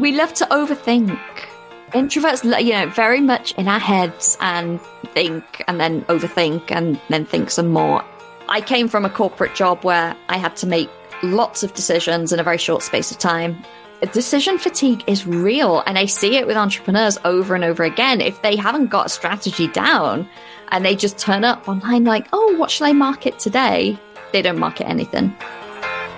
We 0.00 0.12
love 0.12 0.32
to 0.34 0.44
overthink. 0.46 1.18
Introverts, 1.92 2.44
you 2.64 2.72
know, 2.72 2.88
very 2.88 3.20
much 3.20 3.52
in 3.52 3.66
our 3.66 3.78
heads 3.78 4.36
and 4.40 4.80
think 5.14 5.64
and 5.66 5.80
then 5.80 6.02
overthink 6.04 6.70
and 6.70 7.00
then 7.08 7.24
think 7.24 7.50
some 7.50 7.68
more. 7.68 8.04
I 8.48 8.60
came 8.60 8.88
from 8.88 9.04
a 9.04 9.10
corporate 9.10 9.54
job 9.54 9.84
where 9.84 10.16
I 10.28 10.38
had 10.38 10.56
to 10.58 10.66
make 10.66 10.90
lots 11.22 11.62
of 11.62 11.74
decisions 11.74 12.32
in 12.32 12.40
a 12.40 12.42
very 12.42 12.58
short 12.58 12.82
space 12.82 13.10
of 13.10 13.18
time. 13.18 13.62
Decision 14.12 14.58
fatigue 14.58 15.02
is 15.08 15.26
real, 15.26 15.82
and 15.84 15.98
I 15.98 16.06
see 16.06 16.36
it 16.36 16.46
with 16.46 16.56
entrepreneurs 16.56 17.18
over 17.24 17.56
and 17.56 17.64
over 17.64 17.82
again. 17.82 18.20
If 18.20 18.42
they 18.42 18.54
haven't 18.54 18.86
got 18.86 19.06
a 19.06 19.08
strategy 19.08 19.66
down 19.66 20.28
and 20.68 20.84
they 20.84 20.94
just 20.94 21.18
turn 21.18 21.42
up 21.42 21.68
online 21.68 22.04
like, 22.04 22.28
oh, 22.32 22.54
what 22.56 22.70
should 22.70 22.84
I 22.84 22.92
market 22.92 23.40
today? 23.40 23.98
They 24.32 24.42
don't 24.42 24.58
market 24.58 24.88
anything. 24.88 25.34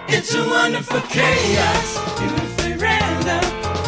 It's 0.08 0.34
a 0.34 0.46
wonderful 0.46 1.00
chaos, 1.02 2.49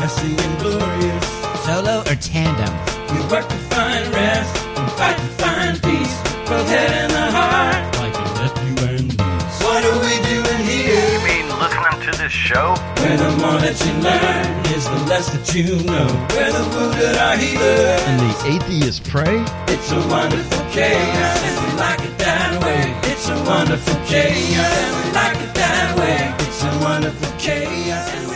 beautifully 0.02 0.34
random, 0.34 0.50
and 0.50 0.58
glorious. 0.60 1.26
Solo 1.64 2.00
or 2.00 2.16
tandem? 2.16 2.74
We 3.12 3.20
work 3.30 3.48
to 3.48 3.58
find 3.70 4.06
rest 4.08 4.56
and 4.66 4.90
fight 4.92 5.16
to 5.16 5.28
find 5.42 5.82
peace, 5.82 6.16
both 6.48 6.68
head 6.68 6.90
and 7.02 7.12
the 7.12 7.30
heart. 7.30 7.96
Like 8.02 8.14
a 8.14 8.26
nephew 8.40 8.74
and 8.88 9.08
niece. 9.08 9.62
What 9.62 9.84
are 9.84 9.98
we 10.02 10.14
doing 10.26 10.62
here? 10.66 11.06
You 11.12 11.20
mean 11.28 11.46
listening 11.60 12.10
to 12.10 12.18
this 12.18 12.32
show? 12.32 12.74
Where 12.98 13.16
the 13.16 13.30
more 13.38 13.58
that 13.62 13.78
you 13.78 13.92
learn 14.02 14.74
is 14.74 14.84
the 14.84 15.00
less 15.06 15.30
that 15.30 15.54
you 15.54 15.76
know. 15.84 16.06
Where 16.34 16.50
the 16.50 16.64
wounded 16.74 17.16
are 17.16 17.36
healed. 17.36 17.62
and 17.62 18.18
the 18.20 18.32
atheists 18.54 19.00
pray? 19.08 19.44
It's 19.68 19.92
a 19.92 20.00
wonderful 20.08 20.64
chaos, 20.72 21.38
and 21.46 21.56
we 21.62 21.78
like 21.78 22.00
it 22.00 22.18
that 22.18 22.62
way. 22.62 22.82
It's 23.10 23.28
a 23.28 23.36
wonderful 23.44 23.98
chaos, 24.06 24.72
and 24.82 24.92
we 24.98 25.12
like 25.12 25.36
it 25.38 25.54
that 25.54 25.98
way. 25.98 26.34
It's 26.46 26.62
a 26.64 26.72
wonderful 26.82 27.32
chaos, 27.38 28.31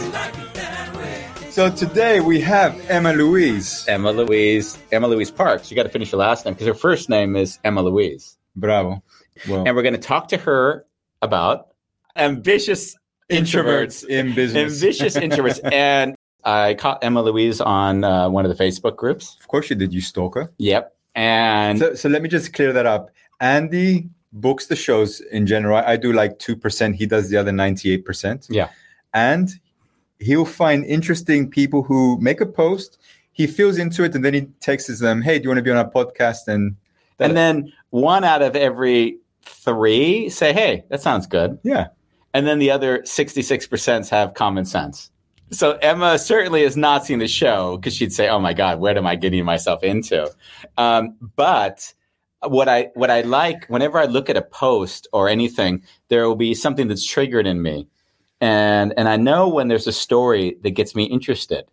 So 1.57 1.71
today 1.71 2.21
we 2.21 2.39
have 2.43 2.79
Emma 2.91 3.15
Louise. 3.15 3.87
Emma 3.89 4.12
Louise, 4.12 4.77
Emma 4.93 5.09
Louise 5.09 5.31
Parkes. 5.31 5.71
You 5.71 5.75
got 5.75 5.85
to 5.85 5.89
finish 5.89 6.12
your 6.12 6.19
last 6.19 6.45
name 6.45 6.53
because 6.53 6.67
her 6.67 6.75
first 6.75 7.09
name 7.09 7.35
is 7.35 7.59
Emma 7.65 7.81
Louise. 7.81 8.37
Bravo. 8.55 9.03
Well, 9.49 9.65
And 9.67 9.75
we're 9.75 9.81
going 9.81 9.95
to 9.95 9.99
talk 9.99 10.29
to 10.29 10.37
her 10.37 10.84
about 11.23 11.69
ambitious 12.15 12.95
introverts, 13.31 14.05
in 14.07 14.34
business. 14.34 14.83
ambitious 14.83 15.17
introverts. 15.17 15.61
And 15.73 16.15
I 16.45 16.75
caught 16.75 17.03
Emma 17.03 17.23
Louise 17.23 17.62
on 17.62 18.05
uh, 18.05 18.29
one 18.29 18.45
of 18.45 18.55
the 18.55 18.62
Facebook 18.62 18.97
groups. 18.97 19.39
of 19.41 19.49
course 19.49 19.71
you 19.71 19.77
did, 19.77 19.95
you 19.95 20.03
stalker. 20.03 20.53
Yep. 20.59 20.95
And 21.15 21.79
So, 21.79 21.95
so 21.95 22.11
let 22.11 22.21
me 22.21 22.29
just 22.29 22.53
clear 22.53 22.75
that 22.75 22.84
up. 22.84 23.09
Andy 23.41 24.11
books 24.31 24.67
the 24.67 24.77
shows 24.77 25.23
in 25.23 25.47
general. 25.47 25.79
I 25.79 25.97
do 25.97 26.12
like 26.12 26.39
2%. 26.39 26.97
He 26.97 27.07
does 27.07 27.31
the 27.31 27.39
other 27.39 27.51
98%. 27.51 28.47
Yeah. 28.51 28.69
And 29.15 29.49
he'll 30.19 30.45
find 30.45 30.84
interesting 30.84 31.48
people 31.50 31.83
who 31.83 32.19
make 32.20 32.41
a 32.41 32.47
post. 32.47 32.98
He 33.33 33.47
feels 33.47 33.78
into 33.78 34.03
it 34.03 34.14
and 34.14 34.25
then 34.25 34.34
he 34.34 34.42
texts 34.61 35.00
them, 35.00 35.22
hey, 35.22 35.39
do 35.39 35.45
you 35.45 35.48
want 35.50 35.59
to 35.59 35.62
be 35.62 35.70
on 35.70 35.77
our 35.77 35.91
podcast? 35.91 36.48
And 36.48 36.77
and 37.19 37.37
then 37.37 37.72
one 37.91 38.25
out 38.25 38.43
of 38.43 38.56
every 38.56 39.19
three 39.43 40.28
say, 40.28 40.53
"Hey, 40.53 40.84
that 40.88 41.00
sounds 41.00 41.26
good." 41.26 41.59
yeah, 41.62 41.88
and 42.34 42.47
then 42.47 42.59
the 42.59 42.71
other 42.71 42.99
66% 43.00 44.09
have 44.10 44.34
common 44.34 44.65
sense. 44.65 45.10
So 45.50 45.78
Emma 45.78 46.19
certainly 46.19 46.62
has 46.65 46.76
not 46.76 47.06
seen 47.06 47.21
the 47.21 47.28
show 47.28 47.76
because 47.76 47.94
she'd 47.94 48.12
say, 48.12 48.28
"Oh 48.28 48.41
my 48.41 48.53
God, 48.53 48.81
what 48.81 48.99
am 48.99 49.06
I 49.06 49.16
getting 49.16 49.44
myself 49.44 49.82
into?" 49.82 50.31
Um, 50.76 51.16
but 51.37 51.94
what 52.43 52.69
I 52.69 52.91
what 52.94 53.10
I 53.10 53.22
like 53.22 53.66
whenever 53.66 53.99
I 53.99 54.05
look 54.05 54.28
at 54.28 54.37
a 54.37 54.43
post 54.43 55.06
or 55.12 55.28
anything, 55.28 55.82
there 56.09 56.26
will 56.26 56.37
be 56.37 56.55
something 56.55 56.88
that's 56.88 57.06
triggered 57.06 57.47
in 57.47 57.62
me, 57.62 57.88
and 58.41 58.95
and 58.97 59.09
I 59.09 59.17
know 59.17 59.49
when 59.49 59.69
there's 59.69 59.87
a 59.87 59.93
story 59.93 60.57
that 60.63 60.71
gets 60.71 60.95
me 60.95 61.05
interested. 61.05 61.65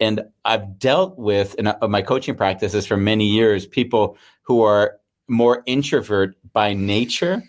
And 0.00 0.24
I've 0.44 0.78
dealt 0.78 1.16
with 1.18 1.54
in 1.54 1.68
uh, 1.68 1.76
my 1.88 2.02
coaching 2.02 2.34
practices 2.34 2.86
for 2.86 2.96
many 2.96 3.26
years 3.26 3.66
people 3.66 4.16
who 4.42 4.62
are 4.62 4.98
more 5.28 5.62
introvert 5.66 6.36
by 6.52 6.74
nature 6.74 7.42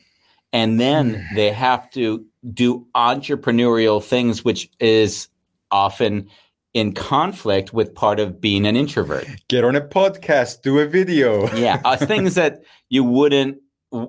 and 0.53 0.79
then 0.79 1.27
they 1.35 1.51
have 1.51 1.89
to 1.91 2.25
do 2.53 2.87
entrepreneurial 2.95 4.01
things 4.01 4.45
which 4.45 4.69
is 4.79 5.27
often 5.71 6.29
in 6.73 6.93
conflict 6.93 7.73
with 7.73 7.93
part 7.93 8.19
of 8.19 8.39
being 8.39 8.65
an 8.65 8.75
introvert 8.75 9.27
get 9.49 9.65
on 9.65 9.75
a 9.75 9.81
podcast, 9.81 10.61
do 10.61 10.79
a 10.79 10.85
video. 10.85 11.53
yeah 11.55 11.81
uh, 11.83 11.97
things 11.97 12.35
that 12.35 12.63
you 12.89 13.03
wouldn't 13.03 13.57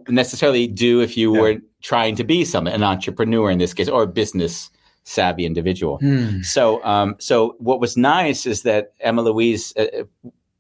necessarily 0.09 0.67
do 0.67 1.01
if 1.01 1.17
you 1.17 1.35
Yeah. 1.35 1.41
were 1.41 1.57
trying 1.83 2.17
to 2.17 2.25
be 2.25 2.45
some 2.45 2.67
an 2.67 2.83
entrepreneur 2.83 3.51
in 3.51 3.59
this 3.59 3.75
case 3.75 3.89
or 3.89 4.03
a 4.03 4.07
business 4.07 4.71
savvy 5.05 5.45
individual. 5.47 6.01
So 6.43 6.83
um 6.85 7.15
so 7.19 7.55
what 7.59 7.79
was 7.81 7.97
nice 7.97 8.47
is 8.47 8.63
that 8.63 8.93
emma 9.01 9.23
louise 9.23 9.73
uh, 9.77 9.87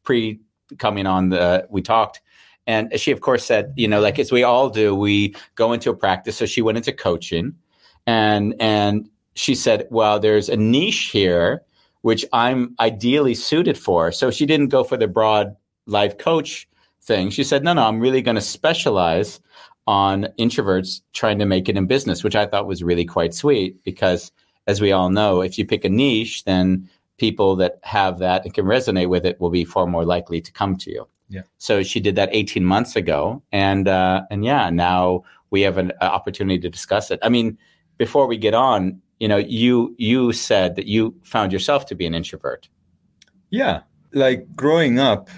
pre 0.05 0.39
coming 0.79 1.07
on 1.07 1.31
the 1.31 1.67
we 1.71 1.83
talked 1.83 2.21
and 2.67 2.83
she 3.01 3.11
of 3.13 3.21
course 3.21 3.45
said 3.45 3.73
you 3.77 3.89
know 3.89 4.01
like 4.01 4.19
as 4.21 4.31
we 4.33 4.43
all 4.45 4.69
do 4.71 4.95
we 4.95 5.35
go 5.57 5.73
into 5.73 5.91
a 5.91 5.97
practice. 5.97 6.37
So 6.37 6.47
she 6.47 6.63
went 6.63 6.79
into 6.79 6.93
coaching 6.93 7.55
and 8.07 8.55
and 8.61 9.09
she 9.35 9.55
said 9.55 9.87
well 9.91 10.21
there's 10.21 10.49
a 10.49 10.57
niche 10.57 11.11
here 11.13 11.63
which 12.03 12.25
i'm 12.33 12.75
ideally 12.79 13.35
suited 13.35 13.77
for. 13.77 14.13
So 14.13 14.31
she 14.31 14.47
didn't 14.47 14.69
go 14.69 14.85
for 14.85 14.97
the 14.97 15.09
broad 15.09 15.57
life 15.87 16.19
coach 16.19 16.69
thing 17.07 17.31
she 17.31 17.45
said 17.45 17.63
no 17.63 17.73
no 17.73 17.83
i'm 17.87 18.01
really 18.01 18.21
going 18.23 18.35
to 18.35 18.41
specialize 18.41 19.41
on 19.87 20.27
introverts 20.39 21.01
trying 21.13 21.39
to 21.39 21.47
make 21.47 21.69
it 21.69 21.77
in 21.77 21.87
business 21.87 22.25
which 22.25 22.35
i 22.37 22.45
thought 22.47 22.67
was 22.67 22.83
really 22.83 23.05
quite 23.05 23.33
sweet 23.33 23.83
because 23.85 24.33
as 24.67 24.81
we 24.81 24.91
all 24.93 25.11
know 25.11 25.41
if 25.41 25.57
you 25.59 25.65
pick 25.65 25.85
a 25.85 25.89
niche 25.89 26.45
then 26.45 26.89
people 27.19 27.57
that 27.57 27.79
have 27.83 28.19
that 28.19 28.45
and 28.45 28.53
can 28.55 28.65
resonate 28.67 29.09
with 29.09 29.25
it 29.25 29.41
will 29.41 29.51
be 29.51 29.65
far 29.65 29.87
more 29.87 30.05
likely 30.05 30.41
to 30.41 30.51
come 30.53 30.77
to 30.77 30.91
you 30.91 31.07
Yeah. 31.29 31.43
so 31.59 31.83
she 31.83 32.01
did 32.01 32.17
that 32.17 32.29
18 32.33 32.65
months 32.65 32.97
ago 32.97 33.43
and 33.53 33.87
uh, 33.89 34.23
and 34.31 34.45
yeah 34.45 34.69
now 34.71 35.23
we 35.51 35.61
have 35.63 35.79
an 35.79 35.93
opportunity 36.01 36.59
to 36.59 36.69
discuss 36.69 37.11
it 37.13 37.21
i 37.23 37.29
mean 37.29 37.57
before 37.99 38.27
we 38.27 38.37
get 38.37 38.55
on 38.55 39.01
you 39.21 39.29
know 39.29 39.39
you 39.39 39.95
you 39.99 40.33
said 40.33 40.75
that 40.77 40.87
you 40.87 41.15
found 41.23 41.53
yourself 41.53 41.87
to 41.87 41.95
be 41.95 42.05
an 42.07 42.15
introvert 42.15 42.69
Yeah. 43.51 43.83
Like 44.13 44.47
growing 44.57 44.99
up, 44.99 45.29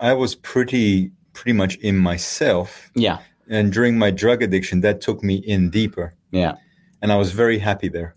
I 0.00 0.12
was 0.14 0.34
pretty 0.36 1.10
pretty 1.38 1.56
much 1.62 1.74
in 1.88 1.96
myself. 2.10 2.70
yeah 3.06 3.18
And 3.56 3.72
during 3.72 3.94
my 3.98 4.10
drug 4.22 4.42
addiction, 4.42 4.80
that 4.82 5.00
took 5.06 5.18
me 5.22 5.34
in 5.54 5.70
deeper. 5.70 6.06
yeah 6.40 6.54
And 7.02 7.08
I 7.12 7.16
was 7.22 7.30
very 7.42 7.58
happy 7.58 7.88
there. 7.96 8.10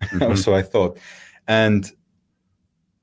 Mhm. 0.12 0.36
so 0.44 0.54
I 0.60 0.62
thought. 0.72 0.92
And 1.48 1.82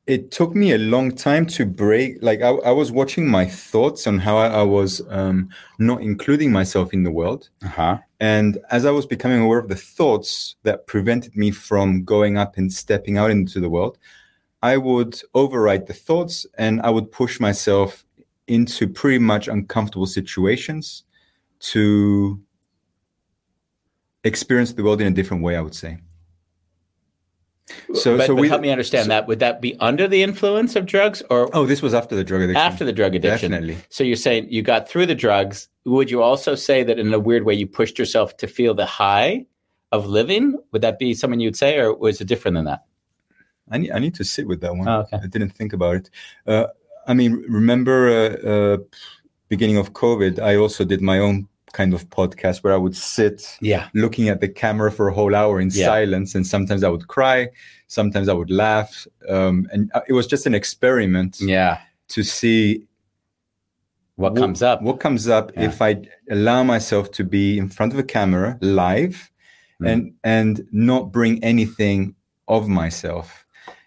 it 0.05 0.31
took 0.31 0.53
me 0.53 0.73
a 0.73 0.77
long 0.77 1.11
time 1.15 1.45
to 1.57 1.65
break. 1.65 2.09
Like 2.21 2.41
I, 2.41 2.49
I 2.49 2.71
was 2.71 2.91
watching 2.91 3.25
my 3.27 3.45
thoughts 3.71 4.05
on 4.05 4.19
how 4.19 4.35
I, 4.37 4.47
I 4.47 4.63
was 4.63 5.01
um, 5.09 5.49
not 5.79 6.01
including 6.01 6.51
myself 6.51 6.93
in 6.93 7.03
the 7.03 7.11
world. 7.19 7.49
uh-huh 7.65 7.97
And 8.19 8.57
as 8.69 8.83
I 8.85 8.91
was 8.91 9.05
becoming 9.05 9.41
aware 9.41 9.59
of 9.63 9.69
the 9.69 9.81
thoughts 9.97 10.55
that 10.63 10.87
prevented 10.87 11.33
me 11.35 11.51
from 11.51 12.03
going 12.03 12.37
up 12.43 12.57
and 12.57 12.71
stepping 12.71 13.17
out 13.21 13.31
into 13.31 13.59
the 13.61 13.69
world, 13.69 13.97
I 14.61 14.75
would 14.77 15.13
override 15.33 15.85
the 15.87 15.93
thoughts 16.07 16.45
and 16.57 16.81
I 16.87 16.89
would 16.95 17.07
push 17.11 17.39
myself 17.39 18.05
into 18.47 18.87
pretty 18.87 19.19
much 19.19 19.47
uncomfortable 19.47 20.05
situations 20.05 21.03
to 21.59 22.39
experience 24.23 24.73
the 24.73 24.83
world 24.83 25.01
in 25.01 25.07
a 25.07 25.11
different 25.11 25.43
way, 25.43 25.55
I 25.55 25.61
would 25.61 25.75
say. 25.75 25.97
So, 27.93 28.17
but, 28.17 28.27
so 28.27 28.35
but 28.35 28.41
we 28.41 28.49
help 28.49 28.61
me 28.61 28.69
understand 28.71 29.09
that 29.09 29.25
would 29.27 29.39
that 29.39 29.61
be 29.61 29.75
under 29.79 30.05
the 30.05 30.21
influence 30.21 30.75
of 30.75 30.85
drugs 30.85 31.23
or 31.29 31.49
Oh, 31.55 31.65
this 31.65 31.81
was 31.81 31.93
after 31.93 32.13
the 32.13 32.23
drug 32.23 32.41
addiction. 32.41 32.61
after 32.61 32.83
the 32.83 32.91
drug 32.91 33.15
addiction 33.15 33.51
Definitely. 33.51 33.77
so 33.89 34.03
you're 34.03 34.17
saying 34.17 34.47
you 34.49 34.61
got 34.61 34.89
through 34.89 35.05
the 35.05 35.15
drugs 35.15 35.69
would 35.85 36.11
you 36.11 36.21
also 36.21 36.55
say 36.55 36.83
that 36.83 36.99
in 36.99 37.13
a 37.13 37.19
weird 37.19 37.43
way 37.45 37.53
you 37.53 37.65
pushed 37.65 37.97
yourself 37.97 38.35
to 38.37 38.47
feel 38.47 38.73
the 38.73 38.85
high 38.85 39.45
of 39.93 40.07
living 40.07 40.59
would 40.73 40.81
that 40.81 40.99
be 40.99 41.13
something 41.13 41.39
you'd 41.39 41.55
say 41.55 41.77
or 41.79 41.95
was 41.95 42.19
it 42.19 42.25
different 42.25 42.55
than 42.55 42.65
that 42.65 42.83
I 43.71 43.77
need, 43.77 43.91
I 43.91 43.99
need 43.99 44.15
to 44.15 44.25
sit 44.25 44.45
with 44.45 44.59
that 44.59 44.75
one. 44.75 44.87
Oh, 44.89 44.99
okay. 45.01 45.19
I 45.23 45.27
didn't 45.27 45.51
think 45.51 45.71
about 45.71 45.95
it. 45.95 46.09
Uh, 46.45 46.67
I 47.07 47.13
mean, 47.13 47.43
remember 47.49 48.07
uh, 48.09 48.49
uh, 48.49 48.77
beginning 49.49 49.77
of 49.77 49.93
COVID, 49.93 50.39
I 50.39 50.55
also 50.55 50.83
did 50.85 51.01
my 51.01 51.19
own 51.19 51.47
kind 51.73 51.93
of 51.93 52.07
podcast 52.09 52.63
where 52.63 52.73
I 52.73 52.77
would 52.77 52.95
sit 52.95 53.57
Yeah. 53.61 53.87
looking 53.93 54.29
at 54.29 54.39
the 54.41 54.47
camera 54.47 54.91
for 54.91 55.07
a 55.07 55.13
whole 55.13 55.33
hour 55.35 55.59
in 55.59 55.69
Yeah. 55.71 55.87
silence, 55.87 56.35
and 56.35 56.45
sometimes 56.45 56.83
I 56.83 56.89
would 56.89 57.07
cry, 57.07 57.49
sometimes 57.87 58.29
I 58.29 58.33
would 58.33 58.51
laugh, 58.51 59.07
um, 59.27 59.67
and 59.71 59.91
uh, 59.95 60.01
it 60.07 60.13
was 60.13 60.27
just 60.27 60.45
an 60.45 60.53
experiment 60.53 61.37
Yeah. 61.41 61.79
to 62.09 62.23
see 62.23 62.85
What 64.15 64.35
comes 64.35 64.61
up? 64.61 64.83
What 64.83 64.99
comes 64.99 65.27
up 65.27 65.51
Yeah. 65.55 65.63
if 65.69 65.81
I 65.81 66.03
allow 66.29 66.61
myself 66.63 67.09
to 67.13 67.23
be 67.23 67.57
in 67.57 67.67
front 67.69 67.93
of 67.93 67.99
a 67.99 68.03
camera 68.03 68.57
live 68.61 69.31
Mm. 69.81 69.87
and 69.91 70.13
and 70.23 70.67
not 70.71 71.11
bring 71.11 71.43
anything 71.43 72.13
of 72.47 72.67
myself. 72.67 73.42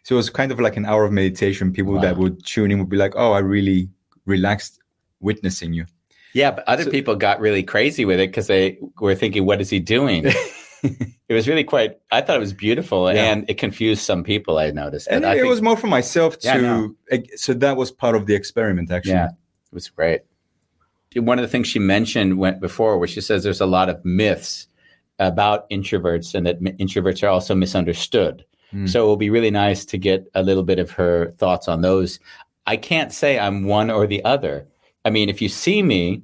So 0.07 0.15
it 0.15 0.19
was 0.19 0.31
kind 0.31 0.53
of 0.53 0.61
like 0.61 0.77
an 0.77 0.87
hour 0.87 1.03
of 1.05 1.11
meditation. 1.11 1.73
People 1.73 1.99
that 1.99 2.17
would 2.17 2.47
tune 2.47 2.71
in 2.71 2.79
would 2.79 2.89
be 2.89 2.97
like, 2.97 3.15
"Oh, 3.17 3.33
I 3.33 3.41
really 3.41 3.89
relaxed 4.25 4.79
witnessing 5.19 5.73
you." 5.73 5.85
Yeah, 6.33 6.53
but 6.53 6.63
other 6.69 6.85
So- 6.85 6.93
people 6.93 7.17
got 7.17 7.41
really 7.41 7.65
crazy 7.65 8.05
with 8.05 8.21
it 8.21 8.31
because 8.31 8.47
they 8.47 8.79
were 9.01 9.17
thinking, 9.17 9.47
"What 9.47 9.61
is 9.61 9.69
he 9.69 9.81
doing?" 9.81 10.23
it 10.85 11.35
was 11.35 11.49
really 11.49 11.65
quite. 11.65 11.99
I 12.13 12.21
thought 12.21 12.37
it 12.37 12.45
was 12.49 12.53
beautiful, 12.53 13.13
Yeah. 13.13 13.33
and 13.33 13.51
it 13.51 13.55
confused 13.59 14.03
some 14.03 14.23
people. 14.23 14.59
I 14.59 14.71
noticed, 14.71 15.09
And 15.11 15.27
I 15.27 15.33
it 15.33 15.39
think 15.39 15.49
was 15.49 15.61
more 15.61 15.77
for 15.77 15.89
myself 15.89 16.37
Yeah, 16.41 16.55
I 16.55 16.61
know. 16.61 16.95
to. 17.11 17.25
So 17.37 17.53
that 17.55 17.77
was 17.77 17.91
part 17.91 18.15
of 18.15 18.27
the 18.27 18.35
experiment, 18.37 18.93
actually. 18.93 19.15
Yeah. 19.15 19.31
it 19.73 19.75
was 19.75 19.89
great. 19.89 20.21
One 21.17 21.41
of 21.41 21.43
the 21.43 21.49
things 21.49 21.67
she 21.67 21.81
mentioned 21.81 22.39
went 22.39 22.61
before, 22.61 22.97
where 22.99 23.09
she 23.09 23.21
says 23.21 23.43
there's 23.43 23.61
a 23.61 23.67
lot 23.67 23.89
of 23.89 24.05
myths 24.05 24.69
about 25.19 25.69
introverts, 25.69 26.33
and 26.33 26.47
that 26.47 26.61
introverts 26.63 27.25
are 27.25 27.29
also 27.31 27.57
misunderstood. 27.57 28.45
Mm. 28.73 28.89
So 28.89 29.05
it 29.05 29.07
will 29.07 29.17
be 29.17 29.31
really 29.31 29.51
nice 29.51 29.85
to 29.87 29.99
get 29.99 30.27
a 30.35 30.43
little 30.43 30.63
bit 30.63 30.79
of 30.79 30.91
her 30.93 31.31
thoughts 31.33 31.69
on 31.69 31.83
those. 31.83 32.19
I 32.67 32.77
can't 32.77 33.13
say 33.13 33.39
I'm 33.39 33.65
one 33.65 33.91
or 33.91 34.07
the 34.07 34.25
other. 34.25 34.67
I 35.05 35.11
mean, 35.11 35.29
if 35.29 35.41
you 35.41 35.49
see 35.49 35.83
me, 35.83 36.23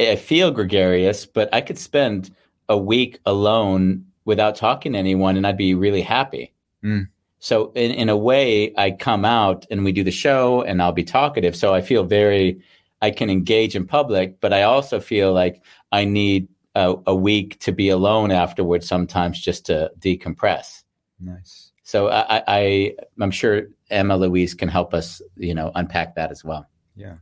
I 0.00 0.16
feel 0.16 0.50
gregarious, 0.50 1.26
but 1.26 1.48
I 1.52 1.60
could 1.60 1.78
spend 1.78 2.30
a 2.68 2.76
week 2.76 3.20
alone 3.26 4.04
without 4.24 4.56
talking 4.56 4.92
to 4.92 4.98
anyone 4.98 5.36
and 5.36 5.46
I'd 5.46 5.56
be 5.56 5.74
really 5.74 6.02
happy. 6.02 6.52
Mm. 6.84 7.08
So 7.38 7.72
in, 7.74 7.92
in 7.92 8.08
a 8.08 8.16
way, 8.16 8.74
I 8.76 8.90
come 8.90 9.24
out 9.24 9.66
and 9.70 9.84
we 9.84 9.92
do 9.92 10.04
the 10.04 10.10
show 10.10 10.62
and 10.62 10.82
I'll 10.82 10.92
be 10.92 11.04
talkative. 11.04 11.56
So 11.56 11.74
I 11.74 11.80
feel 11.80 12.04
very, 12.04 12.60
I 13.00 13.10
can 13.10 13.30
engage 13.30 13.76
in 13.76 13.86
public, 13.86 14.40
but 14.40 14.52
I 14.52 14.62
also 14.62 15.00
feel 15.00 15.32
like 15.32 15.62
I 15.92 16.04
need 16.04 16.48
a, 16.74 16.96
a 17.06 17.14
week 17.14 17.58
to 17.60 17.72
be 17.72 17.88
alone 17.88 18.30
afterwards 18.30 18.86
sometimes 18.86 19.40
just 19.40 19.66
to 19.66 19.90
decompress. 19.98 20.82
Nice. 21.20 21.67
So 21.88 22.08
I, 22.08 22.36
I, 22.36 22.42
I 22.48 22.94
I'm 23.18 23.30
sure 23.30 23.62
Emma 23.88 24.14
Louise 24.14 24.52
can 24.52 24.68
help 24.68 24.92
us, 24.92 25.22
you 25.38 25.54
know, 25.54 25.72
unpack 25.74 26.14
that 26.16 26.30
as 26.30 26.44
well. 26.44 26.68
Yeah. 26.94 27.14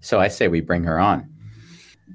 So 0.00 0.18
I 0.18 0.26
say 0.26 0.48
we 0.48 0.60
bring 0.60 0.82
her 0.82 0.98
on. 0.98 1.32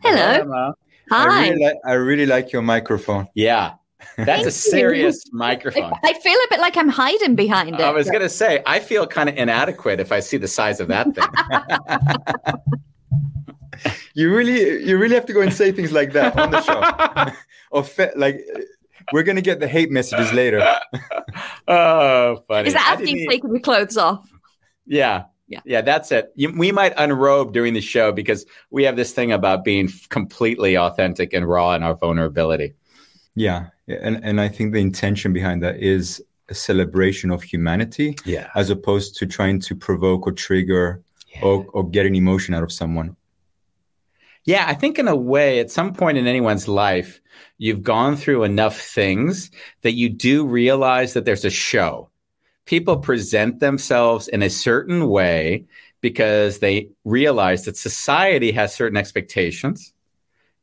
Hello. 0.01 0.41
Emma. 0.41 0.75
I 1.09 1.23
Hi. 1.23 1.47
really, 1.47 1.63
like, 1.63 1.75
I 1.85 1.93
really 1.93 2.25
like 2.25 2.51
your 2.51 2.61
microphone. 2.61 3.29
Yeah, 3.35 3.75
that's 4.17 4.27
Thank 4.27 4.47
a 4.47 4.51
serious 4.51 5.23
I, 5.27 5.29
microphone. 5.31 5.93
I 6.03 6.13
feel 6.19 6.33
a 6.33 6.47
bit 6.49 6.59
like 6.59 6.75
I'm 6.75 6.89
hiding 6.89 7.35
behind 7.35 7.75
it. 7.75 7.81
I 7.81 7.91
was 7.91 8.09
gonna 8.09 8.27
say 8.27 8.61
I 8.65 8.81
feel 8.81 9.07
kind 9.07 9.29
of 9.29 9.37
inadequate 9.37 10.01
if 10.01 10.11
I 10.11 10.19
see 10.19 10.35
the 10.35 10.49
size 10.49 10.81
of 10.81 10.89
that 10.89 11.07
thing. 11.15 11.27
You 14.13 14.33
really, 14.33 14.85
you 14.85 14.97
really 14.99 15.15
have 15.15 15.25
to 15.25 15.33
go 15.33 15.41
and 15.41 15.51
say 15.51 15.71
things 15.71 15.91
like 15.91 16.13
that 16.13 16.37
on 16.37 16.51
the 16.51 16.61
show. 16.61 17.33
or 17.71 17.83
fe- 17.83 18.11
like, 18.15 18.45
we're 19.11 19.23
gonna 19.23 19.41
get 19.41 19.59
the 19.59 19.67
hate 19.67 19.91
messages 19.91 20.31
later. 20.33 20.59
oh, 21.67 22.43
funny! 22.47 22.67
Is 22.67 22.73
that 22.73 22.85
I 22.87 22.93
after 22.93 23.05
didn't 23.05 23.19
you've 23.19 23.29
taken 23.29 23.49
your 23.51 23.59
clothes 23.59 23.97
off? 23.97 24.27
Yeah. 24.85 25.25
Yeah. 25.47 25.59
Yeah, 25.65 25.81
that's 25.81 26.11
it. 26.11 26.31
You, 26.35 26.51
we 26.57 26.71
might 26.71 26.93
unrobe 26.97 27.51
during 27.53 27.73
the 27.73 27.81
show 27.81 28.11
because 28.11 28.45
we 28.71 28.83
have 28.85 28.95
this 28.95 29.11
thing 29.11 29.31
about 29.31 29.63
being 29.63 29.89
completely 30.09 30.77
authentic 30.77 31.33
and 31.33 31.47
raw 31.47 31.75
in 31.75 31.83
our 31.83 31.95
vulnerability. 31.95 32.73
Yeah, 33.35 33.67
and 33.87 34.23
and 34.23 34.39
I 34.39 34.47
think 34.47 34.73
the 34.73 34.79
intention 34.79 35.33
behind 35.33 35.61
that 35.63 35.77
is 35.77 36.23
a 36.49 36.53
celebration 36.53 37.31
of 37.31 37.43
humanity, 37.43 38.15
Yeah. 38.25 38.49
as 38.55 38.69
opposed 38.69 39.15
to 39.17 39.25
trying 39.25 39.59
to 39.61 39.75
provoke 39.75 40.27
or 40.27 40.31
trigger 40.31 41.01
or, 41.41 41.65
or 41.73 41.89
get 41.89 42.05
an 42.05 42.15
emotion 42.15 42.53
out 42.53 42.63
of 42.63 42.71
someone. 42.71 43.15
Yeah, 44.45 44.65
I 44.67 44.73
think 44.73 44.99
in 44.99 45.07
a 45.07 45.15
way, 45.15 45.59
at 45.59 45.71
some 45.71 45.93
point 45.93 46.17
in 46.17 46.27
anyone's 46.27 46.67
life, 46.67 47.21
you've 47.57 47.81
gone 47.81 48.17
through 48.17 48.43
enough 48.43 48.79
things 48.79 49.49
that 49.81 49.93
you 49.93 50.09
do 50.09 50.45
realize 50.45 51.13
that 51.13 51.23
there's 51.23 51.45
a 51.45 51.49
show. 51.49 52.09
People 52.65 52.97
present 52.97 53.59
themselves 53.59 54.27
in 54.27 54.41
a 54.41 54.49
certain 54.49 55.07
way 55.07 55.65
because 56.01 56.59
they 56.59 56.89
realize 57.05 57.63
that 57.63 57.77
society 57.77 58.51
has 58.51 58.75
certain 58.75 58.97
expectations. 58.97 59.93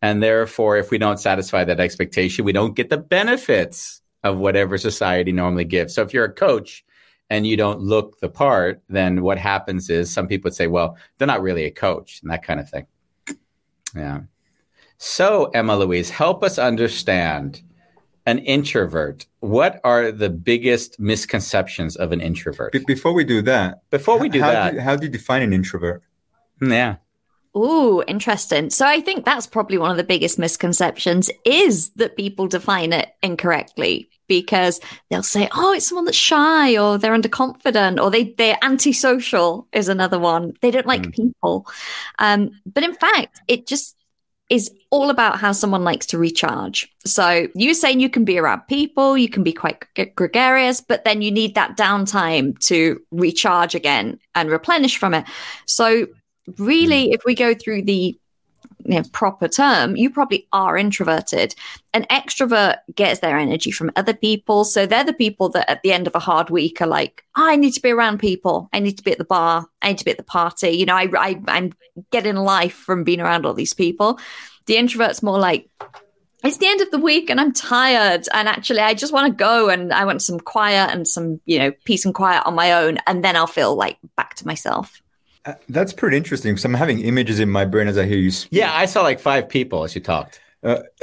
And 0.03 0.23
therefore, 0.23 0.77
if 0.77 0.91
we 0.91 0.99
don't 0.99 1.19
satisfy 1.19 1.65
that 1.65 1.81
expectation, 1.81 2.45
we 2.45 2.53
don't 2.53 2.77
get 2.77 2.91
the 2.91 2.99
benefits 2.99 4.03
of 4.23 4.39
whatever 4.39 4.77
society 4.77 5.33
normally 5.33 5.65
gives. 5.65 5.95
So 5.95 6.03
if 6.03 6.13
you're 6.13 6.27
a 6.27 6.33
coach 6.33 6.85
and 7.31 7.47
you 7.47 7.57
don't 7.57 7.81
look 7.81 8.21
the 8.21 8.29
part, 8.29 8.83
then 8.89 9.23
what 9.23 9.39
happens 9.39 9.89
is 9.89 10.11
some 10.11 10.27
people 10.27 10.49
would 10.49 10.55
say, 10.55 10.67
well, 10.67 10.99
they're 11.17 11.27
not 11.27 11.43
really 11.43 11.65
a 11.65 11.71
coach 11.71 12.21
and 12.23 12.31
that 12.31 12.43
kind 12.43 12.61
of 12.61 12.69
thing. 12.69 12.87
Yeah. 13.95 14.21
So, 14.99 15.47
Emma 15.55 15.77
Louise, 15.77 16.11
help 16.11 16.43
us 16.45 16.59
understand 16.59 17.63
an 18.27 18.39
introvert. 18.41 19.27
What 19.41 19.81
are 19.83 20.13
the 20.13 20.29
biggest 20.29 21.01
misconceptions 21.01 21.97
of 21.97 22.13
an 22.13 22.21
introvert? 22.21 22.73
Be- 22.73 22.81
before 22.81 23.15
we 23.15 23.25
do 23.25 23.41
that, 23.43 23.81
Before 23.91 24.19
we 24.19 24.29
do 24.29 24.41
how 24.41 24.51
that, 24.51 24.75
do, 24.75 24.81
how 24.81 24.97
do 24.97 25.07
you 25.07 25.13
define 25.13 25.43
an 25.43 25.53
introvert? 25.53 26.03
yeah. 26.61 26.97
Ooh, 27.57 28.03
interesting. 28.07 28.71
So 28.71 28.87
I 28.87 29.01
think 29.01 29.25
that's 29.25 29.47
probably 29.47 29.77
one 29.77 29.91
of 29.91 29.97
the 29.97 30.05
biggest 30.05 30.39
misconceptions 30.39 31.31
is 31.45 31.91
that 31.91 32.17
people 32.17 32.47
define 32.47 32.93
it 32.93 33.11
incorrectly 33.23 34.09
because 34.29 34.81
they'll 35.11 35.25
say, 35.25 35.49
"Oh, 35.53 35.73
it's 35.73 35.89
someone 35.89 36.05
that's 36.05 36.17
shy 36.17 36.79
or 36.79 36.97
they're 36.97 37.17
underconfident 37.17 38.01
or 38.01 38.11
they 38.11 38.35
they're 38.39 38.59
antisocial" 38.63 39.67
is 39.73 39.89
another 39.89 40.21
one. 40.21 40.53
They 40.61 40.71
don't 40.71 40.87
like 40.87 41.11
people. 41.13 41.67
Um, 42.21 42.51
but 42.65 42.85
in 42.85 42.95
fact, 42.95 43.41
it 43.49 43.67
just 43.67 43.97
is 44.49 44.71
all 44.91 45.11
about 45.11 45.39
how 45.39 45.53
someone 45.53 45.85
likes 45.85 46.07
to 46.07 46.19
recharge. 46.19 46.93
So 47.05 47.47
you're 47.55 47.75
saying 47.75 48.01
you 48.01 48.11
can 48.11 48.25
be 48.25 48.39
around 48.39 48.63
people, 48.69 49.17
you 49.17 49.29
can 49.29 49.45
be 49.45 49.53
quite 49.53 49.85
gre- 49.95 50.13
gregarious, 50.17 50.81
but 50.81 51.05
then 51.05 51.23
you 51.23 51.31
need 51.31 51.55
that 51.55 51.77
downtime 51.77 52.59
to 52.67 53.01
recharge 53.13 53.77
again 53.77 54.19
and 54.35 54.51
replenish 54.51 54.99
from 54.99 55.15
it. 55.15 55.25
So 55.67 56.09
really, 56.59 57.07
hmm. 57.07 57.13
if 57.13 57.23
we 57.25 57.35
go 57.35 57.55
through 57.55 57.83
the 57.83 58.19
you 58.85 58.97
know, 58.97 59.03
proper 59.13 59.47
term, 59.47 59.97
you 59.97 60.11
probably 60.11 60.47
are 60.53 60.77
introverted. 60.77 61.55
An 61.93 62.05
extrovert 62.11 62.79
gets 62.95 63.21
their 63.21 63.37
energy 63.39 63.71
from 63.71 63.91
other 63.97 64.15
people. 64.15 64.65
So 64.65 64.87
they're 64.87 65.05
the 65.05 65.13
people 65.13 65.51
that 65.51 65.71
at 65.71 65.83
the 65.83 65.93
end 65.93 66.07
of 66.07 66.15
a 66.15 66.21
hard 66.21 66.51
week 66.51 66.81
are 66.81 66.87
like, 66.87 67.25
"Oh, 67.37 67.47
I 67.47 67.57
need 67.57 67.73
to 67.73 67.83
be 67.83 67.91
around 67.91 68.19
people. 68.19 68.69
I 68.73 68.81
need 68.81 68.97
to 68.97 69.05
be 69.05 69.13
at 69.13 69.19
the 69.19 69.25
bar. 69.25 69.67
I 69.83 69.89
need 69.89 69.99
to 69.99 70.05
be 70.05 70.11
at 70.11 70.17
the 70.17 70.23
party. 70.23 70.71
You 70.71 70.87
know, 70.87 70.97
I, 70.97 71.09
I, 71.17 71.41
I'm 71.49 71.73
getting 72.11 72.37
life 72.37 72.75
from 72.75 73.05
being 73.05 73.21
around 73.21 73.45
all 73.45 73.55
these 73.55 73.75
people. 73.75 74.19
The 74.67 74.77
introvert's 74.77 75.23
more 75.23 75.39
like, 75.39 75.69
it's 76.43 76.57
the 76.57 76.67
end 76.67 76.81
of 76.81 76.91
the 76.91 76.99
week 76.99 77.29
and 77.29 77.41
I'm 77.41 77.53
tired. 77.53 78.27
And 78.33 78.49
actually, 78.49 78.81
I 78.81 78.95
just 78.95 79.13
want 79.13 79.27
to 79.27 79.37
go 79.37 79.69
and 79.69 79.93
I 79.93 80.05
want 80.05 80.23
some 80.23 80.41
quiet 80.41 80.91
and 80.91 81.07
some, 81.07 81.41
you 81.45 81.59
know, 81.59 81.73
peace 81.85 82.05
and 82.05 82.15
quiet 82.15 82.47
on 82.47 82.55
my 82.55 82.73
own. 82.73 82.99
And 83.07 83.23
then 83.23 83.37
I'll 83.37 83.47
feel 83.47 83.75
like 83.75 83.99
back 84.17 84.35
to 84.37 84.47
myself. 84.47 85.00
Uh, 85.45 85.55
That's 85.69 85.93
pretty 85.93 86.17
interesting 86.17 86.53
because 86.53 86.65
I'm 86.65 86.75
having 86.75 87.01
images 87.01 87.41
in 87.41 87.51
my 87.51 87.65
brain 87.65 87.89
as 87.89 87.97
I 87.97 88.05
hear 88.07 88.19
you 88.19 88.31
speak. 88.31 88.59
Yeah, 88.59 88.75
I 88.75 88.87
saw 88.87 89.03
like 89.03 89.21
five 89.21 89.49
people 89.49 89.85
as 89.85 89.95
you 89.95 90.01
talked. 90.01 90.41
Uh, 90.63 90.83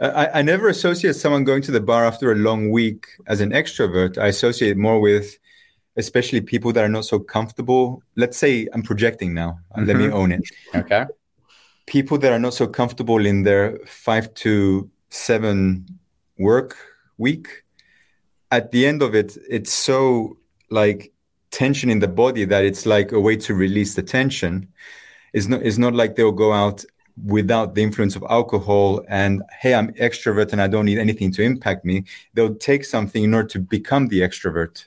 I, 0.00 0.28
I 0.34 0.42
never 0.42 0.68
associate 0.68 1.14
someone 1.16 1.44
going 1.44 1.62
to 1.62 1.72
the 1.72 1.80
bar 1.80 2.04
after 2.04 2.32
a 2.32 2.34
long 2.34 2.70
week 2.70 3.06
as 3.26 3.40
an 3.40 3.50
extrovert. 3.50 4.18
I 4.18 4.26
associate 4.26 4.76
more 4.76 5.00
with, 5.00 5.38
especially 5.96 6.40
people 6.40 6.72
that 6.72 6.84
are 6.84 6.88
not 6.88 7.04
so 7.04 7.18
comfortable. 7.18 8.02
Let's 8.16 8.36
say 8.36 8.68
I'm 8.72 8.82
projecting 8.82 9.34
now. 9.34 9.58
and 9.74 9.86
Let 9.86 9.96
me 9.96 10.10
own 10.10 10.32
it. 10.32 10.42
Okay. 10.74 11.04
People 11.86 12.18
that 12.18 12.32
are 12.32 12.38
not 12.38 12.54
so 12.54 12.66
comfortable 12.66 13.24
in 13.24 13.42
their 13.42 13.78
five 13.86 14.32
to 14.34 14.90
seven 15.10 15.86
work 16.38 16.76
week. 17.18 17.64
At 18.50 18.70
the 18.70 18.86
end 18.86 19.02
of 19.02 19.14
it, 19.14 19.36
it's 19.48 19.72
so 19.72 20.38
like 20.70 21.12
tension 21.54 21.88
in 21.88 22.00
the 22.00 22.08
body 22.08 22.44
that 22.44 22.64
it's 22.64 22.84
like 22.84 23.12
a 23.12 23.20
way 23.20 23.36
to 23.36 23.54
release 23.54 23.94
the 23.94 24.02
tension. 24.02 24.68
It's 25.32 25.46
not. 25.46 25.62
It's 25.62 25.78
not 25.78 25.94
like 25.94 26.16
they'll 26.16 26.32
go 26.32 26.52
out 26.52 26.84
without 27.24 27.74
the 27.74 27.82
influence 27.82 28.16
of 28.16 28.24
alcohol 28.28 29.00
and 29.08 29.40
hey 29.60 29.72
i'm 29.72 29.92
extrovert 29.92 30.50
and 30.50 30.60
i 30.60 30.66
don't 30.66 30.84
need 30.84 30.98
anything 30.98 31.30
to 31.30 31.42
impact 31.42 31.84
me 31.84 32.02
they'll 32.32 32.56
take 32.56 32.84
something 32.84 33.22
in 33.22 33.32
order 33.32 33.46
to 33.46 33.60
become 33.60 34.08
the 34.08 34.20
extrovert 34.20 34.86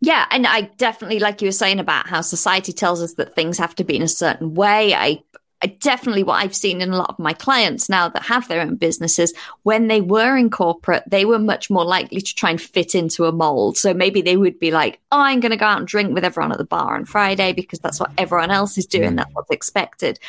Yeah, 0.00 0.26
and 0.30 0.46
I 0.46 0.70
definitely 0.78 1.18
like 1.18 1.42
you 1.42 1.48
were 1.48 1.52
saying 1.52 1.80
about 1.80 2.06
how 2.06 2.20
society 2.20 2.72
tells 2.72 3.02
us 3.02 3.14
that 3.14 3.34
things 3.34 3.58
have 3.58 3.74
to 3.74 3.84
be 3.84 3.96
in 3.96 4.02
a 4.02 4.08
certain 4.08 4.54
way. 4.54 4.94
I 4.94 5.22
definitely 5.66 6.22
what 6.22 6.42
I've 6.42 6.54
seen 6.54 6.80
in 6.80 6.90
a 6.90 6.96
lot 6.96 7.10
of 7.10 7.18
my 7.18 7.32
clients 7.32 7.88
now 7.88 8.08
that 8.08 8.22
have 8.22 8.46
their 8.46 8.60
own 8.60 8.76
businesses, 8.76 9.32
when 9.64 9.88
they 9.88 10.00
were 10.00 10.36
in 10.36 10.50
corporate, 10.50 11.02
they 11.06 11.24
were 11.24 11.38
much 11.38 11.68
more 11.68 11.84
likely 11.84 12.20
to 12.20 12.34
try 12.34 12.50
and 12.50 12.60
fit 12.60 12.94
into 12.94 13.24
a 13.24 13.32
mold. 13.32 13.76
So 13.76 13.92
maybe 13.92 14.22
they 14.22 14.36
would 14.36 14.60
be 14.60 14.70
like, 14.70 15.00
oh, 15.10 15.20
I'm 15.20 15.40
going 15.40 15.50
to 15.50 15.56
go 15.56 15.66
out 15.66 15.78
and 15.78 15.88
drink 15.88 16.14
with 16.14 16.24
everyone 16.24 16.52
at 16.52 16.58
the 16.58 16.64
bar 16.64 16.94
on 16.94 17.04
Friday 17.04 17.52
because 17.52 17.80
that's 17.80 17.98
what 17.98 18.12
everyone 18.16 18.50
else 18.50 18.78
is 18.78 18.86
doing. 18.86 19.16
That's 19.16 19.34
what's 19.34 19.50
expected. 19.50 20.20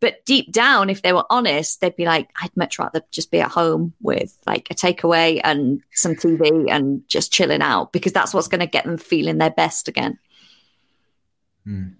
But 0.00 0.24
deep 0.24 0.50
down, 0.50 0.90
if 0.90 1.02
they 1.02 1.12
were 1.12 1.26
honest, 1.30 1.80
they'd 1.80 1.94
be 1.94 2.06
like, 2.06 2.28
I'd 2.42 2.56
much 2.56 2.80
rather 2.80 3.02
just 3.12 3.30
be 3.30 3.38
at 3.38 3.52
home 3.52 3.92
with 4.00 4.36
like 4.48 4.68
a 4.68 4.74
takeaway 4.74 5.40
and 5.44 5.80
some 5.92 6.16
TV 6.16 6.68
and 6.68 7.06
just 7.06 7.32
chilling 7.32 7.62
out 7.62 7.92
because 7.92 8.12
that's 8.12 8.34
what's 8.34 8.48
going 8.48 8.62
to 8.62 8.66
get 8.66 8.84
them 8.84 8.98
feeling 8.98 9.38
their 9.38 9.50
best 9.50 9.86
again. 9.86 10.18
Hmm. 11.64 11.90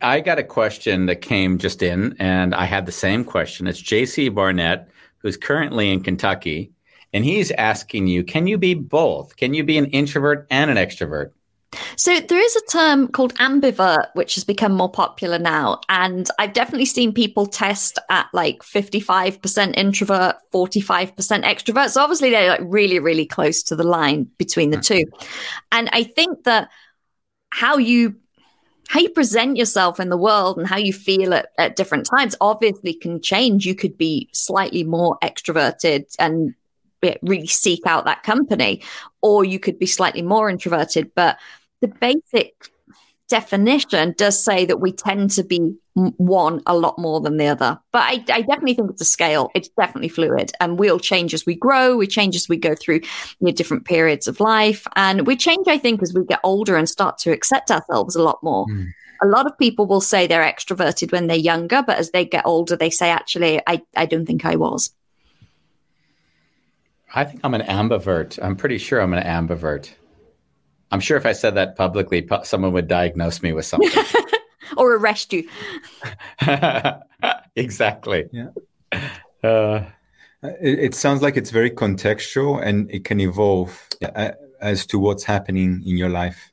I 0.00 0.20
got 0.20 0.38
a 0.38 0.44
question 0.44 1.06
that 1.06 1.22
came 1.22 1.58
just 1.58 1.82
in, 1.82 2.16
and 2.18 2.54
I 2.54 2.64
had 2.64 2.86
the 2.86 2.92
same 2.92 3.24
question. 3.24 3.66
It's 3.66 3.82
JC 3.82 4.32
Barnett, 4.34 4.88
who's 5.18 5.36
currently 5.36 5.90
in 5.90 6.02
Kentucky, 6.02 6.72
and 7.12 7.24
he's 7.24 7.50
asking 7.52 8.06
you, 8.06 8.22
can 8.22 8.46
you 8.46 8.58
be 8.58 8.74
both? 8.74 9.36
Can 9.36 9.54
you 9.54 9.64
be 9.64 9.78
an 9.78 9.86
introvert 9.86 10.46
and 10.50 10.70
an 10.70 10.76
extrovert? 10.76 11.30
So 11.96 12.18
there 12.20 12.40
is 12.40 12.56
a 12.56 12.70
term 12.70 13.08
called 13.08 13.34
ambivert, 13.34 14.08
which 14.14 14.36
has 14.36 14.44
become 14.44 14.72
more 14.72 14.90
popular 14.90 15.38
now. 15.38 15.80
And 15.88 16.26
I've 16.38 16.54
definitely 16.54 16.86
seen 16.86 17.12
people 17.12 17.46
test 17.46 17.98
at 18.08 18.26
like 18.32 18.62
55% 18.62 19.76
introvert, 19.76 20.36
45% 20.52 21.14
extrovert. 21.44 21.90
So 21.90 22.00
obviously 22.00 22.30
they're 22.30 22.48
like 22.48 22.60
really, 22.62 22.98
really 23.00 23.26
close 23.26 23.62
to 23.64 23.76
the 23.76 23.84
line 23.84 24.28
between 24.38 24.70
the 24.70 24.78
hmm. 24.78 24.82
two. 24.82 25.04
And 25.70 25.90
I 25.92 26.04
think 26.04 26.44
that 26.44 26.70
how 27.50 27.76
you 27.76 28.16
how 28.88 29.00
you 29.00 29.10
present 29.10 29.56
yourself 29.56 30.00
in 30.00 30.08
the 30.08 30.16
world 30.16 30.56
and 30.56 30.66
how 30.66 30.78
you 30.78 30.94
feel 30.94 31.34
at, 31.34 31.50
at 31.58 31.76
different 31.76 32.06
times 32.06 32.34
obviously 32.40 32.94
can 32.94 33.20
change. 33.20 33.66
You 33.66 33.74
could 33.74 33.98
be 33.98 34.30
slightly 34.32 34.82
more 34.82 35.18
extroverted 35.22 36.06
and 36.18 36.54
really 37.22 37.46
seek 37.46 37.86
out 37.86 38.06
that 38.06 38.22
company, 38.22 38.82
or 39.20 39.44
you 39.44 39.60
could 39.60 39.78
be 39.78 39.86
slightly 39.86 40.22
more 40.22 40.48
introverted. 40.48 41.12
But 41.14 41.38
the 41.80 41.88
basic 41.88 42.54
definition 43.28 44.14
does 44.16 44.42
say 44.42 44.64
that 44.64 44.80
we 44.80 44.92
tend 44.92 45.30
to 45.32 45.44
be 45.44 45.76
one 45.94 46.62
a 46.66 46.76
lot 46.76 46.98
more 46.98 47.20
than 47.20 47.36
the 47.36 47.46
other. 47.46 47.78
But 47.92 48.02
I, 48.02 48.12
I 48.32 48.42
definitely 48.42 48.74
think 48.74 48.90
it's 48.90 49.02
a 49.02 49.06
scale. 49.06 49.50
It's 49.54 49.68
definitely 49.68 50.08
fluid, 50.08 50.52
and 50.60 50.78
we'll 50.78 50.98
change 50.98 51.34
as 51.34 51.44
we 51.44 51.54
grow. 51.54 51.96
We 51.96 52.06
change 52.06 52.36
as 52.36 52.48
we 52.48 52.56
go 52.56 52.74
through 52.74 52.96
you 52.96 53.02
know, 53.40 53.52
different 53.52 53.84
periods 53.84 54.28
of 54.28 54.40
life, 54.40 54.86
and 54.96 55.26
we 55.26 55.36
change. 55.36 55.68
I 55.68 55.78
think 55.78 56.02
as 56.02 56.14
we 56.14 56.24
get 56.24 56.40
older 56.42 56.76
and 56.76 56.88
start 56.88 57.18
to 57.18 57.32
accept 57.32 57.70
ourselves 57.70 58.16
a 58.16 58.22
lot 58.22 58.42
more. 58.42 58.66
Mm. 58.66 58.92
A 59.20 59.26
lot 59.26 59.46
of 59.46 59.58
people 59.58 59.86
will 59.86 60.00
say 60.00 60.26
they're 60.26 60.42
extroverted 60.42 61.10
when 61.10 61.26
they're 61.26 61.36
younger, 61.36 61.82
but 61.84 61.98
as 61.98 62.12
they 62.12 62.24
get 62.24 62.46
older, 62.46 62.76
they 62.76 62.90
say, 62.90 63.10
actually, 63.10 63.60
I, 63.66 63.82
I 63.96 64.06
don't 64.06 64.26
think 64.26 64.44
I 64.44 64.54
was. 64.54 64.94
I 67.12 67.24
think 67.24 67.40
I'm 67.42 67.54
an 67.54 67.62
ambivert. 67.62 68.38
I'm 68.40 68.54
pretty 68.54 68.78
sure 68.78 69.00
I'm 69.00 69.14
an 69.14 69.24
ambivert. 69.24 69.90
I'm 70.90 71.00
sure 71.00 71.16
if 71.16 71.26
I 71.26 71.32
said 71.32 71.54
that 71.54 71.76
publicly, 71.76 72.22
pu- 72.22 72.44
someone 72.44 72.72
would 72.72 72.88
diagnose 72.88 73.42
me 73.42 73.52
with 73.52 73.66
something. 73.66 74.04
or 74.76 74.94
arrest 74.94 75.32
you. 75.32 75.48
exactly. 77.56 78.28
Yeah. 78.32 78.48
Uh, 79.42 79.84
It, 80.60 80.78
it 80.78 80.94
sounds 80.94 81.20
like 81.20 81.36
it's 81.36 81.50
very 81.50 81.70
contextual 81.70 82.62
and 82.62 82.88
it 82.90 83.04
can 83.04 83.18
evolve 83.20 83.88
uh, 84.14 84.30
as 84.60 84.86
to 84.86 84.98
what's 84.98 85.24
happening 85.24 85.82
in 85.84 85.96
your 85.96 86.08
life. 86.08 86.50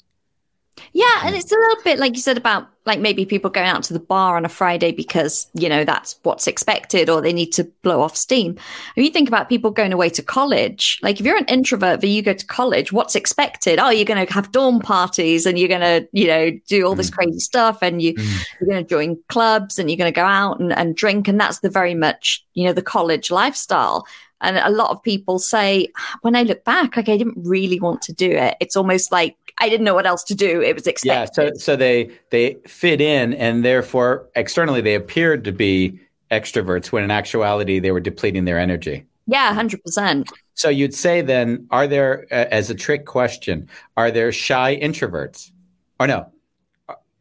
Yeah, 0.93 1.21
and 1.23 1.35
mm. 1.35 1.39
it's 1.39 1.51
a 1.51 1.55
little 1.55 1.83
bit 1.83 1.99
like 1.99 2.15
you 2.15 2.21
said 2.21 2.37
about 2.37 2.69
like 2.85 2.99
maybe 2.99 3.25
people 3.25 3.49
going 3.49 3.67
out 3.67 3.83
to 3.83 3.93
the 3.93 3.99
bar 3.99 4.37
on 4.37 4.45
a 4.45 4.49
Friday 4.49 4.91
because, 4.91 5.47
you 5.53 5.67
know, 5.67 5.83
that's 5.83 6.19
what's 6.23 6.45
expected 6.45 7.09
or 7.09 7.19
they 7.19 7.33
need 7.33 7.51
to 7.53 7.63
blow 7.81 8.01
off 8.01 8.15
steam. 8.15 8.57
If 8.95 9.03
you 9.03 9.09
think 9.09 9.27
about 9.27 9.49
people 9.49 9.71
going 9.71 9.91
away 9.91 10.09
to 10.09 10.21
college, 10.21 10.99
like 11.01 11.19
if 11.19 11.25
you're 11.25 11.37
an 11.37 11.45
introvert 11.45 11.99
but 11.99 12.09
you 12.09 12.21
go 12.21 12.33
to 12.33 12.45
college, 12.45 12.91
what's 12.91 13.15
expected? 13.15 13.79
Oh, 13.79 13.89
you're 13.89 14.05
going 14.05 14.25
to 14.25 14.31
have 14.31 14.51
dorm 14.51 14.79
parties 14.79 15.47
and 15.47 15.57
you're 15.57 15.67
going 15.67 15.81
to, 15.81 16.07
you 16.11 16.27
know, 16.27 16.51
do 16.67 16.85
all 16.85 16.95
this 16.95 17.09
mm. 17.09 17.15
crazy 17.15 17.39
stuff 17.39 17.79
and 17.81 18.01
you, 18.01 18.13
mm. 18.13 18.45
you're 18.59 18.69
going 18.69 18.83
to 18.83 18.89
join 18.89 19.17
clubs 19.29 19.79
and 19.79 19.89
you're 19.89 19.97
going 19.97 20.13
to 20.13 20.15
go 20.15 20.25
out 20.25 20.59
and, 20.59 20.71
and 20.71 20.95
drink. 20.95 21.27
And 21.27 21.39
that's 21.39 21.59
the 21.59 21.69
very 21.69 21.95
much, 21.95 22.45
you 22.53 22.65
know, 22.65 22.73
the 22.73 22.83
college 22.83 23.31
lifestyle. 23.31 24.05
And 24.41 24.57
a 24.57 24.69
lot 24.69 24.91
of 24.91 25.01
people 25.01 25.39
say, 25.39 25.87
when 26.21 26.35
I 26.35 26.43
look 26.43 26.63
back, 26.65 26.97
like 26.97 27.09
I 27.09 27.17
didn't 27.17 27.37
really 27.37 27.79
want 27.79 28.03
to 28.03 28.13
do 28.13 28.29
it. 28.29 28.57
It's 28.59 28.75
almost 28.75 29.11
like 29.11 29.37
I 29.59 29.69
didn't 29.69 29.85
know 29.85 29.93
what 29.93 30.05
else 30.05 30.23
to 30.25 30.35
do. 30.35 30.61
It 30.61 30.75
was 30.75 30.87
yeah. 31.03 31.25
So, 31.33 31.51
so 31.55 31.75
they 31.75 32.09
they 32.29 32.55
fit 32.67 32.99
in, 33.01 33.33
and 33.33 33.63
therefore 33.63 34.27
externally 34.35 34.81
they 34.81 34.95
appeared 34.95 35.43
to 35.45 35.51
be 35.51 35.99
extroverts 36.31 36.91
when 36.91 37.03
in 37.03 37.11
actuality 37.11 37.79
they 37.79 37.91
were 37.91 37.99
depleting 38.01 38.45
their 38.45 38.59
energy. 38.59 39.05
yeah, 39.27 39.53
hundred 39.53 39.81
percent. 39.83 40.29
So 40.55 40.69
you'd 40.69 40.93
say 40.93 41.21
then, 41.21 41.67
are 41.71 41.85
there, 41.87 42.25
uh, 42.31 42.45
as 42.49 42.69
a 42.69 42.75
trick 42.75 43.05
question, 43.05 43.67
are 43.97 44.09
there 44.09 44.31
shy 44.31 44.77
introverts? 44.81 45.51
Or 45.99 46.07
no, 46.07 46.27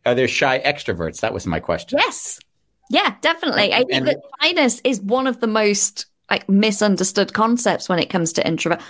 are 0.06 0.14
there 0.14 0.28
shy 0.28 0.60
extroverts? 0.60 1.20
That 1.20 1.32
was 1.34 1.46
my 1.46 1.60
question. 1.60 1.98
Yes. 2.00 2.38
Yeah, 2.90 3.14
definitely. 3.22 3.72
I 3.72 3.78
think 3.78 3.92
And- 3.92 4.06
that 4.08 4.20
shyness 4.42 4.80
is 4.84 5.00
one 5.00 5.26
of 5.26 5.40
the 5.40 5.46
most 5.46 6.06
like 6.30 6.48
misunderstood 6.48 7.32
concepts 7.32 7.88
when 7.88 7.98
it 7.98 8.08
comes 8.10 8.32
to 8.34 8.46
introvert. 8.46 8.80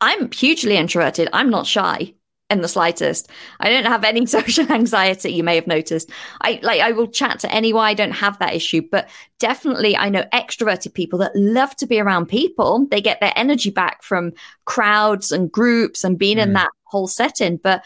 I'm 0.00 0.30
hugely 0.32 0.76
introverted. 0.76 1.28
I'm 1.32 1.48
not 1.50 1.66
shy 1.66 2.14
in 2.52 2.62
the 2.62 2.68
slightest. 2.68 3.30
I 3.60 3.68
don't 3.70 3.86
have 3.86 4.04
any 4.04 4.26
social 4.38 4.70
anxiety. 4.70 5.32
You 5.32 5.42
may 5.42 5.56
have 5.56 5.66
noticed. 5.66 6.10
I 6.40 6.60
like 6.62 6.80
I 6.80 6.92
will 6.92 7.08
chat 7.08 7.40
to 7.40 7.52
anyone. 7.52 7.84
I 7.84 7.94
don't 7.94 8.12
have 8.12 8.38
that 8.38 8.54
issue, 8.54 8.82
but 8.90 9.08
definitely 9.38 9.96
I 9.96 10.08
know 10.08 10.24
extroverted 10.32 10.94
people 10.94 11.18
that 11.20 11.34
love 11.34 11.74
to 11.76 11.86
be 11.86 11.98
around 11.98 12.26
people. 12.26 12.86
They 12.90 13.00
get 13.00 13.20
their 13.20 13.32
energy 13.34 13.70
back 13.70 14.02
from 14.02 14.32
crowds 14.64 15.32
and 15.32 15.50
groups 15.50 16.04
and 16.04 16.18
being 16.18 16.38
in 16.38 16.52
that 16.52 16.70
whole 16.84 17.08
setting. 17.08 17.56
But 17.56 17.82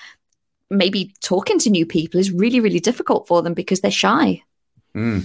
maybe 0.70 1.14
talking 1.20 1.58
to 1.60 1.70
new 1.70 1.86
people 1.86 2.20
is 2.20 2.30
really, 2.30 2.60
really 2.60 2.80
difficult 2.80 3.26
for 3.26 3.42
them 3.42 3.54
because 3.54 3.80
they're 3.80 3.90
shy. 3.90 4.42
Mm. 4.94 5.24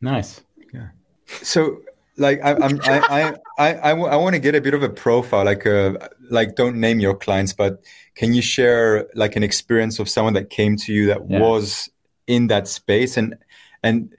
Nice. 0.00 0.40
Yeah. 0.72 0.88
So, 1.26 1.80
like, 2.16 2.40
I, 2.44 2.54
I'm, 2.54 2.80
I, 2.82 3.00
I, 3.00 3.34
I, 3.58 3.80
I, 3.80 3.88
w- 3.90 4.08
I 4.08 4.16
want 4.16 4.34
to 4.34 4.40
get 4.40 4.54
a 4.54 4.60
bit 4.60 4.74
of 4.74 4.82
a 4.82 4.88
profile. 4.88 5.44
Like, 5.44 5.66
uh, 5.66 5.94
like, 6.30 6.54
don't 6.54 6.76
name 6.76 7.00
your 7.00 7.16
clients, 7.16 7.52
but 7.52 7.82
can 8.14 8.32
you 8.34 8.42
share 8.42 9.08
like 9.14 9.36
an 9.36 9.42
experience 9.42 9.98
of 9.98 10.08
someone 10.08 10.34
that 10.34 10.50
came 10.50 10.76
to 10.78 10.92
you 10.92 11.06
that 11.06 11.28
Yeah. 11.28 11.40
was 11.40 11.90
in 12.26 12.46
that 12.48 12.68
space, 12.68 13.16
and 13.16 13.36
and 13.82 14.14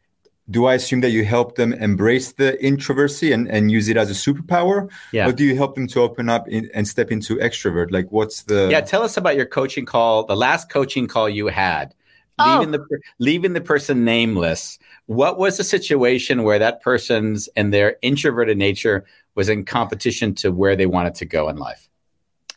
do 0.52 0.66
I 0.66 0.75
assume 0.75 1.02
that 1.02 1.10
you 1.10 1.25
help 1.25 1.56
them 1.56 1.74
embrace 1.74 2.34
the 2.34 2.64
introversy 2.64 3.32
and, 3.32 3.50
and 3.50 3.72
use 3.72 3.90
it 3.90 3.98
as 3.98 4.12
a 4.12 4.14
superpower, 4.14 4.92
Yeah. 5.12 5.28
or 5.28 5.32
do 5.32 5.44
you 5.44 5.56
help 5.56 5.74
them 5.74 5.88
to 5.88 6.02
open 6.02 6.30
up 6.30 6.48
in, 6.48 6.70
and 6.75 6.88
step 6.88 7.12
into 7.12 7.38
extrovert? 7.38 7.90
Like, 7.92 8.12
what's 8.12 8.44
the 8.44 8.68
Yeah, 8.70 8.82
tell 8.82 9.02
us 9.02 9.18
about 9.18 9.36
your 9.36 9.48
coaching 9.48 9.86
call, 9.86 10.24
the 10.25 10.36
last 10.36 10.70
coaching 10.70 11.08
call 11.08 11.28
you 11.28 11.48
had. 11.48 11.96
Oh. 12.38 12.58
Leaving 12.60 12.72
the 12.74 12.86
leaving 13.18 13.54
the 13.54 13.62
person 13.62 14.04
nameless. 14.04 14.78
What 15.08 15.40
was 15.40 15.58
the 15.58 15.64
situation 15.64 16.44
where 16.44 16.60
that 16.60 16.82
person's 16.82 17.48
and 17.56 17.74
their 17.74 17.96
introverted 18.04 18.58
nature 18.58 19.06
was 19.36 19.50
in 19.50 19.64
competition 19.66 20.36
to 20.36 20.52
where 20.52 20.75
they 20.75 20.86
wanted 20.86 21.16
to 21.16 21.25
go 21.25 21.50
in 21.50 21.56
life? 21.56 21.90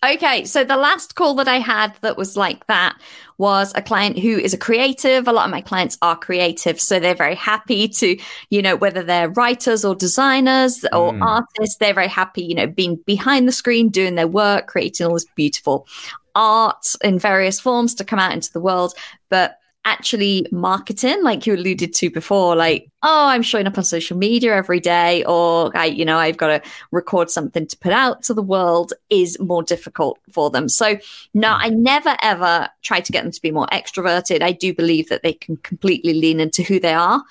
Okay, 0.04 0.44
so 0.44 0.62
the 0.62 0.76
last 0.76 1.14
call 1.16 1.34
that 1.36 1.48
I 1.48 1.58
had 1.58 1.94
that 2.02 2.16
was 2.16 2.36
like 2.36 2.66
that 2.68 2.96
was 3.38 3.72
a 3.74 3.82
client 3.82 4.18
who 4.18 4.38
is 4.38 4.54
a 4.54 4.58
creative. 4.58 5.26
A 5.26 5.32
lot 5.32 5.44
of 5.46 5.50
my 5.50 5.60
clients 5.60 5.98
are 6.02 6.16
creative, 6.16 6.80
so 6.80 7.00
they're 7.00 7.14
very 7.14 7.34
happy 7.34 7.88
to, 7.88 8.16
you 8.50 8.62
know, 8.62 8.76
whether 8.76 9.02
they're 9.02 9.30
writers 9.30 9.84
or 9.84 9.94
designers 9.94 10.84
or 10.92 11.12
Mm. 11.12 11.22
artists, 11.26 11.76
they're 11.78 11.94
very 11.94 12.08
happy, 12.08 12.42
you 12.42 12.54
know, 12.54 12.66
being 12.66 12.96
behind 13.06 13.48
the 13.48 13.52
screen, 13.52 13.88
doing 13.88 14.14
their 14.14 14.28
work, 14.28 14.68
creating 14.68 15.06
all 15.06 15.14
this 15.14 15.26
beautiful 15.34 15.86
art 16.34 16.94
in 17.02 17.18
various 17.18 17.58
forms 17.58 17.94
to 17.96 18.04
come 18.04 18.18
out 18.20 18.32
into 18.32 18.52
the 18.52 18.60
world. 18.60 18.94
But 19.28 19.58
actually 19.88 20.46
marketing, 20.52 21.22
like 21.22 21.46
you 21.46 21.54
alluded 21.54 21.94
to 21.94 22.10
before, 22.10 22.54
like, 22.54 22.90
oh, 23.02 23.26
I'm 23.28 23.42
showing 23.42 23.66
up 23.66 23.78
on 23.78 23.84
social 23.84 24.16
media 24.16 24.54
every 24.54 24.80
day, 24.80 25.24
or 25.24 25.74
I, 25.76 25.86
you 25.86 26.04
know, 26.04 26.18
I've 26.18 26.36
got 26.36 26.48
to 26.48 26.70
record 26.92 27.30
something 27.30 27.66
to 27.66 27.78
put 27.78 27.92
out 27.92 28.22
to 28.24 28.34
the 28.34 28.42
world 28.42 28.92
is 29.08 29.38
more 29.40 29.62
difficult 29.62 30.18
for 30.30 30.50
them. 30.50 30.68
So 30.68 30.98
no, 31.32 31.56
I 31.58 31.70
never 31.70 32.16
ever 32.20 32.68
try 32.82 33.00
to 33.00 33.12
get 33.12 33.22
them 33.22 33.32
to 33.32 33.42
be 33.42 33.50
more 33.50 33.66
extroverted. 33.72 34.42
I 34.42 34.52
do 34.52 34.74
believe 34.74 35.08
that 35.08 35.22
they 35.22 35.32
can 35.32 35.56
completely 35.56 36.14
lean 36.14 36.38
into 36.38 36.62
who 36.62 36.78
they 36.78 36.94
are 36.94 37.22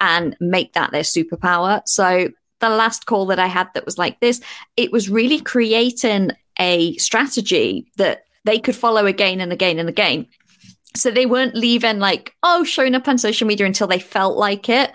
and 0.00 0.36
make 0.40 0.72
that 0.74 0.92
their 0.92 1.02
superpower. 1.02 1.82
So 1.86 2.28
the 2.60 2.70
last 2.70 3.06
call 3.06 3.26
that 3.26 3.40
I 3.40 3.48
had 3.48 3.68
that 3.74 3.84
was 3.84 3.98
like 3.98 4.20
this, 4.20 4.40
it 4.76 4.92
was 4.92 5.10
really 5.10 5.40
creating 5.40 6.30
a 6.60 6.96
strategy 6.96 7.90
that 7.96 8.24
they 8.44 8.58
could 8.58 8.76
follow 8.76 9.06
again 9.06 9.40
and 9.40 9.52
again 9.52 9.78
and 9.78 9.88
again. 9.88 10.26
So 10.96 11.10
they 11.10 11.26
weren't 11.26 11.54
leaving 11.54 11.98
like, 11.98 12.34
oh, 12.42 12.64
showing 12.64 12.94
up 12.94 13.08
on 13.08 13.18
social 13.18 13.46
media 13.46 13.66
until 13.66 13.86
they 13.86 13.98
felt 13.98 14.36
like 14.36 14.68
it. 14.68 14.92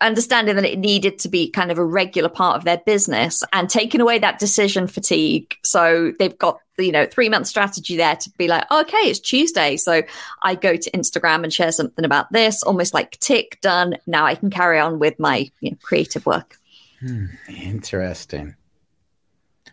understanding 0.00 0.56
that 0.56 0.64
it 0.64 0.78
needed 0.78 1.18
to 1.20 1.28
be 1.28 1.50
kind 1.50 1.70
of 1.70 1.78
a 1.78 1.84
regular 1.84 2.28
part 2.28 2.56
of 2.56 2.64
their 2.64 2.78
business 2.78 3.42
and 3.52 3.68
taking 3.68 4.00
away 4.00 4.18
that 4.18 4.38
decision 4.38 4.86
fatigue. 4.86 5.54
So 5.64 6.12
they've 6.18 6.36
got, 6.38 6.60
you 6.78 6.92
know, 6.92 7.06
three 7.06 7.28
month 7.28 7.46
strategy 7.46 7.96
there 7.96 8.16
to 8.16 8.30
be 8.38 8.48
like, 8.48 8.70
okay, 8.70 8.96
it's 8.98 9.20
Tuesday. 9.20 9.76
So 9.76 10.02
I 10.42 10.54
go 10.54 10.76
to 10.76 10.90
Instagram 10.92 11.44
and 11.44 11.52
share 11.52 11.72
something 11.72 12.04
about 12.04 12.32
this, 12.32 12.62
almost 12.62 12.94
like 12.94 13.18
tick 13.18 13.58
done. 13.60 13.96
Now 14.06 14.24
I 14.24 14.34
can 14.34 14.50
carry 14.50 14.78
on 14.78 14.98
with 14.98 15.18
my 15.18 15.50
you 15.60 15.72
know, 15.72 15.76
creative 15.82 16.26
work. 16.26 16.56
Hmm, 17.00 17.26
interesting. 17.48 18.54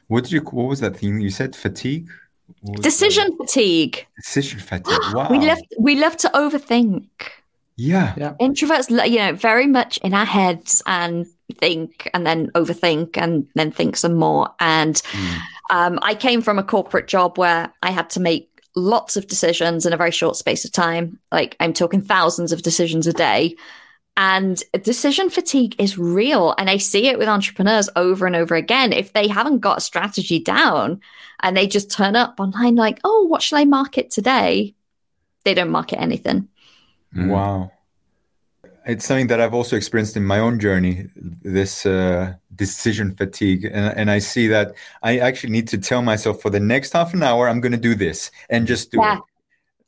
What 0.07 0.25
did 0.25 0.34
you? 0.34 0.41
What 0.41 0.67
was 0.67 0.79
that 0.81 0.98
thing 0.98 1.19
you 1.19 1.31
said? 1.31 1.55
Fatigue. 1.55 2.10
What 2.61 2.77
was 2.77 2.83
Decision 2.83 3.27
that? 3.31 3.47
fatigue. 3.47 4.05
Decision 4.17 4.59
fatigue. 4.71 4.97
Wow. 5.13 5.27
We 5.29 5.39
love 5.39 5.59
we 5.79 5.95
love 5.95 6.17
to 6.17 6.29
overthink. 6.29 7.07
Yeah. 7.77 8.13
Yeah. 8.17 8.33
Introverts, 8.39 8.89
you 9.09 9.17
know, 9.17 9.33
very 9.33 9.67
much 9.67 9.97
in 9.97 10.13
our 10.13 10.25
heads 10.25 10.81
and 10.85 11.25
think 11.59 12.09
and 12.13 12.25
then 12.25 12.49
overthink 12.51 13.17
and 13.17 13.47
then 13.55 13.69
think 13.71 13.97
some 13.97 14.15
more. 14.15 14.49
And 14.61 15.01
um, 15.69 15.99
I 16.01 16.15
came 16.15 16.41
from 16.41 16.57
a 16.57 16.63
corporate 16.63 17.07
job 17.07 17.37
where 17.37 17.71
I 17.83 17.91
had 17.91 18.09
to 18.11 18.21
make 18.21 18.49
lots 18.77 19.17
of 19.17 19.27
decisions 19.27 19.85
in 19.85 19.91
a 19.93 19.97
very 19.97 20.11
short 20.11 20.37
space 20.37 20.63
of 20.63 20.71
time. 20.71 21.19
Like 21.31 21.57
I'm 21.59 21.73
talking 21.73 22.01
thousands 22.01 22.51
of 22.53 22.61
decisions 22.61 23.07
a 23.07 23.13
day. 23.13 23.55
And 24.17 24.63
decision 24.81 25.29
fatigue 25.29 25.75
is 25.77 25.98
real. 25.98 26.55
And 26.57 26.69
I 26.69 26.77
see 26.77 27.07
it 27.07 27.19
with 27.19 27.27
entrepreneurs 27.27 27.89
over 27.95 28.25
and 28.25 28.36
over 28.36 28.55
again. 28.55 28.93
If 28.93 29.12
they 29.12 29.27
haven't 29.27 29.60
got 29.60 29.79
a 29.79 29.81
strategy 29.81 30.39
down 30.39 31.01
and 31.41 31.55
they 31.55 31.67
just 31.67 31.91
turn 31.91 32.15
up 32.15 32.39
online, 32.39 32.75
like, 32.75 33.00
oh, 33.03 33.25
what 33.25 33.41
should 33.41 33.57
I 33.57 33.65
market 33.65 34.10
today? 34.10 34.74
They 35.43 35.53
don't 35.53 35.69
market 35.69 36.00
anything. 36.00 36.48
Wow. 37.13 37.72
It's 38.86 39.05
something 39.05 39.27
that 39.27 39.41
I've 39.41 39.53
also 39.53 39.75
experienced 39.75 40.15
in 40.15 40.24
my 40.24 40.39
own 40.39 40.60
journey, 40.60 41.07
this 41.15 41.86
uh, 41.86 42.36
decision 42.55 43.15
fatigue. 43.15 43.65
And, 43.65 43.98
and 43.98 44.12
I 44.12 44.19
see 44.19 44.48
that 44.48 44.75
I 45.03 45.19
actually 45.19 45.51
need 45.51 45.67
to 45.69 45.77
tell 45.77 46.01
myself 46.01 46.41
for 46.41 46.50
the 46.50 46.60
next 46.60 46.93
half 46.93 47.13
an 47.13 47.24
hour, 47.24 47.50
I'm 47.50 47.60
going 47.60 47.72
to 47.74 47.77
do 47.77 47.95
this 47.95 48.31
and 48.50 48.65
just 48.65 48.91
do 48.91 49.00
Yeah. 49.01 49.19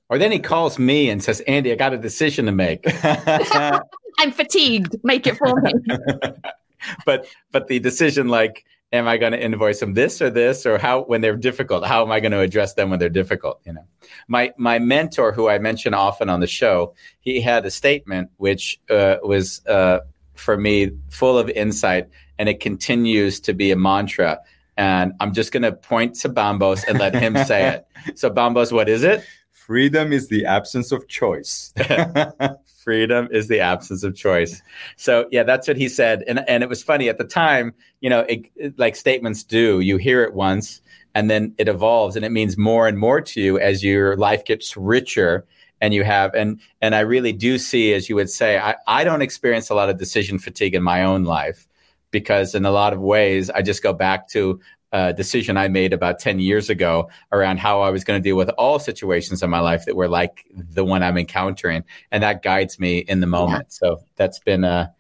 Or 0.10 0.18
then 0.18 0.32
he 0.32 0.40
calls 0.40 0.80
me 0.80 1.10
and 1.10 1.22
says, 1.22 1.42
Andy, 1.42 1.72
I 1.72 1.76
got 1.76 1.94
a 1.94 1.98
decision 1.98 2.46
to 2.46 2.52
make. 2.52 2.86
it. 4.18 4.24
I'm 4.24 4.32
fatigued. 4.32 4.96
Make 5.04 5.28
it 5.28 5.38
for 5.38 5.60
me. 5.62 5.74
but 7.06 7.28
but 7.52 7.68
the 7.68 7.80
decision 7.80 8.28
like 8.28 8.66
am 8.94 9.08
i 9.08 9.18
going 9.18 9.32
to 9.32 9.44
invoice 9.44 9.80
them 9.80 9.94
this 9.94 10.22
or 10.22 10.30
this 10.30 10.66
or 10.66 10.78
how 10.78 11.04
when 11.04 11.22
they're 11.22 11.36
difficult 11.36 11.86
how 11.86 12.04
am 12.04 12.12
i 12.12 12.20
going 12.20 12.32
to 12.32 12.40
address 12.40 12.74
them 12.76 12.90
when 12.90 13.00
they're 13.00 13.10
difficult 13.10 13.60
you 13.66 13.74
know 13.74 13.86
my 14.28 14.52
my 14.58 14.80
mentor 14.80 15.32
who 15.32 15.50
i 15.50 15.58
mention 15.58 15.94
often 15.94 16.30
on 16.30 16.40
the 16.40 16.48
show 16.48 16.94
he 17.20 17.42
had 17.42 17.66
a 17.66 17.72
statement 17.72 18.30
which 18.38 18.80
uh, 18.90 19.18
was 19.24 19.66
uh, 19.68 20.00
for 20.36 20.58
me 20.58 20.92
full 21.10 21.38
of 21.38 21.50
insight 21.50 22.08
and 22.38 22.48
it 22.48 22.60
continues 22.60 23.40
to 23.40 23.54
be 23.54 23.72
a 23.72 23.76
mantra 23.76 24.40
and 24.78 25.14
i'm 25.20 25.34
just 25.34 25.52
going 25.52 25.64
to 25.64 25.72
point 25.72 26.16
to 26.16 26.30
bambos 26.30 26.84
and 26.88 27.00
let 27.00 27.16
him 27.16 27.36
say 27.46 27.68
it 27.68 27.88
so 28.18 28.30
bambos 28.30 28.72
what 28.72 28.88
is 28.88 29.04
it 29.04 29.24
Freedom 29.68 30.14
is 30.14 30.30
the 30.30 30.46
absence 30.46 30.94
of 30.94 31.10
choice. 31.10 31.74
freedom 32.88 33.28
is 33.32 33.50
the 33.50 33.60
absence 33.60 34.04
of 34.04 34.16
choice. 34.16 34.62
So 34.96 35.28
yeah 35.30 35.44
that's 35.44 35.68
what 35.68 35.76
he 35.78 35.90
said. 35.90 36.24
And 36.28 36.40
and 36.48 36.64
it 36.64 36.70
was 36.70 36.82
funny 36.82 37.10
at 37.10 37.18
the 37.18 37.26
time 37.26 37.74
you 38.00 38.10
know 38.10 38.22
it, 38.22 38.40
it- 38.56 38.80
like 38.80 38.96
statements 38.96 39.44
do. 39.44 39.82
You 39.82 39.98
hear 39.98 40.24
it 40.24 40.34
once 40.34 40.82
and 41.14 41.30
then 41.30 41.54
it 41.58 41.68
evolves 41.68 42.16
and 42.16 42.24
it 42.24 42.32
means 42.32 42.58
more 42.58 42.88
and 42.88 42.98
more 42.98 43.20
to 43.22 43.42
you 43.42 43.60
as 43.60 43.84
your 43.84 44.16
life 44.16 44.46
gets 44.46 44.78
richer 44.78 45.46
and 45.82 45.94
you 45.94 46.04
have 46.04 46.34
and 46.36 46.60
and 46.82 46.94
i 46.96 47.00
really 47.00 47.34
do 47.34 47.58
see 47.58 47.94
as 47.94 48.08
you 48.08 48.16
would 48.16 48.30
say 48.30 48.58
i, 48.60 48.76
I 48.88 49.04
don't 49.04 49.22
experience 49.24 49.70
a 49.70 49.76
lot 49.76 49.90
of 49.90 49.98
decision 49.98 50.40
fatigue 50.40 50.76
in 50.76 50.84
my 50.84 51.04
own 51.04 51.24
life 51.24 51.68
because 52.12 52.54
in 52.56 52.66
a 52.66 52.72
lot 52.72 52.94
of 52.94 53.00
ways 53.00 53.50
i 53.50 53.62
just 53.64 53.82
go 53.84 53.94
back 53.94 54.28
to 54.30 54.60
a 54.92 55.14
decision 55.14 55.58
i 55.58 55.68
made 55.68 55.92
about 55.92 56.20
10 56.20 56.40
years 56.40 56.70
ago 56.70 57.10
around 57.32 57.60
how 57.60 57.82
i 57.82 57.90
was 57.90 58.04
going 58.04 58.22
to 58.22 58.24
deal 58.24 58.38
with 58.38 58.50
all 58.58 58.80
situations 58.80 59.44
in 59.44 59.50
my 59.50 59.60
life 59.60 59.86
that 59.86 59.96
were 59.96 60.08
like 60.08 60.46
the 60.54 60.86
one 60.86 61.04
i'm 61.04 61.18
encountering 61.18 61.84
and 62.12 62.24
that 62.24 62.42
guides 62.42 62.80
me 62.80 63.00
in 63.00 63.20
the 63.20 63.28
moment. 63.28 63.72
So 63.72 64.00
that's 64.16 64.40
been 64.40 64.64
a 64.64 64.94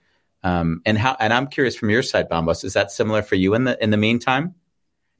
um, 0.43 0.81
and 0.85 0.97
how 0.97 1.15
and 1.19 1.33
i'm 1.33 1.47
curious 1.47 1.75
from 1.75 1.89
your 1.89 2.03
side 2.03 2.29
bambos 2.29 2.63
is 2.63 2.73
that 2.73 2.91
similar 2.91 3.21
for 3.21 3.35
you 3.35 3.53
in 3.53 3.63
the 3.63 3.81
in 3.83 3.91
the 3.91 3.97
meantime? 3.97 4.55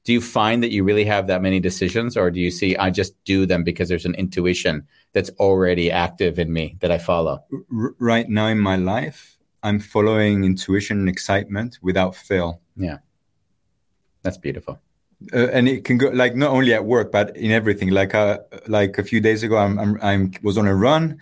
Do 0.04 0.14
you 0.14 0.22
find 0.22 0.64
that 0.64 0.72
you 0.72 0.86
really 0.86 1.04
have 1.04 1.28
that 1.28 1.42
many 1.42 1.60
decisions 1.60 2.16
or 2.16 2.32
do 2.32 2.40
you 2.40 2.52
see 2.52 2.78
i 2.78 2.90
just 2.90 3.14
do 3.24 3.46
them 3.46 3.64
because 3.64 3.90
there's 3.90 4.06
an 4.06 4.16
intuition 4.16 4.88
that's 5.14 5.30
already 5.32 5.92
active 5.92 6.40
in 6.40 6.52
me 6.52 6.78
that 6.80 6.92
i 6.92 6.98
follow? 6.98 7.44
R- 7.52 7.96
right 8.00 8.30
now 8.30 8.48
in 8.48 8.60
my 8.60 8.76
life, 8.76 9.38
I'm 9.64 9.80
following 9.80 10.44
intuition 10.44 11.00
and 11.00 11.10
excitement 11.10 11.80
without 11.82 12.16
fail. 12.16 12.62
yeah 12.76 12.98
that's 14.24 14.38
beautiful 14.38 14.80
uh, 15.34 15.48
and 15.48 15.68
it 15.68 15.84
can 15.84 15.98
go 15.98 16.10
like 16.10 16.36
not 16.36 16.52
only 16.52 16.74
at 16.74 16.86
work 16.86 17.12
but 17.12 17.36
in 17.38 17.52
everything 17.52 17.90
like 17.90 18.14
uh 18.16 18.40
like 18.68 18.98
a 18.98 19.04
few 19.04 19.20
days 19.20 19.44
ago 19.44 19.58
i'm 19.58 19.78
i'm, 19.80 20.00
I'm 20.02 20.32
was 20.44 20.58
on 20.58 20.68
a 20.68 20.76
run 20.76 21.18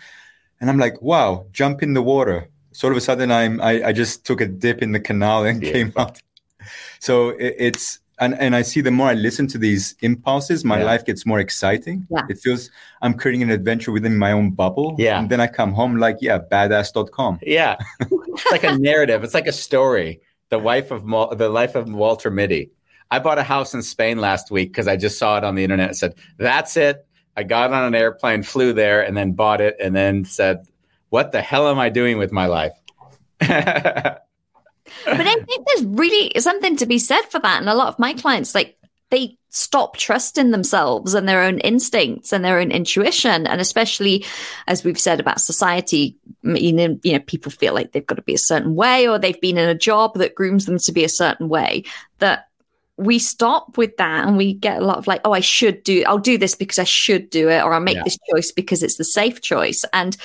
and 0.59 0.69
i'm 0.69 0.77
like 0.77 1.01
wow 1.01 1.45
jump 1.51 1.81
in 1.83 1.93
the 1.93 2.01
water 2.01 2.49
so 2.71 2.87
all 2.87 2.91
of 2.91 2.97
a 2.97 3.01
sudden 3.01 3.31
i'm 3.31 3.61
i, 3.61 3.83
I 3.89 3.91
just 3.93 4.25
took 4.25 4.41
a 4.41 4.45
dip 4.47 4.81
in 4.81 4.91
the 4.91 4.99
canal 4.99 5.45
and 5.45 5.61
came 5.73 5.93
out 5.97 6.19
so 6.99 7.29
it, 7.29 7.55
it's 7.57 7.99
and, 8.17 8.33
and 8.39 8.55
I 8.55 8.61
see 8.61 8.79
the 8.79 8.91
more 8.91 9.07
I 9.09 9.13
listen 9.13 9.45
to 9.47 9.57
these 9.57 9.93
impulses, 9.99 10.63
my 10.63 10.79
Yeah. 10.79 10.85
life 10.85 11.03
gets 11.05 11.25
more 11.25 11.37
exciting. 11.41 12.07
Yeah. 12.09 12.21
It 12.29 12.37
feels 12.39 12.71
I'm 13.01 13.13
creating 13.13 13.43
an 13.43 13.49
adventure 13.51 13.91
within 13.91 14.17
my 14.17 14.31
own 14.31 14.51
bubble. 14.51 14.95
Yeah. 14.97 15.19
And 15.19 15.29
then 15.29 15.41
I 15.41 15.47
come 15.47 15.73
home 15.73 15.97
like, 15.97 16.19
yeah, 16.21 16.39
badass.com. 16.39 17.39
Yeah, 17.41 17.75
it's 17.99 18.51
like 18.51 18.63
a 18.63 18.77
narrative. 18.77 19.25
It's 19.25 19.33
like 19.33 19.47
a 19.47 19.51
story. 19.51 20.21
The 20.47 20.57
wife 20.57 20.91
of 20.91 21.03
Mal- 21.05 21.35
the 21.35 21.49
life 21.49 21.75
of 21.75 21.91
Walter 21.91 22.31
Mitty. 22.31 22.71
I 23.11 23.19
bought 23.19 23.37
a 23.37 23.43
house 23.43 23.73
in 23.73 23.81
Spain 23.81 24.19
last 24.19 24.51
week 24.51 24.69
because 24.69 24.87
I 24.87 24.97
just 24.97 25.17
saw 25.17 25.37
it 25.37 25.43
on 25.43 25.55
the 25.55 25.63
internet 25.63 25.89
and 25.89 25.97
said, 25.97 26.15
"That's 26.37 26.77
it." 26.77 27.05
I 27.37 27.43
got 27.43 27.73
on 27.73 27.83
an 27.83 27.95
airplane, 27.95 28.43
flew 28.43 28.73
there, 28.73 29.01
and 29.01 29.15
then 29.15 29.33
bought 29.33 29.61
it, 29.61 29.75
and 29.79 29.95
then 29.95 30.25
said, 30.25 30.67
"What 31.09 31.31
the 31.31 31.41
hell 31.41 31.67
am 31.67 31.79
I 31.79 31.89
doing 31.89 32.17
with 32.17 32.31
my 32.31 32.47
life?" 32.47 32.73
but 33.39 34.21
I 35.05 35.35
think 35.35 35.67
there's 35.67 35.85
really 35.85 36.31
something 36.39 36.77
to 36.77 36.85
be 36.85 36.97
said 36.97 37.23
for 37.23 37.39
that. 37.39 37.59
And 37.59 37.69
a 37.69 37.75
lot 37.75 37.89
of 37.89 37.99
my 37.99 38.13
clients, 38.13 38.55
like, 38.55 38.77
they 39.11 39.37
stop 39.49 39.95
trusting 39.95 40.51
themselves 40.51 41.13
and 41.13 41.29
their 41.29 41.41
own 41.41 41.59
instincts 41.59 42.33
and 42.33 42.43
their 42.43 42.59
own 42.59 42.71
intuition. 42.71 43.47
And 43.47 43.61
especially 43.61 44.25
as 44.67 44.83
we've 44.83 44.99
said 44.99 45.19
about 45.19 45.39
society, 45.39 46.17
you 46.43 46.73
know, 46.73 46.99
you 47.03 47.13
know, 47.13 47.19
people 47.19 47.51
feel 47.51 47.73
like 47.73 47.91
they've 47.91 48.05
got 48.05 48.15
to 48.15 48.21
be 48.21 48.33
a 48.33 48.39
certain 48.39 48.75
way 48.75 49.07
or 49.07 49.17
they've 49.17 49.39
been 49.39 49.57
in 49.57 49.69
a 49.69 49.75
job 49.75 50.15
that 50.15 50.35
grooms 50.35 50.65
them 50.65 50.77
to 50.79 50.91
be 50.91 51.05
a 51.05 51.09
certain 51.09 51.47
way 51.47 51.83
that 52.19 52.47
we 52.97 53.19
stop 53.19 53.77
with 53.77 53.97
that 53.97 54.25
and 54.25 54.37
we 54.37 54.53
get 54.53 54.81
a 54.81 54.85
lot 54.85 54.97
of 54.97 55.05
like, 55.05 55.21
oh, 55.25 55.33
I 55.33 55.41
should 55.41 55.83
do, 55.83 56.03
I'll 56.07 56.17
do 56.17 56.37
this 56.37 56.55
because 56.55 56.79
I 56.79 56.85
should 56.85 57.29
do 57.29 57.49
it, 57.49 57.61
or 57.61 57.73
I'll 57.73 57.81
make 57.81 57.97
Yeah. 57.97 58.03
this 58.03 58.17
choice 58.31 58.51
because 58.51 58.81
it's 58.83 58.95
the 58.95 59.03
safe 59.03 59.41
choice. 59.41 59.83
And 59.91 60.15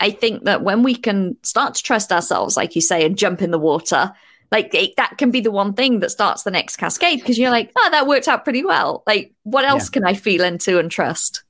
I 0.00 0.10
think 0.10 0.44
that 0.44 0.62
when 0.62 0.82
we 0.82 0.94
can 0.94 1.36
start 1.42 1.74
to 1.76 1.82
trust 1.82 2.12
ourselves, 2.12 2.56
like 2.56 2.74
you 2.74 2.82
say, 2.82 3.04
and 3.06 3.16
jump 3.16 3.40
in 3.40 3.50
the 3.50 3.58
water, 3.58 4.12
like 4.52 4.74
it, 4.74 4.94
that 4.98 5.16
can 5.16 5.30
be 5.30 5.40
the 5.40 5.50
one 5.50 5.72
thing 5.72 6.00
that 6.00 6.10
starts 6.10 6.42
the 6.42 6.50
next 6.50 6.76
cascade 6.76 7.20
because 7.20 7.38
you're 7.38 7.50
like, 7.50 7.70
oh, 7.76 7.88
that 7.92 8.06
worked 8.06 8.28
out 8.28 8.44
pretty 8.44 8.64
well. 8.64 9.02
Like, 9.06 9.32
what 9.44 9.64
else 9.64 9.88
can 9.88 10.04
I 10.04 10.14
feel 10.14 10.42
into 10.42 10.78
and 10.78 10.90
trust? 10.90 11.42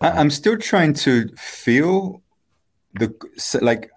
I, 0.00 0.10
I'm 0.10 0.30
still 0.30 0.56
trying 0.56 0.94
to 0.94 1.28
feel 1.36 2.22
the 2.94 3.12
like 3.60 3.90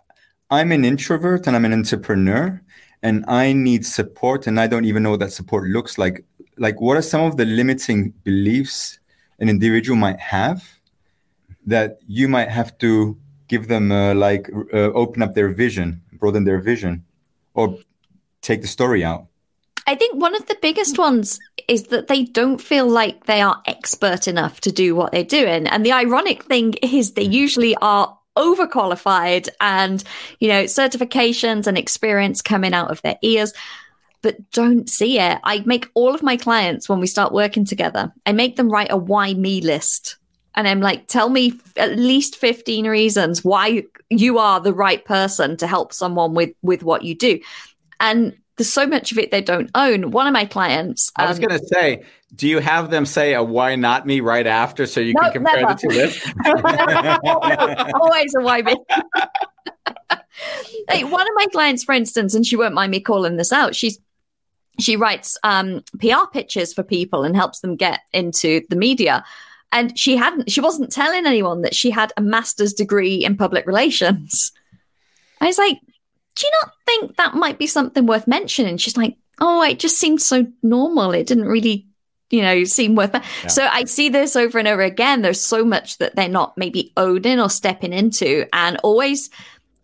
I'm 0.50 0.72
an 0.72 0.86
introvert 0.86 1.46
and 1.46 1.56
I'm 1.56 1.66
an 1.66 1.74
entrepreneur 1.74 2.62
and 3.02 3.24
I 3.28 3.54
need 3.54 3.86
support 3.86 4.48
and 4.48 4.60
I 4.60 4.68
don't 4.68 4.86
even 4.86 5.04
know 5.04 5.12
what 5.12 5.20
that 5.20 5.32
support 5.32 5.70
looks 5.70 5.98
like. 5.98 6.26
Like, 6.58 6.82
what 6.82 6.98
are 6.98 7.02
some 7.02 7.22
of 7.22 7.38
the 7.38 7.46
limiting 7.46 8.12
beliefs 8.24 9.00
an 9.40 9.50
individual 9.50 9.98
might 9.98 10.20
have 10.20 10.64
that 11.66 12.00
you 12.08 12.28
might 12.28 12.50
have 12.50 12.78
to 12.80 13.18
give 13.48 13.68
them 13.68 13.92
uh, 13.92 14.14
like 14.14 14.50
uh, 14.74 14.92
open 14.94 15.22
up 15.22 15.34
their 15.36 15.50
vision, 15.50 16.02
broaden 16.14 16.44
their 16.44 16.60
vision, 16.60 17.06
or 17.54 17.78
take 18.42 18.62
the 18.62 18.68
story 18.68 19.04
out? 19.04 19.28
I 19.88 19.96
think 19.96 20.22
one 20.22 20.36
of 20.36 20.46
the 20.46 20.58
biggest 20.62 21.00
ones 21.00 21.40
is 21.68 21.84
that 21.86 22.08
they 22.08 22.24
don't 22.24 22.62
feel 22.62 22.88
like 22.88 23.26
they 23.26 23.42
are 23.42 23.62
expert 23.66 24.28
enough 24.28 24.62
to 24.62 24.72
do 24.72 24.96
what 24.96 25.12
they're 25.12 25.24
doing. 25.24 25.66
And 25.68 25.84
the 25.86 25.94
ironic 25.94 26.44
thing 26.44 26.74
is 26.84 27.14
they 27.14 27.24
usually 27.24 27.76
are 27.78 28.16
overqualified 28.40 29.50
and, 29.62 30.04
you 30.40 30.48
know, 30.48 30.64
certifications 30.64 31.68
and 31.68 31.78
experience 31.78 32.42
coming 32.42 32.74
out 32.74 32.90
of 32.90 33.02
their 33.02 33.18
ears, 33.22 33.54
but 34.22 34.50
don't 34.52 34.90
see 34.90 35.20
it. 35.20 35.40
I 35.44 35.64
make 35.66 35.90
all 35.94 36.16
of 36.16 36.24
my 36.24 36.38
clients 36.38 36.90
when 36.90 37.00
we 37.00 37.08
start 37.08 37.34
working 37.34 37.66
together, 37.66 38.12
I 38.26 38.32
make 38.32 38.56
them 38.56 38.70
write 38.70 38.92
a 38.92 38.98
why 38.98 39.34
me 39.34 39.62
list. 39.62 40.18
And 40.56 40.68
I'm 40.68 40.82
like, 40.82 41.08
tell 41.08 41.30
me 41.30 41.60
at 41.78 41.98
least 41.98 42.36
15 42.36 42.88
reasons 42.88 43.46
why 43.46 43.84
you 44.10 44.40
are 44.40 44.60
the 44.60 44.74
right 44.74 45.04
person 45.06 45.56
to 45.58 45.68
help 45.68 45.94
someone 45.94 46.34
with 46.34 46.54
with 46.62 46.84
what 46.84 47.04
you 47.04 47.16
do. 47.16 47.40
And 48.00 48.36
there's 48.60 48.72
so 48.72 48.86
much 48.86 49.14
of 49.14 49.18
it 49.18 49.32
they 49.32 49.42
don't 49.42 49.72
own. 49.74 50.12
One 50.12 50.28
of 50.28 50.34
my 50.34 50.44
clients, 50.44 51.14
I 51.16 51.28
was 51.28 51.40
um, 51.40 51.46
going 51.46 51.58
to 51.58 51.66
say, 51.66 52.04
do 52.36 52.46
you 52.46 52.60
have 52.60 52.90
them 52.90 53.06
say 53.06 53.34
a 53.34 53.42
"Why 53.42 53.78
not 53.78 54.06
me" 54.06 54.20
right 54.20 54.46
after 54.46 54.86
so 54.86 55.00
you 55.00 55.14
No, 55.14 55.22
can 55.32 55.46
compare 55.46 55.62
never. 55.62 55.74
the 55.74 55.80
two 55.80 55.88
lists? 55.88 56.30
always 57.96 58.36
a 58.36 58.42
why 58.42 58.62
me. 58.62 58.76
like 60.90 61.10
one 61.10 61.22
of 61.22 61.34
my 61.36 61.46
clients, 61.54 61.86
for 61.86 61.94
instance, 61.94 62.36
and 62.36 62.46
she 62.46 62.58
won't 62.58 62.74
mind 62.74 62.92
me 62.92 63.00
calling 63.00 63.38
this 63.38 63.54
out. 63.54 63.78
She's 63.78 63.98
she 64.78 64.98
writes 64.98 65.38
um, 65.44 65.82
PR 66.00 66.28
pitches 66.34 66.74
for 66.74 66.84
people 66.84 67.24
and 67.24 67.36
helps 67.36 67.62
them 67.62 67.78
get 67.78 68.02
into 68.12 68.62
the 68.70 68.76
media. 68.76 69.24
And 69.72 69.98
she 69.98 70.18
hadn't, 70.18 70.52
she 70.52 70.62
wasn't 70.62 70.92
telling 70.92 71.26
anyone 71.26 71.62
that 71.62 71.76
she 71.76 71.92
had 71.92 72.12
a 72.18 72.22
master's 72.22 72.74
degree 72.74 73.24
in 73.24 73.38
public 73.38 73.66
relations. 73.68 74.52
I 75.42 75.46
was 75.46 75.58
like, 75.58 75.78
do 76.40 76.48
you 76.48 76.54
not 76.64 76.74
think 76.86 77.18
that 77.18 77.34
might 77.36 77.60
be 77.60 77.68
something 77.68 78.06
worth 78.06 78.26
mentioning? 78.26 78.78
She's 78.78 78.96
like, 78.96 79.18
oh, 79.42 79.62
it 79.62 79.78
just 79.78 79.98
seemed 79.98 80.22
so 80.22 80.48
normal. 80.64 81.12
It 81.12 81.28
didn't 81.28 81.48
really, 81.48 81.86
you 82.30 82.42
know, 82.42 82.64
seem 82.64 82.96
worth 82.96 83.14
it. 83.14 83.24
Yeah. 83.44 83.48
So 83.50 83.68
I 83.68 83.84
see 83.84 84.08
this 84.08 84.38
over 84.38 84.58
and 84.58 84.68
over 84.68 84.82
again. 84.82 85.22
There's 85.22 85.42
so 85.42 85.66
much 85.66 85.98
that 85.98 86.16
they're 86.16 86.30
not 86.30 86.58
maybe 86.58 86.94
owning 86.96 87.42
or 87.42 87.50
stepping 87.50 87.92
into. 87.92 88.48
And 88.54 88.78
always, 88.84 89.30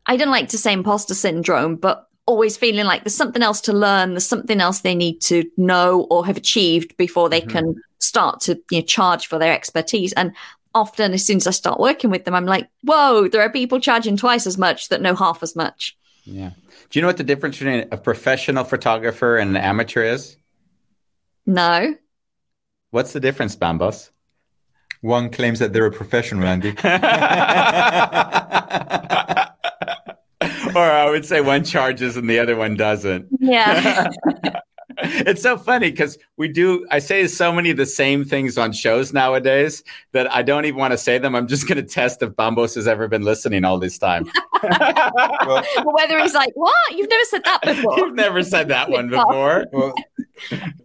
I 0.05 0.15
don't 0.15 0.29
like 0.29 0.49
to 0.49 0.57
say 0.57 0.71
imposter 0.71 1.13
syndrome, 1.13 1.75
but 1.75 2.07
always 2.25 2.55
feeling 2.55 2.85
like 2.85 3.03
there's 3.03 3.15
something 3.15 3.43
else 3.43 3.59
to 3.61 3.73
learn, 3.73 4.11
there's 4.11 4.25
something 4.25 4.61
else 4.61 4.79
they 4.79 4.95
need 4.95 5.19
to 5.23 5.43
know 5.57 6.07
or 6.09 6.25
have 6.25 6.37
achieved 6.37 6.95
before 6.95 7.27
they 7.27 7.41
mm-hmm. 7.41 7.49
can 7.49 7.75
start 7.99 8.39
to 8.41 8.55
you 8.71 8.79
know, 8.79 8.85
charge 8.85 9.27
for 9.27 9.39
their 9.39 9.53
expertise. 9.53 10.13
And 10.13 10.33
often, 10.73 11.13
as 11.13 11.25
soon 11.25 11.37
as 11.37 11.47
I 11.47 11.51
start 11.51 11.81
working 11.81 12.09
with 12.09 12.23
them, 12.23 12.33
I'm 12.33 12.45
like, 12.45 12.69
whoa, 12.81 13.27
there 13.27 13.41
are 13.41 13.51
people 13.51 13.81
charging 13.81 14.15
twice 14.15 14.47
as 14.47 14.57
much 14.57 14.87
that 14.87 15.01
know 15.01 15.15
half 15.15 15.43
as 15.43 15.53
much. 15.53 15.97
Yeah. 16.25 16.51
Do 16.89 16.99
you 16.99 17.01
know 17.01 17.07
what 17.07 17.17
the 17.17 17.23
difference 17.23 17.57
between 17.57 17.87
a 17.91 17.97
professional 17.97 18.63
photographer 18.63 19.37
and 19.37 19.51
an 19.51 19.57
amateur 19.57 20.03
is? 20.03 20.37
No. 21.45 21.95
What's 22.89 23.13
the 23.13 23.19
difference, 23.19 23.55
Bambos? 23.55 24.09
One 25.01 25.29
claims 25.29 25.59
that 25.59 25.71
they're 25.71 25.85
a 25.85 25.91
professional, 25.91 26.45
Andy. 26.45 26.69
or 26.79 26.81
I 30.81 31.07
would 31.09 31.25
say 31.25 31.41
one 31.41 31.63
charges 31.63 32.17
and 32.17 32.27
the 32.29 32.39
other 32.39 32.55
one 32.55 32.75
doesn't. 32.75 33.27
Yeah. 33.39 34.09
it's 34.97 35.41
so 35.41 35.57
funny 35.57 35.91
because 35.91 36.17
we 36.37 36.47
do 36.47 36.85
i 36.89 36.99
say 36.99 37.27
so 37.27 37.51
many 37.51 37.69
of 37.69 37.77
the 37.77 37.85
same 37.85 38.23
things 38.23 38.57
on 38.57 38.71
shows 38.71 39.11
nowadays 39.11 39.83
that 40.13 40.31
i 40.33 40.41
don't 40.41 40.65
even 40.65 40.79
want 40.79 40.91
to 40.91 40.97
say 40.97 41.17
them 41.17 41.35
i'm 41.35 41.47
just 41.47 41.67
going 41.67 41.75
to 41.77 41.83
test 41.83 42.21
if 42.21 42.29
bambos 42.31 42.75
has 42.75 42.87
ever 42.87 43.07
been 43.07 43.23
listening 43.23 43.65
all 43.65 43.77
this 43.77 43.97
time 43.97 44.25
well, 44.79 45.63
whether 45.85 46.19
he's 46.19 46.33
like 46.33 46.51
what 46.55 46.91
you've 46.91 47.09
never 47.09 47.23
said 47.25 47.43
that 47.43 47.61
before 47.65 47.97
you've 47.97 48.15
never 48.15 48.43
said 48.43 48.67
that 48.67 48.89
one 48.89 49.09
before 49.17 49.65
well, 49.71 49.93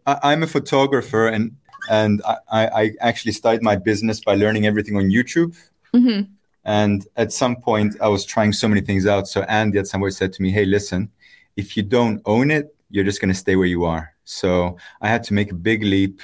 I, 0.06 0.32
am 0.32 0.42
a 0.42 0.46
photographer 0.46 1.28
and 1.28 1.56
and 1.90 2.22
I, 2.26 2.66
I, 2.66 2.92
actually 3.00 3.32
started 3.32 3.62
my 3.62 3.76
business 3.76 4.20
by 4.20 4.34
learning 4.34 4.66
everything 4.66 4.96
on 4.96 5.04
youtube 5.04 5.56
mm-hmm. 5.94 6.30
And 6.64 7.06
at 7.16 7.32
some 7.32 7.56
point, 7.56 7.96
I 8.00 8.08
was 8.08 8.24
trying 8.24 8.52
so 8.52 8.68
many 8.68 8.80
things 8.80 9.06
out. 9.06 9.28
So 9.28 9.42
Andy 9.42 9.78
at 9.78 9.86
some 9.86 10.00
point 10.00 10.14
said 10.14 10.32
to 10.34 10.42
me, 10.42 10.50
"Hey, 10.50 10.64
listen, 10.64 11.10
if 11.56 11.76
you 11.76 11.82
don't 11.82 12.20
own 12.26 12.50
it, 12.50 12.74
you're 12.90 13.04
just 13.04 13.20
going 13.20 13.32
to 13.32 13.38
stay 13.38 13.56
where 13.56 13.66
you 13.66 13.84
are." 13.84 14.14
So 14.24 14.76
I 15.00 15.08
had 15.08 15.24
to 15.24 15.34
make 15.34 15.50
a 15.50 15.54
big 15.54 15.82
leap, 15.82 16.20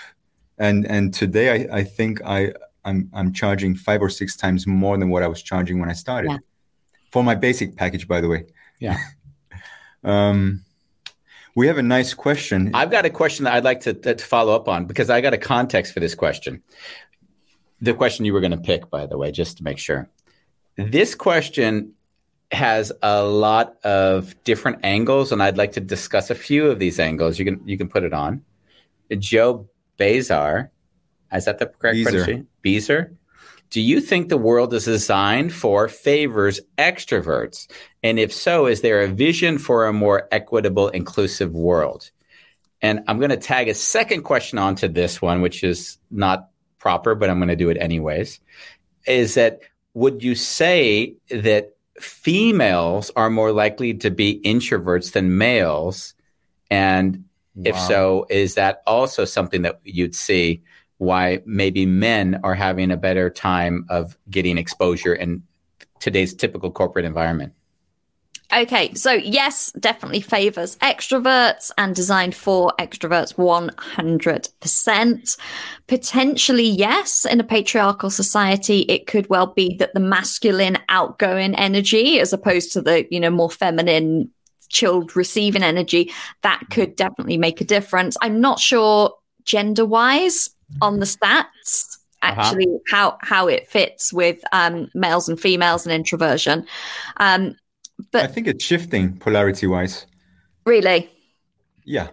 and 0.58 0.86
and 0.86 1.12
today 1.12 1.66
I, 1.70 1.78
I 1.78 1.84
think 1.84 2.20
I 2.24 2.52
I'm 2.84 3.08
I'm 3.14 3.32
charging 3.32 3.74
five 3.74 4.02
or 4.02 4.10
six 4.10 4.36
times 4.36 4.66
more 4.66 4.98
than 4.98 5.08
what 5.08 5.22
I 5.22 5.28
was 5.28 5.42
charging 5.42 5.80
when 5.80 5.88
I 5.88 5.94
started 5.94 6.32
yeah. 6.32 6.38
For 7.10 7.22
my 7.22 7.34
basic 7.34 7.76
package, 7.76 8.08
by 8.08 8.20
the 8.20 8.28
way. 8.28 8.44
Yeah. 8.78 8.98
um, 10.04 10.64
we 11.54 11.66
have 11.68 11.78
a 11.78 11.82
nice 11.82 12.12
question. 12.12 12.72
I've 12.74 12.90
got 12.90 13.06
a 13.06 13.10
question 13.10 13.44
that 13.44 13.54
I'd 13.54 13.64
like 13.64 13.80
to, 13.80 13.94
to 13.94 14.16
follow 14.16 14.54
up 14.54 14.68
on 14.68 14.84
because 14.84 15.08
I 15.08 15.22
got 15.22 15.32
a 15.32 15.38
context 15.38 15.94
for 15.94 16.00
this 16.00 16.14
question. 16.14 16.62
The 17.80 17.94
question 17.94 18.24
you 18.24 18.34
were 18.34 18.40
going 18.40 18.52
to 18.52 18.58
pick, 18.58 18.90
by 18.90 19.06
the 19.06 19.16
way, 19.16 19.32
just 19.32 19.58
to 19.58 19.64
make 19.64 19.78
sure. 19.78 20.08
This 20.76 21.14
question 21.14 21.94
has 22.52 22.92
a 23.02 23.24
lot 23.24 23.76
of 23.84 24.42
different 24.44 24.80
angles, 24.84 25.32
and 25.32 25.42
I'd 25.42 25.56
like 25.56 25.72
to 25.72 25.80
discuss 25.80 26.30
a 26.30 26.34
few 26.34 26.70
of 26.70 26.78
these 26.78 27.00
angles. 27.00 27.38
You 27.38 27.44
can 27.44 27.66
you 27.66 27.78
can 27.78 27.88
put 27.88 28.04
it 28.04 28.12
on. 28.12 28.42
Joe 29.18 29.68
Bazar, 29.96 30.70
is 31.32 31.44
that 31.46 31.58
the 31.58 31.66
correct 31.66 32.02
pronunciation? 32.02 32.48
Beezer. 32.62 33.16
Do 33.70 33.80
you 33.80 34.00
think 34.00 34.28
the 34.28 34.36
world 34.36 34.72
is 34.74 34.84
designed 34.84 35.52
for 35.52 35.88
favors 35.88 36.60
extroverts? 36.78 37.68
And 38.02 38.18
if 38.18 38.32
so, 38.32 38.66
is 38.66 38.80
there 38.80 39.02
a 39.02 39.08
vision 39.08 39.58
for 39.58 39.86
a 39.86 39.92
more 39.92 40.28
equitable, 40.30 40.88
inclusive 40.88 41.54
world? 41.54 42.10
And 42.82 43.00
I'm 43.08 43.18
going 43.18 43.30
to 43.30 43.36
tag 43.36 43.68
a 43.68 43.74
second 43.74 44.22
question 44.22 44.58
onto 44.58 44.88
this 44.88 45.20
one, 45.20 45.40
which 45.40 45.64
is 45.64 45.98
not 46.10 46.50
proper, 46.78 47.14
but 47.14 47.30
I'm 47.30 47.38
going 47.38 47.48
to 47.48 47.56
do 47.56 47.70
it 47.70 47.78
anyways. 47.80 48.40
Is 49.06 49.34
that 49.34 49.60
would 49.94 50.22
you 50.22 50.34
say 50.34 51.14
that 51.30 51.74
females 51.98 53.10
are 53.16 53.30
more 53.30 53.50
likely 53.50 53.94
to 53.94 54.10
be 54.10 54.40
introverts 54.44 55.12
than 55.12 55.38
males? 55.38 56.14
And 56.70 57.24
wow. 57.54 57.62
if 57.64 57.78
so, 57.78 58.26
is 58.28 58.54
that 58.54 58.82
also 58.86 59.24
something 59.24 59.62
that 59.62 59.80
you'd 59.84 60.14
see 60.14 60.62
why 60.98 61.42
maybe 61.44 61.86
men 61.86 62.40
are 62.42 62.54
having 62.54 62.90
a 62.90 62.96
better 62.96 63.30
time 63.30 63.86
of 63.88 64.16
getting 64.30 64.58
exposure 64.58 65.14
in 65.14 65.42
today's 66.00 66.34
typical 66.34 66.70
corporate 66.70 67.04
environment? 67.04 67.52
Okay, 68.52 68.94
so 68.94 69.12
yes, 69.12 69.72
definitely 69.72 70.20
favors 70.20 70.76
extroverts 70.76 71.72
and 71.76 71.96
designed 71.96 72.34
for 72.34 72.72
extroverts 72.78 73.34
100%. 73.34 75.38
Potentially, 75.88 76.68
yes, 76.68 77.24
in 77.24 77.40
a 77.40 77.44
patriarchal 77.44 78.08
society, 78.08 78.82
it 78.82 79.08
could 79.08 79.28
well 79.28 79.48
be 79.48 79.76
that 79.78 79.94
the 79.94 80.00
masculine 80.00 80.78
outgoing 80.88 81.56
energy, 81.56 82.20
as 82.20 82.32
opposed 82.32 82.72
to 82.72 82.80
the, 82.80 83.06
you 83.10 83.18
know, 83.18 83.30
more 83.30 83.50
feminine 83.50 84.30
chilled 84.68 85.16
receiving 85.16 85.64
energy, 85.64 86.12
that 86.42 86.60
mm-hmm. 86.60 86.72
could 86.72 86.94
definitely 86.94 87.38
make 87.38 87.60
a 87.60 87.64
difference. 87.64 88.16
I'm 88.22 88.40
not 88.40 88.60
sure 88.60 89.12
gender 89.44 89.84
wise 89.84 90.50
on 90.80 91.00
the 91.00 91.06
stats 91.06 91.98
uh-huh. 92.22 92.40
actually 92.40 92.66
uh-huh. 92.66 92.78
how 92.90 93.18
how 93.20 93.48
it 93.48 93.68
fits 93.68 94.12
with 94.12 94.42
um, 94.52 94.90
males 94.94 95.28
and 95.28 95.38
females 95.38 95.86
and 95.86 95.94
introversion. 95.94 96.66
Um, 97.18 97.56
but 98.12 98.24
I 98.24 98.26
think 98.26 98.46
it's 98.46 98.64
shifting 98.64 99.16
polarity 99.18 99.66
wise. 99.66 100.06
Really? 100.64 101.10
Yeah. 101.84 102.08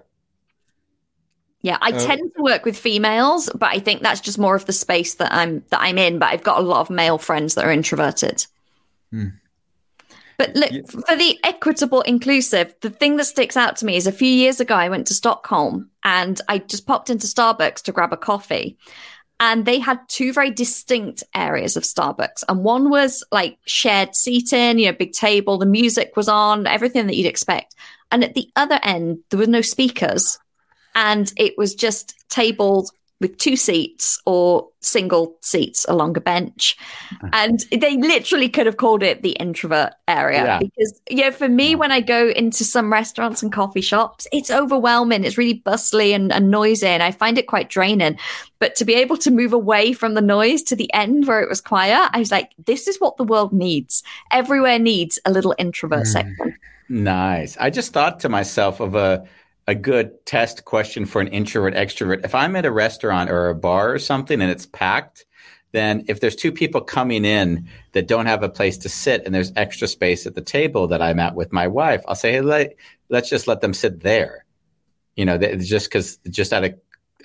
Yeah, 1.62 1.78
I 1.82 1.92
uh, 1.92 2.00
tend 2.00 2.32
to 2.36 2.44
work 2.44 2.66
with 2.66 2.78
females, 2.78 3.50
but 3.56 3.70
I 3.70 3.80
think 3.80 4.02
that's 4.02 4.20
just 4.20 4.38
more 4.38 4.56
of 4.56 4.66
the 4.66 4.74
space 4.74 5.16
that 5.16 5.32
I'm 5.34 5.64
that 5.70 5.80
I'm 5.82 5.98
in. 5.98 6.20
But 6.20 6.30
I've 6.30 6.44
got 6.44 6.60
a 6.60 6.62
lot 6.62 6.82
of 6.82 6.90
male 6.90 7.18
friends 7.18 7.56
that 7.56 7.66
are 7.66 7.72
introverted. 7.72 8.46
Hmm. 9.12 9.28
But 10.38 10.56
look, 10.56 10.72
yeah. 10.72 10.82
for 10.86 11.16
the 11.16 11.40
equitable 11.44 12.02
inclusive, 12.02 12.74
the 12.82 12.90
thing 12.90 13.18
that 13.18 13.26
sticks 13.26 13.58
out 13.58 13.76
to 13.78 13.86
me 13.86 13.96
is 13.96 14.08
a 14.08 14.12
few 14.12 14.28
years 14.28 14.60
ago 14.60 14.76
I 14.76 14.90
went 14.90 15.08
to 15.08 15.14
Stockholm 15.14 15.90
and 16.04 16.40
I 16.48 16.60
just 16.60 16.88
popped 16.88 17.10
into 17.10 17.28
Starbucks 17.28 17.82
to 17.84 17.92
grab 17.92 18.14
a 18.14 18.18
coffee 18.18 18.78
and 19.40 19.66
they 19.66 19.80
had 19.80 20.00
two 20.08 20.32
very 20.32 20.52
distinct 20.52 21.24
areas 21.36 21.76
of 21.76 21.84
Starbucks. 21.84 22.44
And 22.48 22.64
one 22.64 22.90
was 22.90 23.24
like 23.32 23.58
shared 23.66 24.16
seating, 24.16 24.80
you 24.80 24.86
know, 24.86 24.98
big 24.98 25.12
table, 25.12 25.58
the 25.58 25.66
music 25.66 26.16
was 26.16 26.30
on, 26.30 26.68
everything 26.68 27.08
that 27.08 27.16
you'd 27.16 27.28
expect. 27.28 27.76
And 28.12 28.24
at 28.24 28.36
the 28.36 28.50
other 28.56 28.80
end, 28.84 29.20
there 29.30 29.40
were 29.40 29.48
no 29.48 29.62
speakers. 29.62 30.38
And 30.96 31.32
it 31.36 31.58
was 31.58 31.74
just 31.76 32.16
tables 32.30 32.94
with 33.24 33.38
two 33.38 33.56
seats 33.56 34.22
or 34.28 34.70
single 34.82 35.38
seats 35.42 35.86
along 35.90 36.16
a 36.18 36.22
bench. 36.22 36.78
Uh-huh. 37.14 37.30
And 37.34 37.60
they 37.72 37.98
literally 37.98 38.50
could 38.50 38.68
have 38.68 38.78
called 38.78 39.02
it 39.02 39.24
the 39.24 39.32
introvert 39.32 39.94
area 40.08 40.44
yeah. 40.44 40.60
because, 40.60 41.02
you 41.10 41.24
know, 41.24 41.32
for 41.32 41.50
me, 41.50 41.74
when 41.74 41.92
I 41.92 42.02
go 42.02 42.30
into 42.30 42.64
some 42.64 42.92
restaurants 42.92 43.42
and 43.42 43.52
coffee 43.52 43.82
shops, 43.82 44.28
it's 44.32 44.52
overwhelming. 44.52 45.24
It's 45.24 45.38
really 45.38 45.64
bustly 45.66 46.14
and, 46.14 46.32
and 46.32 46.52
noisy, 46.52 46.86
and 46.86 47.02
I 47.02 47.12
find 47.12 47.38
it 47.38 47.48
quite 47.48 47.70
draining. 47.70 48.20
But 48.60 48.76
to 48.76 48.86
be 48.86 48.94
able 48.94 49.18
to 49.18 49.32
move 49.32 49.54
away 49.54 49.94
from 49.94 50.14
the 50.14 50.22
noise 50.22 50.62
to 50.64 50.76
the 50.76 50.94
end 50.94 51.26
where 51.26 51.42
it 51.42 51.50
was 51.50 51.62
quiet, 51.62 52.10
I 52.14 52.20
was 52.20 52.32
like, 52.32 52.52
this 52.66 52.88
is 52.88 52.98
what 52.98 53.18
the 53.18 53.24
world 53.24 53.54
needs. 53.54 54.04
Everywhere 54.32 54.78
needs 54.78 55.18
a 55.26 55.32
little 55.32 55.56
introvert 55.58 56.04
mm. 56.04 56.08
section. 56.08 56.58
Nice. 56.90 57.56
I 57.58 57.70
just 57.70 57.94
thought 57.94 58.20
to 58.20 58.30
myself 58.30 58.82
of 58.82 58.96
a, 58.96 59.26
a 59.68 59.76
good 59.76 60.26
test 60.26 60.66
question 60.66 61.06
for 61.06 61.22
an 61.22 61.28
introvert 61.28 61.74
extrovert. 61.74 62.26
If 62.26 62.36
I'm 62.36 62.56
at 62.56 62.66
a 62.66 62.72
restaurant 62.72 63.30
or 63.30 63.50
a 63.50 63.56
bar 63.56 63.94
or 63.94 64.00
something 64.00 64.42
and 64.42 64.52
it's 64.52 64.66
packed, 64.66 65.26
then 65.72 66.06
if 66.08 66.20
there's 66.20 66.36
two 66.36 66.52
people 66.52 66.82
coming 66.82 67.26
in 67.26 67.68
that 67.94 68.08
don't 68.08 68.28
have 68.28 68.44
a 68.44 68.50
place 68.50 68.78
to 68.80 68.90
sit 68.90 69.26
and 69.26 69.34
there's 69.34 69.52
extra 69.56 69.88
space 69.88 70.28
at 70.28 70.36
the 70.36 70.42
table 70.42 70.88
that 70.88 71.02
I'm 71.02 71.20
at 71.20 71.36
with 71.36 71.52
my 71.52 71.68
wife, 71.68 72.04
I'll 72.08 72.16
say, 72.16 72.34
hey, 72.34 72.42
let, 72.42 72.76
let's 73.10 73.30
just 73.30 73.48
let 73.48 73.62
them 73.62 73.74
sit 73.74 74.02
there. 74.02 74.46
You 75.16 75.26
know, 75.26 75.38
just 75.38 75.88
because, 75.88 76.18
just 76.30 76.54
out 76.54 76.64
of, 76.64 76.74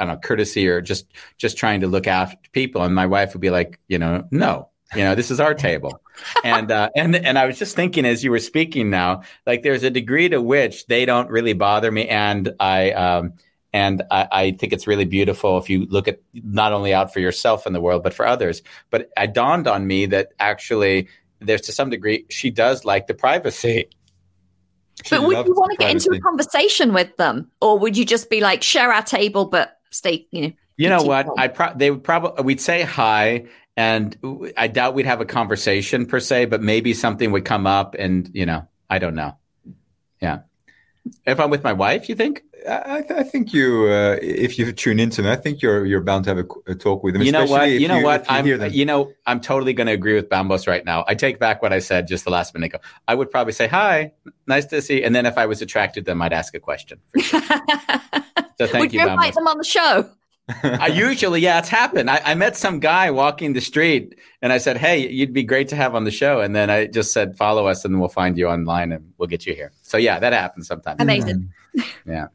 I 0.01 0.05
don't 0.05 0.15
know, 0.15 0.21
courtesy 0.21 0.69
or 0.69 0.81
just, 0.81 1.07
just 1.37 1.59
trying 1.59 1.81
to 1.81 1.89
look 1.89 2.07
after 2.07 2.39
people. 2.53 2.83
And 2.83 2.95
my 2.95 3.07
wife 3.07 3.35
would 3.35 3.41
be 3.41 3.51
like, 3.51 3.81
you 3.89 3.99
know, 3.99 4.27
no, 4.31 4.69
you 4.95 5.05
know, 5.05 5.15
this 5.15 5.31
is 5.31 5.41
our 5.41 5.55
table. 5.55 6.01
And 6.45 6.71
uh, 6.71 6.91
and 6.97 7.17
and 7.17 7.39
I 7.39 7.47
was 7.47 7.59
just 7.59 7.77
thinking 7.77 8.05
as 8.05 8.25
you 8.25 8.31
were 8.31 8.39
speaking 8.39 8.91
now, 8.91 9.23
like 9.47 9.63
there's 9.63 9.83
a 9.83 9.91
degree 9.91 10.29
to 10.29 10.41
which 10.41 10.87
they 10.87 11.05
don't 11.05 11.31
really 11.31 11.53
bother 11.53 11.91
me, 11.91 12.09
and 12.09 12.53
I 12.61 12.93
um, 12.93 13.35
and 13.73 14.03
I, 14.11 14.29
I, 14.33 14.51
think 14.53 14.73
it's 14.73 14.87
really 14.87 15.05
beautiful 15.05 15.59
if 15.59 15.69
you 15.69 15.87
look 15.87 16.09
at 16.09 16.21
not 16.33 16.73
only 16.73 16.95
out 16.95 17.13
for 17.13 17.21
yourself 17.21 17.67
in 17.67 17.73
the 17.73 17.81
world 17.81 18.03
but 18.03 18.15
for 18.15 18.27
others. 18.27 18.63
But 18.91 19.11
it 19.17 19.35
dawned 19.35 19.67
on 19.67 19.87
me 19.87 20.07
that 20.07 20.29
actually 20.39 21.09
there's 21.41 21.61
to 21.63 21.73
some 21.73 21.91
degree 21.91 22.27
she 22.31 22.51
does 22.51 22.85
like 22.85 23.07
the 23.07 23.15
privacy 23.15 23.89
She 25.05 25.15
But 25.15 25.23
would 25.23 25.47
you 25.47 25.55
want 25.55 25.71
to 25.73 25.77
get 25.77 25.91
into 25.91 26.11
a 26.13 26.21
conversation 26.21 26.93
with 26.93 27.17
them, 27.17 27.51
or 27.61 27.79
would 27.79 27.97
you 27.97 28.05
just 28.05 28.31
be 28.31 28.41
like 28.41 28.63
share 28.63 28.93
our 28.93 29.03
table 29.03 29.45
but 29.47 29.79
stay? 29.91 30.27
You 30.31 30.43
know, 30.43 30.53
You 30.77 30.89
know 30.89 31.03
what? 31.03 31.29
I 31.37 31.49
pro- 31.49 31.75
they 31.75 31.91
would 31.91 32.03
probably 32.03 32.43
we'd 32.43 32.61
say 32.61 32.83
hi, 32.83 33.45
and 33.79 34.19
I 34.57 34.67
doubt 34.67 34.95
we'd 34.95 35.07
have 35.07 35.21
a 35.21 35.25
conversation 35.25 36.05
per 36.05 36.19
se, 36.19 36.47
but 36.47 36.61
maybe 36.61 36.93
something 36.95 37.31
would 37.31 37.45
come 37.45 37.65
up, 37.65 37.95
and 37.97 38.29
you 38.35 38.45
know, 38.45 38.67
I 38.91 38.99
don't 38.99 39.15
know. 39.15 39.37
Yeah, 40.21 40.41
if 41.25 41.39
I'm 41.39 41.49
with 41.49 41.63
my 41.63 41.73
wife, 41.73 42.09
you 42.09 42.17
think? 42.17 42.43
I, 42.69 43.05
I 43.09 43.23
think 43.23 43.53
you, 43.53 43.85
uh, 43.85 44.17
if 44.21 44.59
you 44.59 44.73
tune 44.73 44.99
into 44.99 45.23
them, 45.23 45.31
I 45.31 45.37
think 45.37 45.63
you're 45.63 45.87
you're 45.87 46.01
bound 46.01 46.25
to 46.25 46.35
have 46.35 46.39
a, 46.39 46.73
a 46.73 46.75
talk 46.75 47.05
with 47.05 47.15
them. 47.15 47.23
You 47.23 47.31
know 47.31 47.43
what? 47.43 47.51
especially 47.51 47.77
if 47.77 47.83
You 47.83 47.87
know 47.87 48.01
what? 48.01 48.23
you 48.23 48.27
I'm. 48.31 48.45
hear 48.45 48.59
them. 48.59 48.73
You 48.73 48.85
know, 48.85 49.13
I'm 49.27 49.41
totally 49.41 49.75
going 49.75 49.87
to 49.87 49.93
agree 49.93 50.15
with 50.15 50.29
Bambos 50.29 50.67
right 50.67 50.85
now. 50.85 51.05
I 51.07 51.15
take 51.15 51.39
back 51.39 51.63
what 51.63 51.73
I 51.73 51.79
said 51.79 52.09
just 52.09 52.25
the 52.25 52.33
last 52.33 52.55
minute 52.55 52.67
ago. 52.75 52.79
I 53.07 53.15
would 53.15 53.31
probably 53.31 53.53
say 53.53 53.69
hi, 53.69 54.11
nice 54.49 54.65
to 54.67 54.83
see, 54.83 55.05
and 55.05 55.15
then 55.15 55.25
if 55.25 55.39
I 55.39 55.47
was 55.47 55.63
attracted 55.63 56.05
to 56.07 56.11
them, 56.11 56.21
I'd 56.21 56.33
ask 56.33 56.53
a 56.53 56.61
question. 56.61 56.99
So 58.59 58.67
thank 58.67 58.83
would 58.83 58.93
you, 58.93 59.01
you 59.01 59.09
invite 59.09 59.33
Bambos. 59.33 59.37
them 59.37 59.47
on 59.47 59.59
the 59.59 59.65
show? 59.65 60.11
I 60.63 60.87
usually, 60.87 61.41
yeah, 61.41 61.59
it's 61.59 61.69
happened. 61.69 62.11
I, 62.11 62.21
I 62.25 62.35
met 62.35 62.57
some 62.57 62.81
guy 62.81 63.11
walking 63.11 63.53
the 63.53 63.61
street, 63.61 64.19
and 64.41 64.53
I 64.53 64.59
said, 64.59 64.79
"Hey, 64.79 65.07
you'd 65.09 65.33
be 65.35 65.43
great 65.43 65.69
to 65.69 65.77
have 65.77 65.95
on 65.95 66.05
the 66.05 66.11
show." 66.11 66.41
And 66.41 66.57
then 66.57 66.71
I 66.71 66.87
just 66.87 67.13
said, 67.13 67.37
"Follow 67.37 67.67
us, 67.67 67.85
and 67.85 68.01
we'll 68.01 68.09
find 68.09 68.39
you 68.39 68.49
online, 68.49 68.93
and 68.93 69.13
we'll 69.19 69.29
get 69.29 69.47
you 69.47 69.55
here." 69.55 69.73
So 69.83 69.99
yeah, 69.99 70.19
that 70.19 70.33
happens 70.33 70.67
sometimes. 70.67 71.01
Amazing. 71.01 71.53
Yeah, 72.07 72.29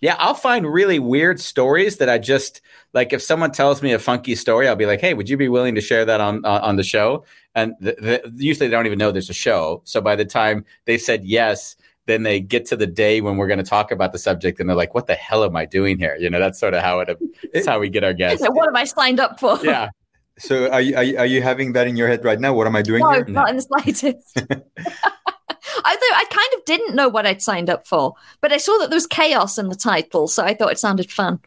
Yeah, 0.00 0.14
I'll 0.18 0.34
find 0.34 0.70
really 0.70 0.98
weird 1.00 1.40
stories 1.40 1.96
that 1.96 2.08
I 2.08 2.18
just 2.18 2.60
like. 2.92 3.12
If 3.12 3.22
someone 3.22 3.50
tells 3.50 3.82
me 3.82 3.92
a 3.92 3.98
funky 3.98 4.34
story, 4.34 4.68
I'll 4.68 4.76
be 4.76 4.86
like, 4.86 5.00
"Hey, 5.00 5.14
would 5.14 5.28
you 5.28 5.36
be 5.36 5.48
willing 5.48 5.74
to 5.76 5.80
share 5.80 6.04
that 6.04 6.20
on 6.20 6.44
uh, 6.44 6.60
on 6.62 6.76
the 6.76 6.84
show?" 6.84 7.24
And 7.54 7.74
th- 7.82 7.96
th- 7.98 8.22
usually, 8.34 8.68
they 8.68 8.76
don't 8.76 8.86
even 8.86 8.98
know 8.98 9.10
there's 9.10 9.30
a 9.30 9.34
show. 9.34 9.80
So 9.84 10.00
by 10.02 10.14
the 10.14 10.26
time 10.26 10.64
they 10.84 10.98
said 10.98 11.24
yes, 11.24 11.74
then 12.06 12.22
they 12.22 12.40
get 12.40 12.66
to 12.66 12.76
the 12.76 12.86
day 12.86 13.20
when 13.20 13.36
we're 13.36 13.48
going 13.48 13.58
to 13.58 13.64
talk 13.64 13.90
about 13.90 14.12
the 14.12 14.18
subject, 14.18 14.58
and 14.60 14.68
they're 14.68 14.76
like, 14.76 14.94
"What 14.94 15.06
the 15.06 15.14
hell 15.14 15.44
am 15.44 15.56
I 15.56 15.66
doing 15.66 15.98
here?" 15.98 16.16
You 16.18 16.30
know, 16.30 16.38
that's 16.38 16.58
sort 16.58 16.74
of 16.74 16.82
how 16.82 17.00
it. 17.00 17.18
That's 17.52 17.66
how 17.66 17.78
we 17.78 17.88
get 17.88 18.04
our 18.04 18.14
guests. 18.14 18.44
So 18.44 18.50
what 18.50 18.66
have 18.66 18.74
I 18.74 18.84
signed 18.84 19.20
up 19.20 19.38
for? 19.38 19.58
Yeah. 19.64 19.90
So 20.38 20.70
are 20.70 20.80
you, 20.80 20.96
are 20.96 21.02
you 21.02 21.18
are 21.18 21.26
you 21.26 21.42
having 21.42 21.72
that 21.72 21.86
in 21.86 21.96
your 21.96 22.08
head 22.08 22.24
right 22.24 22.38
now? 22.38 22.52
What 22.54 22.66
am 22.66 22.76
I 22.76 22.82
doing 22.82 23.00
No, 23.00 23.12
here? 23.12 23.24
not 23.26 23.48
in 23.50 23.56
the 23.56 23.62
slightest. 23.62 24.36
I 24.38 25.96
thought 25.96 26.16
I 26.16 26.24
kind 26.30 26.48
of 26.60 26.64
didn't 26.64 26.94
know 26.94 27.08
what 27.08 27.26
I'd 27.26 27.42
signed 27.42 27.70
up 27.70 27.86
for, 27.86 28.14
but 28.40 28.52
I 28.52 28.56
saw 28.56 28.76
that 28.78 28.90
there 28.90 28.96
was 28.96 29.06
chaos 29.06 29.58
in 29.58 29.68
the 29.68 29.74
title, 29.74 30.28
so 30.28 30.44
I 30.44 30.54
thought 30.54 30.72
it 30.72 30.78
sounded 30.78 31.10
fun. 31.10 31.40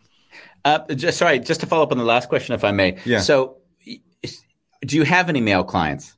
Uh, 0.65 0.79
just 0.93 1.17
sorry, 1.17 1.39
just 1.39 1.61
to 1.61 1.65
follow 1.65 1.83
up 1.83 1.91
on 1.91 1.97
the 1.97 2.03
last 2.03 2.29
question, 2.29 2.53
if 2.53 2.63
I 2.63 2.71
may. 2.71 2.97
Yeah. 3.05 3.19
So, 3.19 3.57
do 4.81 4.95
you 4.95 5.03
have 5.03 5.29
any 5.29 5.41
male 5.41 5.63
clients? 5.63 6.15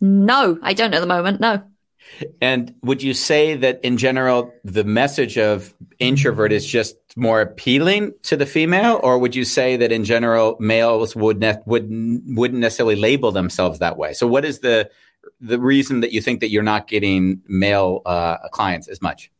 No, 0.00 0.58
I 0.62 0.72
don't 0.72 0.94
at 0.94 1.00
the 1.00 1.06
moment. 1.06 1.40
No. 1.40 1.62
And 2.40 2.74
would 2.82 3.02
you 3.02 3.14
say 3.14 3.56
that 3.56 3.80
in 3.82 3.96
general, 3.96 4.52
the 4.64 4.84
message 4.84 5.38
of 5.38 5.74
introvert 5.98 6.52
is 6.52 6.66
just 6.66 6.96
more 7.16 7.40
appealing 7.40 8.12
to 8.22 8.36
the 8.36 8.46
female, 8.46 9.00
or 9.02 9.18
would 9.18 9.34
you 9.34 9.44
say 9.44 9.76
that 9.76 9.92
in 9.92 10.04
general 10.04 10.56
males 10.60 11.14
would 11.14 11.40
ne- 11.40 11.62
would 11.66 11.88
wouldn't 12.26 12.60
necessarily 12.60 12.96
label 12.96 13.32
themselves 13.32 13.78
that 13.78 13.96
way? 13.96 14.12
So, 14.12 14.26
what 14.26 14.44
is 14.44 14.60
the 14.60 14.90
the 15.40 15.58
reason 15.58 16.00
that 16.00 16.12
you 16.12 16.20
think 16.20 16.40
that 16.40 16.50
you're 16.50 16.62
not 16.62 16.88
getting 16.88 17.42
male 17.46 18.02
uh, 18.06 18.36
clients 18.48 18.88
as 18.88 19.00
much? 19.00 19.30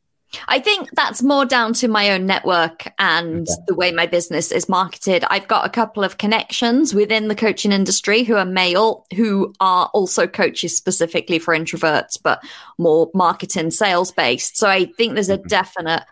I 0.49 0.59
think 0.59 0.91
that's 0.93 1.23
more 1.23 1.45
down 1.45 1.73
to 1.75 1.89
my 1.89 2.11
own 2.13 2.27
network 2.27 2.93
and 2.99 3.49
Okay. 3.49 3.63
the 3.67 3.75
way 3.75 3.93
my 3.93 4.07
business 4.07 4.53
is 4.53 4.69
marketed. 4.69 5.25
I've 5.29 5.49
got 5.49 5.67
a 5.67 5.71
couple 5.71 6.05
of 6.05 6.19
connections 6.19 6.95
within 6.95 7.29
the 7.29 7.35
coaching 7.35 7.73
industry 7.73 8.23
who 8.23 8.37
are 8.37 8.45
male, 8.45 9.07
who 9.17 9.53
are 9.61 9.91
also 9.93 10.27
coaches 10.27 10.77
specifically 10.77 11.39
for 11.39 11.55
introverts, 11.55 12.19
but 12.23 12.43
more 12.79 13.11
marketing 13.15 13.71
sales 13.71 14.13
based. 14.13 14.57
So 14.57 14.69
I 14.69 14.87
think 14.97 15.15
there's 15.15 15.29
a 15.31 15.39
Mhm. 15.39 15.49
definite 15.49 16.05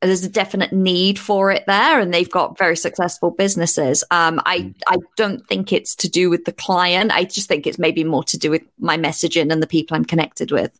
there's 0.00 0.24
a 0.24 0.28
definite 0.28 0.72
need 0.72 1.16
for 1.16 1.52
it 1.52 1.62
there 1.68 2.00
and 2.00 2.12
they've 2.12 2.28
got 2.28 2.58
very 2.58 2.76
successful 2.76 3.30
businesses 3.30 4.02
um, 4.10 4.40
I, 4.44 4.74
I 4.88 4.96
don't 5.16 5.46
think 5.46 5.72
it's 5.72 5.94
to 5.94 6.08
do 6.08 6.28
with 6.28 6.44
the 6.44 6.50
client 6.52 7.12
i 7.14 7.22
just 7.22 7.46
think 7.46 7.68
it's 7.68 7.78
maybe 7.78 8.02
more 8.02 8.24
to 8.24 8.36
do 8.36 8.50
with 8.50 8.62
my 8.80 8.96
messaging 8.96 9.52
and 9.52 9.62
the 9.62 9.66
people 9.68 9.96
i'm 9.96 10.04
connected 10.04 10.50
with 10.50 10.72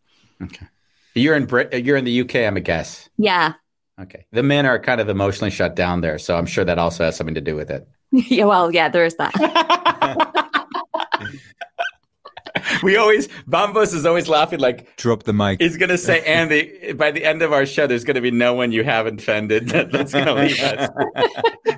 You're 1.15 1.37
in 1.37 1.47
Brit- 1.47 1.85
you're 1.85 1.97
in 1.97 2.05
the 2.05 2.21
UK, 2.23 2.37
I'm 2.37 2.57
a 2.57 2.61
guess. 2.61 3.09
yeah 3.19 3.55
Okay, 4.01 4.25
the 4.33 4.43
men 4.43 4.67
are 4.67 4.79
kind 4.79 5.01
of 5.01 5.09
emotionally 5.09 5.51
shut 5.51 5.77
down 5.77 6.01
there, 6.01 6.19
so 6.19 6.37
I'm 6.37 6.47
sure 6.47 6.65
that 6.65 6.79
also 6.79 7.05
has 7.05 7.17
something 7.17 7.35
to 7.35 7.41
do 7.43 7.55
with 7.55 7.71
it. 7.71 7.87
yeah 8.13 8.45
well 8.45 8.71
yeah 8.73 8.89
there 8.91 9.05
is 9.07 9.17
that 9.17 9.33
we 12.83 12.97
always 12.97 13.29
Bambos 13.49 13.95
is 13.95 14.05
always 14.05 14.29
laughing 14.29 14.61
like 14.61 14.97
Drop 14.97 15.23
the 15.23 15.33
mic. 15.33 15.61
he's 15.61 15.77
gonna 15.79 15.97
say, 15.99 16.23
Andy, 16.25 16.93
by 16.93 17.11
the 17.11 17.25
end 17.25 17.41
of 17.43 17.53
our 17.53 17.65
show, 17.67 17.87
there's 17.87 18.05
gonna 18.05 18.21
be 18.21 18.31
no 18.31 18.53
one 18.55 18.73
you 18.73 18.85
haven't 18.85 19.21
offended 19.21 19.69
that, 19.71 19.91
that's 19.93 20.13
gonna 20.13 20.35
leave 20.35 20.59
us. 20.61 20.89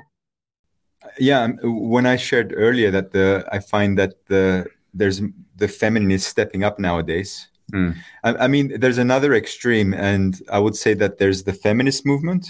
yeah 1.19 1.43
um, 1.43 1.57
when 1.63 2.07
i 2.07 2.17
shared 2.17 2.53
earlier 2.57 2.91
that 2.91 3.13
the 3.13 3.47
i 3.53 3.61
find 3.61 3.97
that 3.97 4.15
the 4.27 4.67
there's 4.93 5.21
the 5.55 5.69
feminine 5.69 6.11
is 6.11 6.27
stepping 6.27 6.65
up 6.65 6.81
nowadays 6.81 7.47
Mm. 7.73 7.97
I, 8.23 8.35
I 8.45 8.47
mean 8.49 8.79
there's 8.81 8.99
another 8.99 9.33
extreme 9.35 9.95
and 9.95 10.39
i 10.53 10.59
would 10.59 10.77
say 10.77 10.93
that 10.95 11.17
there's 11.19 11.45
the 11.45 11.53
feminist 11.55 12.05
movement 12.05 12.47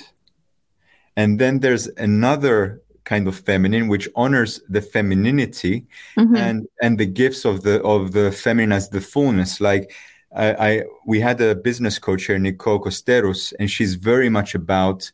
and 1.16 1.38
then 1.38 1.61
there's 1.61 1.87
another 1.98 2.81
kind 3.05 3.29
of 3.29 3.37
feminine 3.37 3.87
which 3.88 4.09
honors 4.16 4.61
the 4.68 4.81
femininity 4.81 5.87
Mhm. 6.16 6.37
and 6.37 6.66
and 6.83 6.98
the 6.98 7.07
gifts 7.07 7.44
of 7.44 7.62
the 7.62 7.81
of 7.83 8.12
the 8.12 8.33
feminine 8.33 8.72
as 8.72 8.88
the 8.88 9.00
fullness 9.00 9.61
like 9.61 9.92
I, 10.37 10.46
I 10.68 10.83
we 11.07 11.20
had 11.20 11.40
a 11.40 11.55
business 11.55 11.98
coach 11.98 12.24
here 12.27 12.38
nicole 12.38 12.81
costeros 12.81 13.53
and 13.61 13.70
she's 13.70 13.94
very 13.94 14.29
much 14.29 14.55
about 14.55 15.12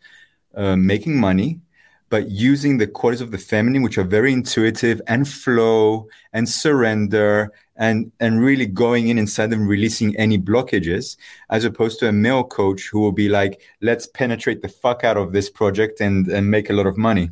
uh, 0.54 0.76
making 0.76 1.18
money 1.20 1.60
but 2.08 2.28
using 2.28 2.78
the 2.78 2.86
qualities 2.88 3.20
of 3.20 3.30
the 3.30 3.38
feminine 3.52 3.82
which 3.82 3.98
are 3.98 4.08
very 4.18 4.32
intuitive 4.32 5.00
and 5.06 5.28
flow 5.28 6.08
and 6.32 6.48
surrender 6.48 7.52
and 7.80 8.12
and 8.20 8.40
really 8.40 8.66
going 8.66 9.08
in 9.08 9.18
inside 9.18 9.52
and 9.52 9.68
releasing 9.68 10.14
any 10.16 10.38
blockages 10.38 11.16
as 11.48 11.64
opposed 11.64 11.98
to 11.98 12.06
a 12.08 12.12
male 12.12 12.44
coach 12.44 12.88
who 12.92 13.00
will 13.00 13.16
be 13.24 13.28
like 13.28 13.60
let's 13.80 14.06
penetrate 14.06 14.60
the 14.62 14.68
fuck 14.68 15.02
out 15.02 15.16
of 15.16 15.32
this 15.32 15.50
project 15.50 16.00
and 16.00 16.28
and 16.28 16.48
make 16.48 16.70
a 16.70 16.72
lot 16.72 16.86
of 16.86 16.96
money 16.96 17.30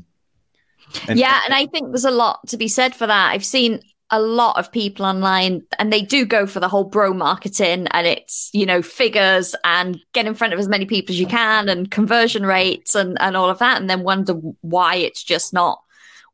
And- 1.09 1.19
yeah, 1.19 1.41
and 1.45 1.55
I 1.55 1.67
think 1.67 1.91
there's 1.93 2.05
a 2.05 2.11
lot 2.11 2.47
to 2.49 2.57
be 2.57 2.69
said 2.69 2.95
for 2.95 3.07
that. 3.07 3.31
I've 3.33 3.45
seen 3.45 3.81
a 4.11 4.21
lot 4.21 4.59
of 4.59 4.73
people 4.73 5.05
online 5.05 5.63
and 5.79 5.93
they 5.93 6.01
do 6.01 6.25
go 6.25 6.47
for 6.47 6.61
the 6.61 6.69
whole 6.69 6.85
bro 6.85 7.13
marketing 7.13 7.87
and 7.91 8.07
it's, 8.07 8.49
you 8.55 8.65
know, 8.65 8.81
figures 8.81 9.55
and 9.65 10.01
get 10.15 10.27
in 10.27 10.35
front 10.35 10.55
of 10.55 10.59
as 10.59 10.67
many 10.69 10.87
people 10.87 11.13
as 11.13 11.21
you 11.21 11.27
can 11.27 11.69
and 11.69 11.91
conversion 11.91 12.47
rates 12.47 12.95
and, 12.95 13.19
and 13.21 13.37
all 13.37 13.51
of 13.51 13.59
that. 13.59 13.79
And 13.79 13.91
then 13.91 14.03
wonder 14.03 14.33
why 14.63 14.95
it's 14.97 15.23
just 15.23 15.53
not 15.53 15.83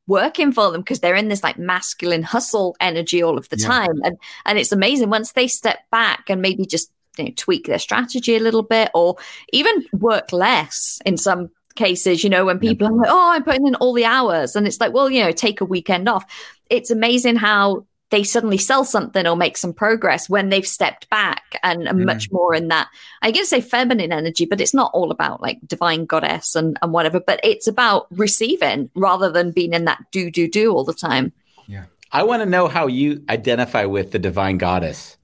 working 0.06 0.52
for 0.52 0.70
them 0.70 0.80
because 0.82 1.00
they're 1.00 1.14
in 1.14 1.28
this 1.28 1.42
like 1.42 1.58
masculine 1.58 2.22
hustle 2.22 2.76
energy 2.80 3.22
all 3.22 3.38
of 3.38 3.48
the 3.48 3.56
Yeah. 3.58 3.66
time. 3.66 4.00
And, 4.04 4.18
and 4.44 4.58
it's 4.58 4.72
amazing 4.72 5.10
once 5.10 5.32
they 5.32 5.48
step 5.48 5.78
back 5.90 6.28
and 6.28 6.42
maybe 6.42 6.66
just 6.66 6.90
you 7.16 7.24
know, 7.24 7.30
tweak 7.36 7.66
their 7.66 7.78
strategy 7.78 8.36
a 8.36 8.40
little 8.40 8.62
bit 8.62 8.90
or 8.94 9.16
even 9.52 9.84
work 9.92 10.32
less 10.32 11.00
in 11.06 11.16
some 11.16 11.50
cases, 11.74 12.22
you 12.22 12.30
know, 12.30 12.44
when 12.44 12.58
people 12.58 12.86
are 12.86 12.92
like, 12.92 13.08
oh, 13.10 13.32
I'm 13.32 13.42
putting 13.44 13.66
in 13.66 13.74
all 13.76 13.94
the 13.94 14.04
hours. 14.04 14.56
And 14.56 14.66
it's 14.66 14.80
like, 14.80 14.92
well, 14.92 15.10
you 15.10 15.22
know, 15.22 15.32
take 15.32 15.60
a 15.60 15.64
weekend 15.64 16.08
off. 16.08 16.24
It's 16.70 16.90
amazing 16.90 17.36
how 17.36 17.86
they 18.14 18.22
suddenly 18.22 18.58
sell 18.58 18.84
something 18.84 19.26
or 19.26 19.34
make 19.34 19.56
some 19.56 19.72
progress 19.72 20.30
when 20.30 20.48
they've 20.48 20.68
stepped 20.68 21.10
back 21.10 21.58
and 21.64 21.88
are 21.88 21.94
mm. 21.94 22.04
much 22.04 22.30
more 22.30 22.54
in 22.54 22.68
that, 22.68 22.86
I 23.22 23.32
guess 23.32 23.48
say 23.48 23.60
feminine 23.60 24.12
energy, 24.12 24.46
but 24.46 24.60
it's 24.60 24.72
not 24.72 24.92
all 24.94 25.10
about 25.10 25.42
like 25.42 25.58
divine 25.66 26.06
goddess 26.06 26.54
and, 26.54 26.78
and 26.80 26.92
whatever, 26.92 27.18
but 27.18 27.40
it's 27.42 27.66
about 27.66 28.06
receiving 28.12 28.88
rather 28.94 29.32
than 29.32 29.50
being 29.50 29.72
in 29.72 29.86
that 29.86 29.98
do, 30.12 30.30
do, 30.30 30.46
do 30.46 30.72
all 30.72 30.84
the 30.84 30.94
time. 30.94 31.32
Yeah. 31.66 31.86
I 32.12 32.22
want 32.22 32.42
to 32.42 32.46
know 32.46 32.68
how 32.68 32.86
you 32.86 33.24
identify 33.28 33.84
with 33.86 34.12
the 34.12 34.20
divine 34.20 34.58
goddess. 34.58 35.16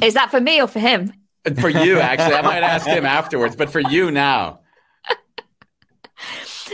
Is 0.00 0.14
that 0.14 0.30
for 0.30 0.40
me 0.40 0.62
or 0.62 0.68
for 0.68 0.78
him? 0.78 1.12
For 1.60 1.68
you, 1.68 1.98
actually, 1.98 2.36
I 2.36 2.42
might 2.42 2.62
ask 2.62 2.86
him 2.86 3.04
afterwards, 3.04 3.56
but 3.56 3.70
for 3.70 3.80
you 3.80 4.12
now. 4.12 4.60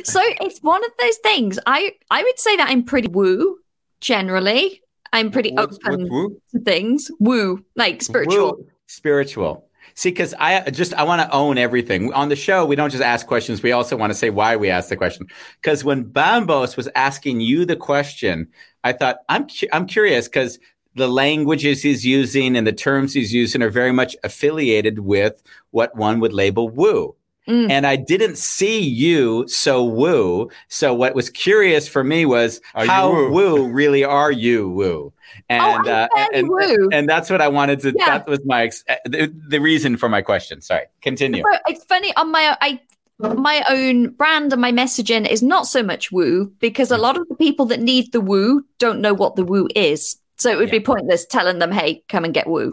so 0.04 0.20
it's 0.42 0.58
one 0.58 0.84
of 0.84 0.90
those 1.00 1.16
things. 1.18 1.58
I 1.66 1.92
I 2.10 2.22
would 2.22 2.38
say 2.38 2.56
that 2.56 2.68
I'm 2.68 2.82
pretty 2.82 3.08
woo 3.08 3.60
generally. 4.04 4.82
I'm 5.12 5.30
pretty 5.30 5.52
What's- 5.52 5.78
open 5.86 6.02
what's 6.02 6.10
woo? 6.10 6.40
to 6.52 6.60
things. 6.60 7.10
Woo, 7.20 7.64
like 7.76 8.02
spiritual. 8.02 8.56
Woo. 8.58 8.66
Spiritual. 8.86 9.68
See, 9.94 10.10
because 10.10 10.34
I 10.38 10.70
just 10.70 10.92
I 10.94 11.04
want 11.04 11.22
to 11.22 11.30
own 11.32 11.56
everything 11.56 12.12
on 12.12 12.28
the 12.28 12.36
show. 12.36 12.66
We 12.66 12.74
don't 12.76 12.90
just 12.90 13.02
ask 13.02 13.26
questions; 13.26 13.62
we 13.62 13.70
also 13.72 13.96
want 13.96 14.10
to 14.10 14.18
say 14.18 14.28
why 14.30 14.56
we 14.56 14.68
ask 14.68 14.88
the 14.88 14.96
question. 14.96 15.26
Because 15.62 15.84
when 15.84 16.04
Bambos 16.04 16.76
was 16.76 16.88
asking 16.96 17.40
you 17.40 17.64
the 17.64 17.76
question, 17.76 18.48
I 18.82 18.92
thought 18.92 19.18
I'm 19.28 19.46
cu- 19.46 19.68
I'm 19.72 19.86
curious 19.86 20.26
because 20.26 20.58
the 20.96 21.06
languages 21.08 21.82
he's 21.82 22.04
using 22.04 22.56
and 22.56 22.66
the 22.66 22.72
terms 22.72 23.14
he's 23.14 23.32
using 23.32 23.62
are 23.62 23.70
very 23.70 23.92
much 23.92 24.16
affiliated 24.24 24.98
with 25.00 25.42
what 25.70 25.96
one 25.96 26.18
would 26.20 26.32
label 26.32 26.68
woo. 26.68 27.14
Mm. 27.48 27.70
And 27.70 27.86
I 27.86 27.96
didn't 27.96 28.38
see 28.38 28.80
you 28.80 29.46
so 29.48 29.84
woo. 29.84 30.48
So 30.68 30.94
what 30.94 31.14
was 31.14 31.28
curious 31.28 31.86
for 31.86 32.02
me 32.02 32.24
was 32.24 32.60
Are 32.74 32.84
you 32.84 32.90
how 32.90 33.12
woo? 33.12 33.30
woo 33.30 33.68
really 33.68 34.02
are 34.02 34.32
you 34.32 34.70
woo? 34.70 35.12
And 35.50 35.62
oh, 35.62 35.66
I'm 35.66 36.08
fairly 36.14 36.38
and, 36.38 36.48
woo. 36.48 36.88
and 36.92 37.08
that's 37.08 37.28
what 37.28 37.42
I 37.42 37.48
wanted 37.48 37.80
to. 37.80 37.92
Yeah. 37.98 38.18
That 38.18 38.26
was 38.26 38.40
my 38.46 38.62
ex- 38.64 38.84
uh, 38.88 38.94
the, 39.04 39.34
the 39.48 39.58
reason 39.60 39.96
for 39.98 40.08
my 40.08 40.22
question. 40.22 40.62
Sorry, 40.62 40.84
continue. 41.02 41.42
So 41.42 41.58
it's 41.66 41.84
funny 41.84 42.14
on 42.16 42.30
my 42.30 42.56
I 42.62 42.80
my 43.18 43.62
own 43.68 44.10
brand 44.10 44.52
and 44.52 44.60
my 44.62 44.72
messaging 44.72 45.28
is 45.28 45.42
not 45.42 45.66
so 45.66 45.82
much 45.82 46.10
woo 46.10 46.46
because 46.60 46.88
Mm. 46.88 46.96
a 46.96 47.00
lot 47.00 47.16
of 47.18 47.28
the 47.28 47.34
people 47.36 47.66
that 47.66 47.80
need 47.80 48.12
the 48.12 48.20
woo 48.20 48.64
don't 48.78 49.00
know 49.00 49.12
what 49.14 49.36
the 49.36 49.44
woo 49.44 49.68
is. 49.76 50.16
So 50.36 50.50
it 50.50 50.56
would 50.56 50.70
be 50.70 50.80
pointless 50.80 51.26
telling 51.26 51.58
them, 51.58 51.70
"Hey, 51.72 52.02
come 52.08 52.24
and 52.24 52.34
get 52.34 52.46
woo." 52.48 52.72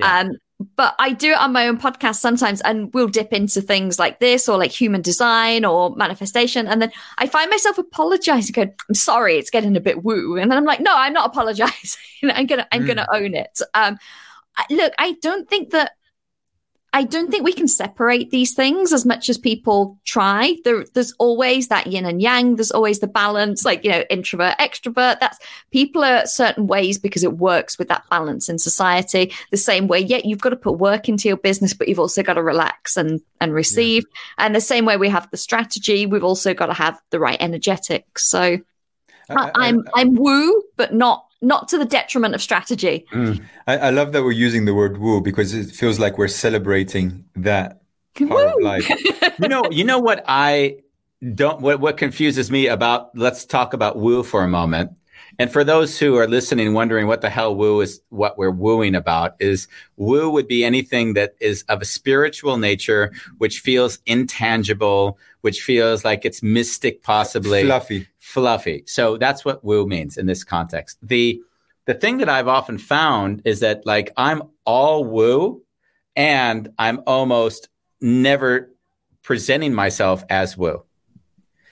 Yeah. 0.00 0.20
Um, 0.20 0.30
but 0.74 0.94
I 0.98 1.12
do 1.12 1.32
it 1.32 1.38
on 1.38 1.52
my 1.52 1.68
own 1.68 1.78
podcast 1.78 2.16
sometimes, 2.16 2.60
and 2.62 2.92
we'll 2.94 3.08
dip 3.08 3.32
into 3.32 3.60
things 3.60 3.98
like 3.98 4.20
this 4.20 4.48
or 4.48 4.56
like 4.56 4.70
human 4.70 5.02
design 5.02 5.64
or 5.64 5.94
manifestation, 5.96 6.66
and 6.66 6.80
then 6.80 6.90
I 7.18 7.26
find 7.26 7.50
myself 7.50 7.76
apologizing, 7.78 8.52
going, 8.52 8.72
"I'm 8.88 8.94
sorry, 8.94 9.36
it's 9.36 9.50
getting 9.50 9.76
a 9.76 9.80
bit 9.80 10.02
woo," 10.02 10.36
and 10.38 10.50
then 10.50 10.56
I'm 10.56 10.64
like, 10.64 10.80
"No, 10.80 10.94
I'm 10.96 11.12
not 11.12 11.26
apologizing. 11.26 12.00
I'm 12.24 12.46
gonna, 12.46 12.66
I'm 12.72 12.84
Mm. 12.84 12.86
gonna 12.86 13.06
own 13.12 13.34
it." 13.34 13.60
Um, 13.74 13.98
look, 14.70 14.92
I 14.98 15.12
don't 15.20 15.46
think 15.48 15.70
that 15.70 15.92
I 16.96 17.02
don't 17.02 17.30
think 17.30 17.44
we 17.44 17.52
can 17.52 17.68
separate 17.68 18.30
these 18.30 18.54
things 18.54 18.90
as 18.90 19.04
much 19.04 19.28
as 19.28 19.36
people 19.36 19.98
try. 20.06 20.56
There, 20.64 20.86
there's 20.94 21.12
always 21.18 21.68
that 21.68 21.86
yin 21.86 22.06
and 22.06 22.22
yang. 22.22 22.56
There's 22.56 22.70
always 22.70 23.00
the 23.00 23.06
balance, 23.06 23.66
like 23.66 23.84
you 23.84 23.90
know, 23.90 24.02
introvert, 24.08 24.56
extrovert. 24.56 25.20
That's 25.20 25.38
people 25.70 26.02
are 26.02 26.24
certain 26.24 26.66
ways 26.66 26.98
because 26.98 27.22
it 27.22 27.36
works 27.36 27.78
with 27.78 27.88
that 27.88 28.08
balance 28.08 28.48
in 28.48 28.58
society. 28.58 29.34
The 29.50 29.58
same 29.58 29.88
way, 29.88 30.00
yet 30.00 30.24
you've 30.24 30.40
got 30.40 30.50
to 30.50 30.56
put 30.56 30.78
work 30.78 31.06
into 31.06 31.28
your 31.28 31.36
business, 31.36 31.74
but 31.74 31.86
you've 31.86 32.00
also 32.00 32.22
got 32.22 32.34
to 32.34 32.42
relax 32.42 32.96
and 32.96 33.20
and 33.42 33.52
receive. 33.52 34.06
And 34.38 34.54
the 34.54 34.62
same 34.62 34.86
way 34.86 34.96
we 34.96 35.10
have 35.10 35.30
the 35.30 35.36
strategy, 35.36 36.06
we've 36.06 36.24
also 36.24 36.54
got 36.54 36.66
to 36.66 36.72
have 36.72 36.98
the 37.10 37.20
right 37.20 37.36
energetics. 37.40 38.26
So 38.26 38.40
I, 39.28 39.34
I, 39.34 39.50
I'm 39.54 39.86
I'm 39.94 40.14
woo, 40.14 40.62
but 40.78 40.94
not 40.94 41.25
not 41.42 41.68
to 41.68 41.78
the 41.78 41.84
detriment 41.84 42.34
of 42.34 42.42
strategy. 42.42 43.06
Mm. 43.12 43.42
I, 43.66 43.78
I 43.78 43.90
love 43.90 44.12
that 44.12 44.22
we're 44.22 44.32
using 44.32 44.64
the 44.64 44.74
word 44.74 44.98
woo 44.98 45.20
because 45.20 45.54
it 45.54 45.70
feels 45.70 45.98
like 45.98 46.18
we're 46.18 46.28
celebrating 46.28 47.24
that 47.36 47.82
part 48.28 48.48
of 48.48 48.62
life. 48.62 48.88
you 49.38 49.48
know, 49.48 49.64
you 49.70 49.84
know 49.84 49.98
what 49.98 50.24
I 50.26 50.78
don't. 51.34 51.60
What 51.60 51.80
what 51.80 51.96
confuses 51.96 52.50
me 52.50 52.66
about? 52.66 53.16
Let's 53.16 53.44
talk 53.44 53.74
about 53.74 53.98
woo 53.98 54.22
for 54.22 54.42
a 54.42 54.48
moment. 54.48 54.92
And 55.38 55.52
for 55.52 55.64
those 55.64 55.98
who 55.98 56.16
are 56.16 56.26
listening, 56.26 56.72
wondering 56.72 57.06
what 57.06 57.20
the 57.20 57.28
hell 57.28 57.54
woo 57.54 57.80
is, 57.80 58.00
what 58.08 58.38
we're 58.38 58.50
wooing 58.50 58.94
about 58.94 59.34
is 59.38 59.68
woo 59.96 60.30
would 60.30 60.48
be 60.48 60.64
anything 60.64 61.14
that 61.14 61.34
is 61.40 61.62
of 61.68 61.82
a 61.82 61.84
spiritual 61.84 62.56
nature, 62.56 63.12
which 63.38 63.60
feels 63.60 63.98
intangible, 64.06 65.18
which 65.42 65.60
feels 65.60 66.04
like 66.04 66.24
it's 66.24 66.42
mystic, 66.42 67.02
possibly 67.02 67.64
Fluffy. 67.64 68.06
Fluffy. 68.26 68.82
So 68.86 69.16
that's 69.16 69.44
what 69.44 69.64
woo 69.64 69.86
means 69.86 70.16
in 70.16 70.26
this 70.26 70.42
context. 70.42 70.98
The 71.00 71.40
the 71.84 71.94
thing 71.94 72.18
that 72.18 72.28
I've 72.28 72.48
often 72.48 72.76
found 72.76 73.42
is 73.44 73.60
that 73.60 73.86
like 73.86 74.10
I'm 74.16 74.42
all 74.64 75.04
woo 75.04 75.62
and 76.16 76.68
I'm 76.76 77.02
almost 77.06 77.68
never 78.00 78.72
presenting 79.22 79.74
myself 79.74 80.24
as 80.28 80.56
woo. 80.56 80.82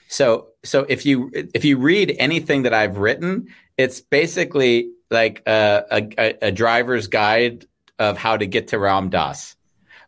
So 0.07 0.47
so 0.63 0.85
if 0.87 1.05
you 1.05 1.29
if 1.33 1.65
you 1.65 1.77
read 1.77 2.15
anything 2.17 2.63
that 2.63 2.73
I've 2.73 2.99
written, 2.99 3.47
it's 3.77 3.99
basically 3.99 4.91
like 5.11 5.43
a, 5.45 5.83
a, 5.91 6.37
a 6.47 6.51
driver's 6.53 7.07
guide 7.07 7.65
of 7.99 8.17
how 8.17 8.37
to 8.37 8.47
get 8.47 8.69
to 8.69 8.79
Ram 8.79 9.09
Dass. 9.09 9.57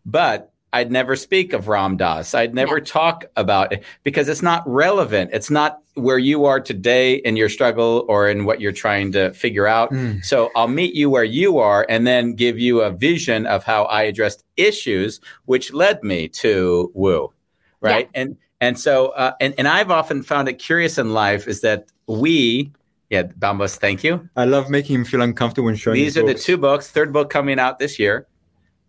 But 0.05 0.53
I'd 0.73 0.91
never 0.91 1.15
speak 1.15 1.53
of 1.53 1.67
Ram 1.67 1.97
Dass. 1.97 2.33
I'd 2.33 2.53
never 2.53 2.81
talk 2.81 3.25
about 3.35 3.71
it 3.71 3.83
because 4.03 4.27
it's 4.27 4.41
not 4.41 4.63
relevant. 4.67 5.31
It's 5.33 5.49
not 5.49 5.81
where 5.93 6.17
you 6.17 6.45
are 6.45 6.59
today 6.59 7.15
in 7.15 7.37
your 7.37 7.49
struggle 7.49 8.05
or 8.07 8.29
in 8.29 8.45
what 8.45 8.59
you're 8.59 8.73
trying 8.73 9.13
to 9.13 9.33
figure 9.33 9.65
out. 9.65 9.93
So 10.21 10.51
I'll 10.55 10.67
meet 10.67 10.93
you 10.93 11.09
where 11.09 11.23
you 11.23 11.57
are 11.59 11.85
and 11.87 12.05
then 12.05 12.33
give 12.33 12.59
you 12.59 12.81
a 12.81 12.91
vision 12.91 13.45
of 13.45 13.63
how 13.63 13.85
I 13.85 14.03
addressed 14.03 14.43
issues, 14.57 15.21
which 15.45 15.73
led 15.73 16.03
me 16.03 16.27
to 16.29 16.91
Woo. 16.93 17.33
Right. 17.79 18.09
And 18.13 18.37
and 18.59 18.77
so 18.77 19.09
uh, 19.09 19.33
and, 19.39 19.53
and 19.57 19.67
I've 19.67 19.91
often 19.91 20.21
found 20.23 20.49
it 20.49 20.53
curious 20.53 20.97
in 20.97 21.13
life 21.13 21.47
is 21.47 21.61
that 21.61 21.87
we 22.07 22.71
yeah, 23.09 23.23
Bambos, 23.23 23.77
thank 23.77 24.03
you. 24.03 24.27
I 24.35 24.43
love 24.43 24.69
making 24.69 24.95
him 24.97 25.05
feel 25.05 25.21
uncomfortable 25.21 25.67
when 25.67 25.75
showing 25.75 25.95
These 25.95 26.17
are 26.17 26.25
the 26.25 26.33
two 26.33 26.57
books. 26.57 26.91
Third 26.91 27.13
book 27.13 27.29
coming 27.29 27.57
out 27.57 27.79
this 27.79 27.99
year. 27.99 28.27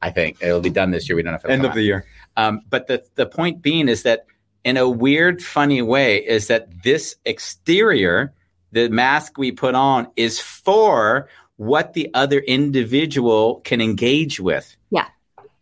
I 0.01 0.11
think 0.11 0.39
it'll 0.41 0.61
be 0.61 0.71
done 0.71 0.91
this 0.91 1.09
year. 1.09 1.17
We 1.17 1.23
don't 1.23 1.33
know 1.33 1.37
if 1.37 1.45
it'll 1.45 1.55
end 1.55 1.65
of 1.65 1.71
out. 1.71 1.75
the 1.75 1.83
year. 1.83 2.07
Um, 2.37 2.63
but 2.69 2.87
the 2.87 3.03
the 3.15 3.27
point 3.27 3.63
being 3.63 3.89
is 3.89 4.05
that 4.05 4.27
in 4.65 4.77
a 4.77 4.89
weird, 4.89 5.43
funny 5.43 5.83
way, 5.83 6.19
is 6.19 6.49
that 6.49 6.83
this 6.83 7.17
exterior, 7.25 8.35
the 8.73 8.89
mask 8.89 9.39
we 9.39 9.53
put 9.53 9.75
on, 9.75 10.09
is 10.17 10.41
for 10.41 11.29
what 11.57 11.93
the 11.93 12.11
other 12.15 12.39
individual 12.39 13.61
can 13.61 13.81
engage 13.81 14.41
with. 14.41 14.77
Yeah. 14.91 15.07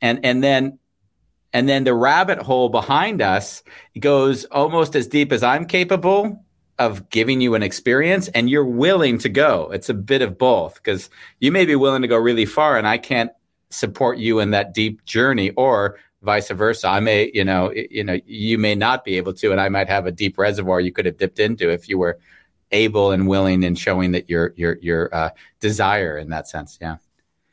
And 0.00 0.20
and 0.24 0.42
then 0.42 0.78
and 1.52 1.68
then 1.68 1.84
the 1.84 1.94
rabbit 1.94 2.38
hole 2.38 2.68
behind 2.68 3.22
us 3.22 3.62
goes 3.98 4.44
almost 4.46 4.94
as 4.94 5.06
deep 5.06 5.32
as 5.32 5.42
I'm 5.42 5.64
capable 5.64 6.44
of 6.78 7.08
giving 7.08 7.40
you 7.40 7.54
an 7.54 7.62
experience 7.62 8.28
and 8.28 8.50
you're 8.50 8.64
willing 8.64 9.16
to 9.18 9.30
go. 9.30 9.70
It's 9.72 9.88
a 9.88 9.94
bit 9.94 10.20
of 10.20 10.36
both 10.36 10.74
because 10.74 11.08
you 11.40 11.50
may 11.50 11.64
be 11.64 11.74
willing 11.74 12.02
to 12.02 12.08
go 12.08 12.18
really 12.18 12.44
far 12.44 12.76
and 12.76 12.86
I 12.86 12.98
can't 12.98 13.30
support 13.76 14.18
you 14.18 14.40
in 14.40 14.50
that 14.50 14.72
deep 14.72 15.04
journey 15.04 15.50
or 15.50 15.98
vice 16.22 16.50
versa. 16.50 16.88
I 16.88 17.00
may, 17.00 17.30
you 17.34 17.44
know, 17.44 17.72
you 17.72 18.02
know, 18.02 18.18
you 18.26 18.58
may 18.58 18.74
not 18.74 19.04
be 19.04 19.16
able 19.16 19.34
to 19.34 19.52
and 19.52 19.60
I 19.60 19.68
might 19.68 19.88
have 19.88 20.06
a 20.06 20.12
deep 20.12 20.38
reservoir 20.38 20.80
you 20.80 20.92
could 20.92 21.06
have 21.06 21.18
dipped 21.18 21.38
into 21.38 21.70
if 21.70 21.88
you 21.88 21.98
were 21.98 22.18
able 22.72 23.12
and 23.12 23.28
willing 23.28 23.64
and 23.64 23.78
showing 23.78 24.12
that 24.12 24.28
your 24.28 24.52
your 24.56 24.78
your 24.80 25.14
uh, 25.14 25.30
desire 25.60 26.18
in 26.18 26.30
that 26.30 26.48
sense. 26.48 26.78
Yeah. 26.80 26.96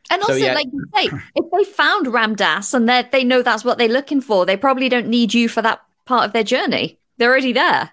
And 0.10 0.22
So, 0.24 0.34
also, 0.34 0.46
yeah. 0.46 0.54
like 0.54 0.68
you 0.72 0.86
say, 0.96 1.10
if 1.36 1.46
they 1.52 1.64
found 1.72 2.08
Ram 2.08 2.36
Dass 2.36 2.74
and 2.74 2.88
they 2.90 3.08
they 3.12 3.24
know 3.24 3.42
that's 3.42 3.64
what 3.64 3.78
they're 3.78 3.88
looking 3.88 4.22
for, 4.22 4.46
they 4.46 4.58
probably 4.58 4.90
don't 4.90 5.08
need 5.08 5.34
you 5.34 5.50
for 5.50 5.62
that 5.62 5.82
part 6.06 6.26
of 6.26 6.34
their 6.34 6.44
journey. 6.44 7.00
They're 7.18 7.30
already 7.30 7.54
there. 7.54 7.92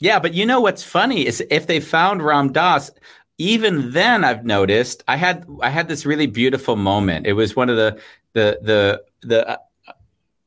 Yeah, 0.00 0.18
but 0.18 0.34
you 0.34 0.46
know 0.46 0.60
what's 0.60 0.82
funny 0.82 1.26
is 1.26 1.44
if 1.48 1.66
they 1.66 1.78
found 1.78 2.22
Ram 2.22 2.50
Dass, 2.52 2.90
even 3.42 3.90
then 3.90 4.22
I've 4.24 4.44
noticed 4.44 5.02
I 5.08 5.16
had 5.16 5.44
I 5.60 5.68
had 5.70 5.88
this 5.88 6.06
really 6.06 6.28
beautiful 6.28 6.76
moment. 6.76 7.26
It 7.26 7.32
was 7.32 7.56
one 7.56 7.68
of 7.68 7.76
the 7.76 7.98
the 8.34 8.58
the 8.62 9.02
the 9.26 9.48
uh, 9.48 9.56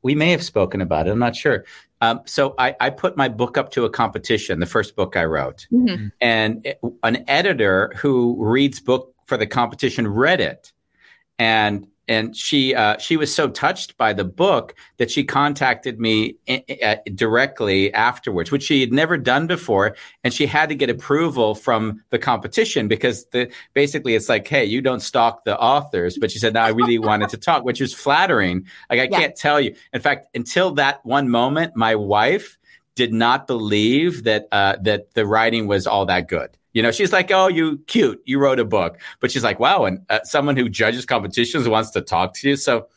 we 0.02 0.16
may 0.16 0.32
have 0.32 0.44
spoken 0.44 0.80
about 0.82 1.08
it. 1.08 1.12
I'm 1.12 1.20
not 1.20 1.36
sure. 1.36 1.66
Um, 2.00 2.22
so 2.26 2.54
I, 2.58 2.76
I 2.80 2.90
put 2.92 3.18
my 3.18 3.28
book 3.28 3.58
up 3.58 3.72
to 3.72 3.84
a 3.86 3.90
competition, 3.90 4.60
the 4.60 4.66
first 4.66 4.96
book 4.96 5.18
I 5.18 5.26
wrote, 5.26 5.68
Mhm. 5.72 6.12
and 6.22 6.66
it- 6.66 6.80
an 7.04 7.24
editor 7.28 7.92
who 7.98 8.36
reads 8.40 8.80
book 8.80 9.14
for 9.26 9.38
the 9.38 9.48
competition 9.48 10.08
read 10.08 10.40
it, 10.40 10.72
and 11.40 11.88
and 12.08 12.36
she 12.36 12.76
uh, 12.76 12.98
she 12.98 13.18
was 13.18 13.34
so 13.34 13.48
touched 13.50 13.98
by 13.98 14.14
the 14.14 14.24
book 14.24 14.76
that 14.98 15.10
she 15.12 15.24
contacted 15.24 16.00
me 16.00 16.36
i- 16.48 16.64
i- 16.70 16.80
uh, 16.84 16.96
directly 17.16 17.94
afterwards, 17.94 18.52
which 18.52 18.64
she 18.64 18.82
had 18.82 18.92
never 18.94 19.18
done 19.18 19.48
before, 19.48 19.96
and 20.24 20.34
she 20.34 20.46
had 20.46 20.70
to 20.70 20.76
get 20.76 20.90
approval 20.90 21.56
from 21.56 22.02
the 22.10 22.20
competition 22.20 22.88
because 22.88 23.26
the 23.28 23.52
basically 23.74 24.16
it's 24.16 24.30
like, 24.30 24.48
hey, 24.48 24.66
you 24.66 24.82
don't 24.82 25.02
stalk 25.02 25.44
the 25.46 25.58
authors, 25.60 26.18
but 26.20 26.32
she 26.32 26.40
said, 26.40 26.54
no, 26.54 26.62
I 26.62 26.70
really 26.70 27.00
wanted 27.10 27.30
to 27.30 27.38
talk, 27.38 27.64
which 27.64 27.82
was 27.82 27.94
flattering. 27.94 28.66
Like 28.90 29.00
I 29.00 29.04
Yeah. 29.04 29.20
can't 29.20 29.36
tell 29.36 29.60
you. 29.60 29.76
In 29.94 30.02
fact, 30.02 30.28
until 30.36 30.72
that 30.76 31.06
one 31.06 31.30
moment, 31.30 31.76
my 31.76 31.96
wife 31.96 32.58
did 32.96 33.12
not 33.12 33.46
believe 33.48 34.24
that 34.24 34.48
uh, 34.52 34.78
that 34.84 35.14
the 35.16 35.26
writing 35.26 35.68
was 35.68 35.86
all 35.88 36.06
that 36.06 36.28
good. 36.30 36.50
You 36.76 36.84
know, 36.84 36.92
she's 36.92 37.14
like, 37.14 37.32
"Oh, 37.32 37.48
you 37.48 37.80
cute, 37.88 38.22
you 38.26 38.38
wrote 38.38 38.60
a 38.60 38.66
book," 38.66 39.00
but 39.22 39.32
she's 39.32 39.46
like, 39.46 39.60
"Wow!" 39.62 39.86
And 39.86 40.02
uh, 40.10 40.20
someone 40.24 40.58
who 40.58 40.68
judges 40.68 41.06
competitions 41.06 41.70
wants 41.70 41.90
to 41.92 42.02
talk 42.02 42.34
to 42.36 42.50
you. 42.50 42.58
So, 42.58 42.88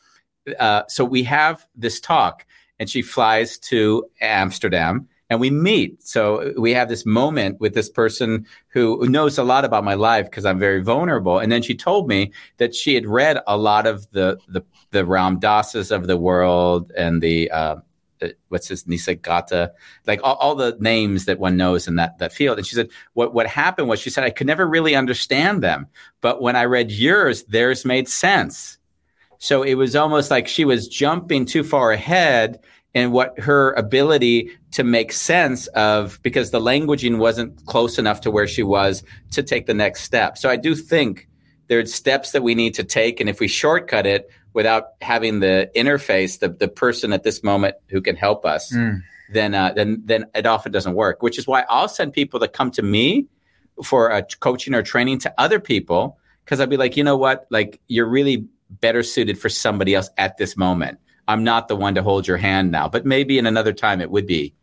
uh, 0.58 0.82
so 0.88 1.04
we 1.04 1.22
have 1.22 1.64
this 1.76 2.00
talk, 2.00 2.44
and 2.80 2.90
she 2.90 3.02
flies 3.02 3.56
to 3.70 4.04
Amsterdam, 4.20 5.08
and 5.30 5.38
we 5.38 5.50
meet. 5.50 6.02
So 6.02 6.52
we 6.58 6.74
have 6.74 6.88
this 6.88 7.06
moment 7.06 7.60
with 7.60 7.74
this 7.74 7.88
person 7.88 8.46
who 8.66 9.08
knows 9.08 9.38
a 9.38 9.44
lot 9.44 9.64
about 9.64 9.84
my 9.84 9.94
life 9.94 10.24
because 10.24 10.44
I'm 10.44 10.58
very 10.58 10.82
vulnerable. 10.82 11.38
And 11.38 11.52
then 11.52 11.62
she 11.62 11.76
told 11.76 12.08
me 12.08 12.32
that 12.56 12.74
she 12.74 12.96
had 12.96 13.06
read 13.06 13.38
a 13.46 13.56
lot 13.56 13.86
of 13.86 14.10
the 14.10 14.38
the 14.48 14.64
the 14.90 15.04
Ram 15.04 15.38
Dass's 15.38 15.92
of 15.92 16.08
the 16.08 16.16
world 16.16 16.90
and 16.96 17.22
the 17.22 17.48
uh, 17.52 17.76
uh, 17.76 17.80
Uh, 18.22 18.28
what's 18.48 18.68
his 18.68 18.84
Nisargadatta, 18.84 19.70
like 20.06 20.20
all, 20.22 20.36
all 20.36 20.54
the 20.54 20.76
names 20.80 21.24
that 21.26 21.38
one 21.38 21.56
knows 21.56 21.88
in 21.88 21.96
that 21.96 22.18
that 22.18 22.32
field. 22.32 22.58
And 22.58 22.66
she 22.66 22.74
said, 22.74 22.88
what 23.14 23.34
what 23.34 23.46
happened 23.46 23.88
was 23.88 24.00
she 24.00 24.10
said 24.10 24.24
I 24.24 24.30
could 24.30 24.46
never 24.46 24.66
really 24.66 24.94
understand 24.94 25.62
them, 25.62 25.86
but 26.20 26.42
when 26.42 26.56
I 26.56 26.64
read 26.64 26.90
yours, 26.90 27.44
theirs 27.44 27.84
made 27.84 28.08
sense. 28.08 28.78
So 29.38 29.62
it 29.62 29.74
was 29.74 29.94
almost 29.94 30.30
like 30.30 30.48
she 30.48 30.64
was 30.64 30.88
jumping 30.88 31.46
too 31.46 31.62
far 31.62 31.92
ahead 31.92 32.60
in 32.94 33.12
what 33.12 33.38
her 33.38 33.72
ability 33.74 34.50
to 34.72 34.82
make 34.82 35.12
sense 35.12 35.66
of 35.68 36.18
because 36.22 36.50
the 36.50 36.60
languaging 36.60 37.18
wasn't 37.18 37.64
close 37.66 37.98
enough 37.98 38.20
to 38.22 38.30
where 38.30 38.46
she 38.46 38.62
was 38.62 39.04
to 39.30 39.42
take 39.42 39.66
the 39.66 39.74
next 39.74 40.02
step. 40.02 40.36
So 40.38 40.48
I 40.48 40.56
do 40.56 40.74
think 40.74 41.28
there's 41.68 41.92
steps 41.92 42.32
that 42.32 42.42
we 42.42 42.54
need 42.54 42.74
to 42.74 42.84
take, 42.84 43.20
and 43.20 43.28
if 43.28 43.40
we 43.40 43.46
shortcut 43.46 44.06
it, 44.06 44.30
without 44.52 44.90
having 45.00 45.40
the 45.40 45.70
interface, 45.76 46.38
the 46.38 46.48
the 46.48 46.68
person 46.68 47.12
at 47.12 47.22
this 47.22 47.42
moment 47.42 47.76
who 47.88 48.00
can 48.00 48.16
help 48.16 48.44
us, 48.44 48.74
then 49.32 49.54
uh, 49.54 49.72
then 49.74 50.02
then 50.04 50.26
it 50.34 50.46
often 50.46 50.72
doesn't 50.72 50.94
work. 50.94 51.22
Which 51.22 51.38
is 51.38 51.46
why 51.46 51.64
I'll 51.68 51.88
send 51.88 52.12
people 52.12 52.40
that 52.40 52.52
come 52.52 52.70
to 52.72 52.82
me 52.82 53.26
for 53.84 54.10
a 54.10 54.22
coaching 54.40 54.74
or 54.74 54.82
training 54.82 55.18
to 55.20 55.34
other 55.38 55.60
people 55.60 56.18
because 56.44 56.60
I'd 56.60 56.70
be 56.70 56.78
like, 56.78 56.96
you 56.96 57.04
know 57.04 57.16
what, 57.16 57.46
like 57.50 57.78
you're 57.88 58.08
really 58.08 58.46
better 58.70 59.02
suited 59.02 59.38
for 59.38 59.48
somebody 59.48 59.94
else 59.94 60.08
at 60.16 60.38
this 60.38 60.56
moment. 60.56 60.98
I'm 61.26 61.44
not 61.44 61.68
the 61.68 61.76
one 61.76 61.94
to 61.96 62.02
hold 62.02 62.26
your 62.26 62.38
hand 62.38 62.70
now, 62.70 62.88
but 62.88 63.04
maybe 63.04 63.38
in 63.38 63.46
another 63.46 63.74
time 63.74 64.00
it 64.00 64.10
would 64.10 64.26
be. 64.26 64.54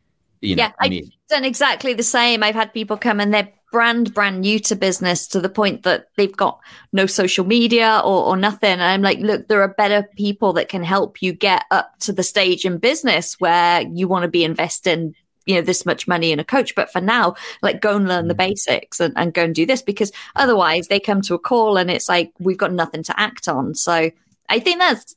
You 0.42 0.56
know, 0.56 0.64
yeah, 0.64 0.72
I've 0.80 0.90
neat. 0.90 1.14
done 1.30 1.46
exactly 1.46 1.94
the 1.94 2.04
same. 2.04 2.44
I've 2.44 2.56
had 2.56 2.74
people 2.74 2.98
come 2.98 3.20
and 3.20 3.34
they're 3.34 3.52
brand 3.76 4.14
brand 4.14 4.40
new 4.40 4.58
to 4.58 4.74
business 4.74 5.28
to 5.28 5.42
the 5.42 5.50
point 5.50 5.84
that 5.84 6.08
they've 6.16 6.38
got 6.38 6.62
no 6.94 7.06
social 7.06 7.46
media 7.46 8.02
or, 8.06 8.24
or 8.24 8.38
nothing. 8.38 8.72
And 8.72 8.82
I'm 8.82 9.02
like, 9.02 9.20
look, 9.20 9.50
there 9.50 9.62
are 9.62 9.68
better 9.68 10.04
people 10.16 10.54
that 10.54 10.70
can 10.70 10.82
help 10.82 11.22
you 11.22 11.34
get 11.34 11.66
up 11.72 12.00
to 12.00 12.14
the 12.14 12.24
stage 12.24 12.64
in 12.64 12.78
business 12.78 13.38
where 13.38 13.82
you 13.82 14.08
want 14.08 14.24
to 14.24 14.30
be 14.30 14.46
investing 14.46 15.14
you 15.46 15.56
know 15.56 15.62
this 15.62 15.86
much 15.86 16.08
money 16.08 16.32
in 16.32 16.40
a 16.40 16.46
coach. 16.46 16.74
But 16.74 16.90
for 16.90 17.02
now 17.02 17.36
like 17.62 17.82
go 17.82 17.98
and 17.98 18.08
learn 18.08 18.30
the 18.30 18.34
mm. 18.34 18.48
basics 18.48 19.02
and, 19.02 19.14
and 19.18 19.34
go 19.34 19.44
and 19.44 19.54
do 19.54 19.66
this 19.66 19.82
because 19.82 20.14
otherwise 20.38 20.88
they 20.88 21.02
come 21.02 21.22
to 21.24 21.34
a 21.34 21.40
call 21.40 21.76
and 21.76 21.92
it's 21.92 22.08
like 22.08 22.32
we've 22.40 22.58
got 22.58 22.72
nothing 22.72 23.04
to 23.04 23.20
act 23.20 23.50
on. 23.50 23.76
So 23.76 24.10
i 24.48 24.60
think 24.60 24.80
that's 24.80 25.16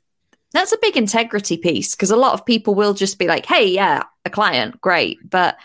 that's 0.52 0.72
a 0.72 0.78
big 0.80 0.96
integrity 0.96 1.58
piece 1.58 1.94
because 1.94 2.10
a 2.10 2.16
lot 2.16 2.32
of 2.32 2.46
people 2.46 2.74
will 2.74 2.94
just 2.94 3.18
be 3.18 3.28
like 3.28 3.46
hey 3.46 3.68
yeah 3.68 4.02
a 4.24 4.30
client 4.30 4.80
great. 4.80 5.18
But 5.30 5.56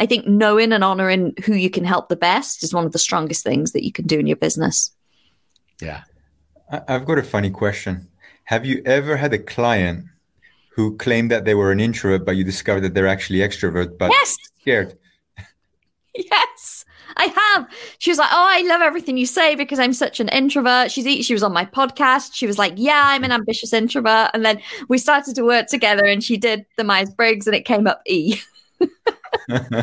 i 0.00 0.06
think 0.06 0.26
knowing 0.26 0.72
and 0.72 0.82
honoring 0.82 1.32
who 1.44 1.54
you 1.54 1.70
can 1.70 1.84
help 1.84 2.08
the 2.08 2.16
best 2.16 2.64
is 2.64 2.74
one 2.74 2.84
of 2.84 2.90
the 2.92 2.98
strongest 2.98 3.44
things 3.44 3.70
that 3.70 3.84
you 3.84 3.92
can 3.92 4.06
do 4.06 4.18
in 4.18 4.26
your 4.26 4.36
business 4.36 4.90
Yeah. 5.80 6.02
I've 6.88 7.04
got 7.04 7.18
a 7.18 7.22
funny 7.22 7.50
question. 7.50 8.08
Have 8.44 8.64
you 8.64 8.82
ever 8.84 9.16
had 9.16 9.32
a 9.32 9.38
client 9.38 10.04
who 10.70 10.96
claimed 10.96 11.30
that 11.30 11.44
they 11.44 11.54
were 11.54 11.72
an 11.72 11.80
introvert, 11.80 12.24
but 12.24 12.36
you 12.36 12.44
discovered 12.44 12.82
that 12.82 12.94
they're 12.94 13.08
actually 13.08 13.40
extrovert, 13.40 13.98
but 13.98 14.10
yes 14.10 14.36
scared? 14.60 14.96
Yes, 16.14 16.84
I 17.16 17.26
have. 17.26 17.68
She 17.98 18.10
was 18.10 18.18
like, 18.18 18.30
"Oh, 18.32 18.46
I 18.50 18.62
love 18.62 18.80
everything 18.80 19.16
you 19.16 19.26
say 19.26 19.54
because 19.54 19.78
I'm 19.78 19.92
such 19.92 20.18
an 20.18 20.28
introvert." 20.28 20.90
She's 20.90 21.24
she 21.24 21.32
was 21.32 21.44
on 21.44 21.52
my 21.52 21.64
podcast. 21.64 22.34
She 22.34 22.48
was 22.48 22.58
like, 22.58 22.72
"Yeah, 22.76 23.02
I'm 23.04 23.22
an 23.22 23.30
ambitious 23.30 23.72
introvert," 23.72 24.32
and 24.34 24.44
then 24.44 24.60
we 24.88 24.98
started 24.98 25.36
to 25.36 25.44
work 25.44 25.68
together, 25.68 26.04
and 26.04 26.22
she 26.22 26.36
did 26.36 26.66
the 26.76 26.82
Myers 26.82 27.10
Briggs, 27.10 27.46
and 27.46 27.54
it 27.54 27.64
came 27.64 27.86
up 27.86 28.02
E. 28.06 28.40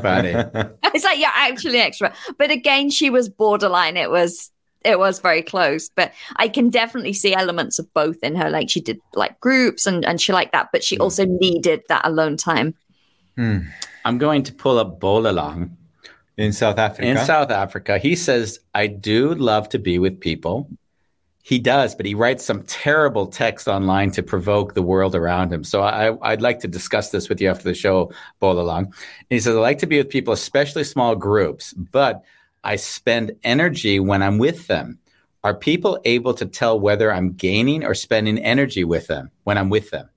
Funny. 0.01 0.29
it's 0.93 1.03
like 1.03 1.19
you're 1.19 1.29
actually 1.33 1.79
an 1.79 1.91
extrovert, 1.91 2.15
but 2.37 2.51
again, 2.51 2.89
she 2.89 3.09
was 3.09 3.29
borderline. 3.29 3.97
It 3.97 4.09
was 4.09 4.51
it 4.85 4.99
was 4.99 5.19
very 5.19 5.41
close, 5.41 5.89
but 5.89 6.13
I 6.37 6.47
can 6.47 6.69
definitely 6.69 7.13
see 7.13 7.33
elements 7.33 7.79
of 7.79 7.93
both 7.93 8.17
in 8.23 8.35
her. 8.35 8.49
Like 8.49 8.69
she 8.69 8.79
did 8.79 8.99
like 9.13 9.39
groups 9.39 9.85
and 9.85 10.05
and 10.05 10.21
she 10.21 10.33
liked 10.33 10.53
that, 10.53 10.69
but 10.71 10.83
she 10.83 10.95
hmm. 10.95 11.01
also 11.01 11.25
needed 11.25 11.81
that 11.89 12.05
alone 12.05 12.37
time. 12.37 12.75
Hmm. 13.35 13.59
I'm 14.05 14.17
going 14.17 14.43
to 14.43 14.53
pull 14.53 14.79
up 14.79 14.99
Bolalong 15.01 15.71
In 16.37 16.53
South 16.53 16.79
Africa. 16.79 17.07
in 17.07 17.17
South 17.17 17.51
Africa. 17.51 17.97
He 17.97 18.15
says, 18.15 18.59
I 18.73 18.87
do 18.87 19.35
love 19.35 19.67
to 19.69 19.79
be 19.79 19.99
with 19.99 20.19
people. 20.21 20.69
He 21.47 21.59
does, 21.59 21.95
but 21.95 22.05
he 22.05 22.13
writes 22.13 22.43
some 22.43 22.63
terrible 22.63 23.25
text 23.25 23.69
online 23.69 24.11
to 24.11 24.21
provoke 24.21 24.73
the 24.73 24.81
world 24.81 25.15
around 25.15 25.53
him. 25.53 25.63
So 25.63 25.81
I, 25.81 26.11
I'd 26.21 26.41
like 26.41 26.59
to 26.59 26.67
discuss 26.67 27.11
this 27.11 27.29
with 27.29 27.39
you 27.39 27.49
after 27.49 27.63
the 27.63 27.73
show, 27.73 28.11
Bolalong. 28.41 28.83
And 28.87 28.93
he 29.29 29.39
says, 29.39 29.55
I 29.55 29.59
like 29.59 29.77
to 29.77 29.87
be 29.87 29.97
with 29.97 30.09
people, 30.09 30.33
especially 30.33 30.83
small 30.83 31.15
groups, 31.15 31.71
but 31.71 32.21
I 32.65 32.75
spend 32.75 33.31
energy 33.45 33.97
when 33.97 34.21
I'm 34.23 34.39
with 34.39 34.67
them. 34.67 34.99
Are 35.45 35.55
people 35.55 36.01
able 36.03 36.33
to 36.33 36.45
tell 36.45 36.77
whether 36.77 37.13
I'm 37.13 37.31
gaining 37.31 37.85
or 37.85 37.93
spending 37.93 38.39
energy 38.39 38.83
with 38.83 39.07
them 39.07 39.31
when 39.45 39.57
I'm 39.57 39.69
with 39.69 39.89
them? 39.89 40.09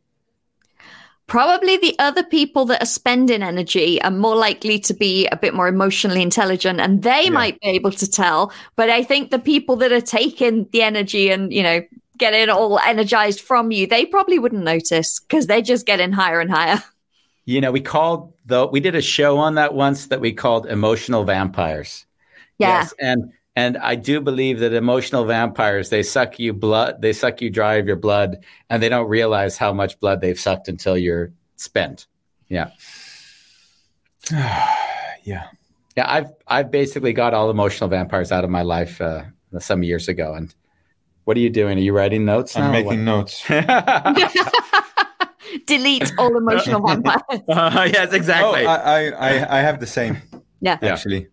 Probably 1.31 1.77
the 1.77 1.95
other 2.01 2.25
people 2.25 2.65
that 2.65 2.83
are 2.83 2.87
spending 2.87 3.41
energy 3.41 4.03
are 4.03 4.11
more 4.11 4.35
likely 4.35 4.81
to 4.81 4.93
be 4.93 5.29
a 5.29 5.37
bit 5.37 5.55
more 5.55 5.69
emotionally 5.69 6.23
intelligent 6.23 6.81
and 6.81 7.05
they 7.05 7.31
might 7.31 7.61
be 7.61 7.69
able 7.69 7.93
to 7.93 8.11
tell. 8.11 8.53
But 8.75 8.91
I 8.91 9.05
think 9.05 9.31
the 9.31 9.39
people 9.39 9.77
that 9.77 9.93
are 9.93 10.01
taking 10.01 10.67
the 10.73 10.83
energy 10.83 11.31
and, 11.31 11.53
you 11.53 11.63
know, 11.63 11.83
getting 12.19 12.51
all 12.51 12.81
energized 12.81 13.41
from 13.43 13.71
you, 13.71 13.87
they 13.87 14.07
probably 14.07 14.41
wouldn't 14.41 14.65
notice 14.65 15.21
because 15.21 15.47
they're 15.47 15.63
just 15.63 15.87
getting 15.87 16.11
higher 16.11 16.41
and 16.41 16.51
higher. 16.51 16.83
You 17.47 17.61
know, 17.61 17.73
we 17.73 17.81
called 17.81 18.33
though 18.47 18.67
we 18.67 18.79
did 18.79 18.95
a 18.95 19.03
show 19.03 19.39
on 19.39 19.57
that 19.57 19.75
once 19.75 20.07
that 20.09 20.21
we 20.21 20.33
called 20.33 20.67
emotional 20.67 21.25
vampires. 21.25 22.07
Yeah. 22.59 22.83
Yes, 22.83 22.95
and 23.01 23.33
and 23.57 23.77
I 23.79 23.95
do 23.97 24.21
believe 24.21 24.61
that 24.61 24.73
emotional 24.73 25.25
vampires 25.25 25.91
they 25.91 26.03
suck 26.03 26.39
you 26.39 26.53
blood, 26.53 27.03
they 27.03 27.13
suck 27.13 27.41
you 27.41 27.51
dry 27.51 27.75
of 27.75 27.87
your 27.87 27.97
blood, 27.97 28.39
and 28.69 28.83
they 28.83 28.89
don't 28.89 29.09
realize 29.09 29.59
how 29.59 29.73
much 29.73 29.99
blood 30.01 30.21
they've 30.21 30.39
sucked 30.39 30.69
until 30.69 30.97
you're 30.97 31.33
spent. 31.57 32.07
Yeah, 32.49 32.71
yeah. 34.33 35.47
yeah. 35.97 36.05
I've 36.07 36.31
I've 36.47 36.71
basically 36.71 37.13
got 37.13 37.35
all 37.35 37.51
emotional 37.51 37.89
vampires 37.91 38.33
out 38.33 38.45
of 38.45 38.51
my 38.51 38.63
life 38.63 39.01
uh, 39.01 39.25
some 39.59 39.83
years 39.83 40.09
ago. 40.09 40.35
And 40.35 40.55
what 41.25 41.37
are 41.37 41.41
you 41.41 41.51
doing? 41.51 41.79
Are 41.79 41.83
you 41.83 41.93
writing 41.93 42.25
notes? 42.25 42.57
I'm 42.57 42.65
now 42.65 42.73
making 42.73 43.05
notes. 43.05 43.45
Delete 45.67 46.13
all 46.19 46.37
emotional 46.37 46.81
vampires. 46.87 47.43
yes, 47.49 48.09
Oh, 48.13 48.17
exactly. 48.17 48.67
I, 48.67 48.77
I, 48.77 49.11
I, 49.11 49.59
I 49.59 49.61
have 49.63 49.81
the 49.81 49.87
same, 49.87 50.19
Yeah. 50.61 50.79
Yeah. 50.81 50.93
actually. 50.93 51.27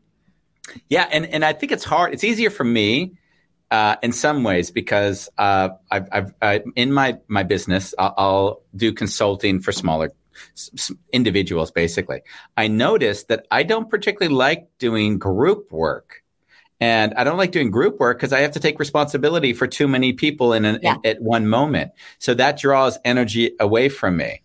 Yeah, 0.90 1.08
and 1.12 1.26
and 1.26 1.44
I 1.46 1.54
think 1.54 1.72
it's 1.72 1.84
hard. 1.84 2.14
It's 2.14 2.24
easier 2.24 2.50
for 2.50 2.64
me 2.64 3.14
uh, 3.72 3.96
in 4.04 4.12
some 4.12 4.44
ways 4.44 4.72
because 4.72 5.30
uh, 5.38 5.70
I've, 5.92 6.08
I've 6.12 6.34
I, 6.42 6.64
in 6.76 6.92
my 6.92 7.18
my 7.28 7.44
business 7.44 7.94
I'll, 7.98 8.14
I'll 8.18 8.62
do 8.76 8.94
consulting 8.94 9.60
for 9.60 9.72
smaller 9.72 10.12
s- 10.56 10.70
s- 10.74 10.92
individuals. 11.12 11.72
Basically, 11.72 12.22
I 12.56 12.68
noticed 12.68 13.28
that 13.30 13.46
I 13.52 13.64
don't 13.64 13.90
particularly 13.90 14.34
like 14.36 14.68
doing 14.80 15.18
group 15.20 15.72
work. 15.72 16.24
And 16.80 17.16
I 17.16 17.24
don't 17.24 17.38
like 17.38 17.52
doing 17.52 17.72
group 17.72 18.00
work 18.00 18.20
because 18.20 18.32
I 18.32 18.42
have 18.42 18.52
to 18.52 18.60
take 18.60 18.78
responsibility 18.80 19.52
for 19.54 19.66
too 19.66 19.88
many 19.88 20.14
people 20.14 20.54
in, 20.54 20.64
an, 20.64 20.80
Yeah. 20.84 20.98
at 21.04 21.20
one 21.20 21.48
moment. 21.48 21.92
So 22.20 22.36
that 22.36 22.60
draws 22.60 23.00
energy 23.04 23.54
away 23.60 23.90
from 23.90 24.16
me. 24.16 24.42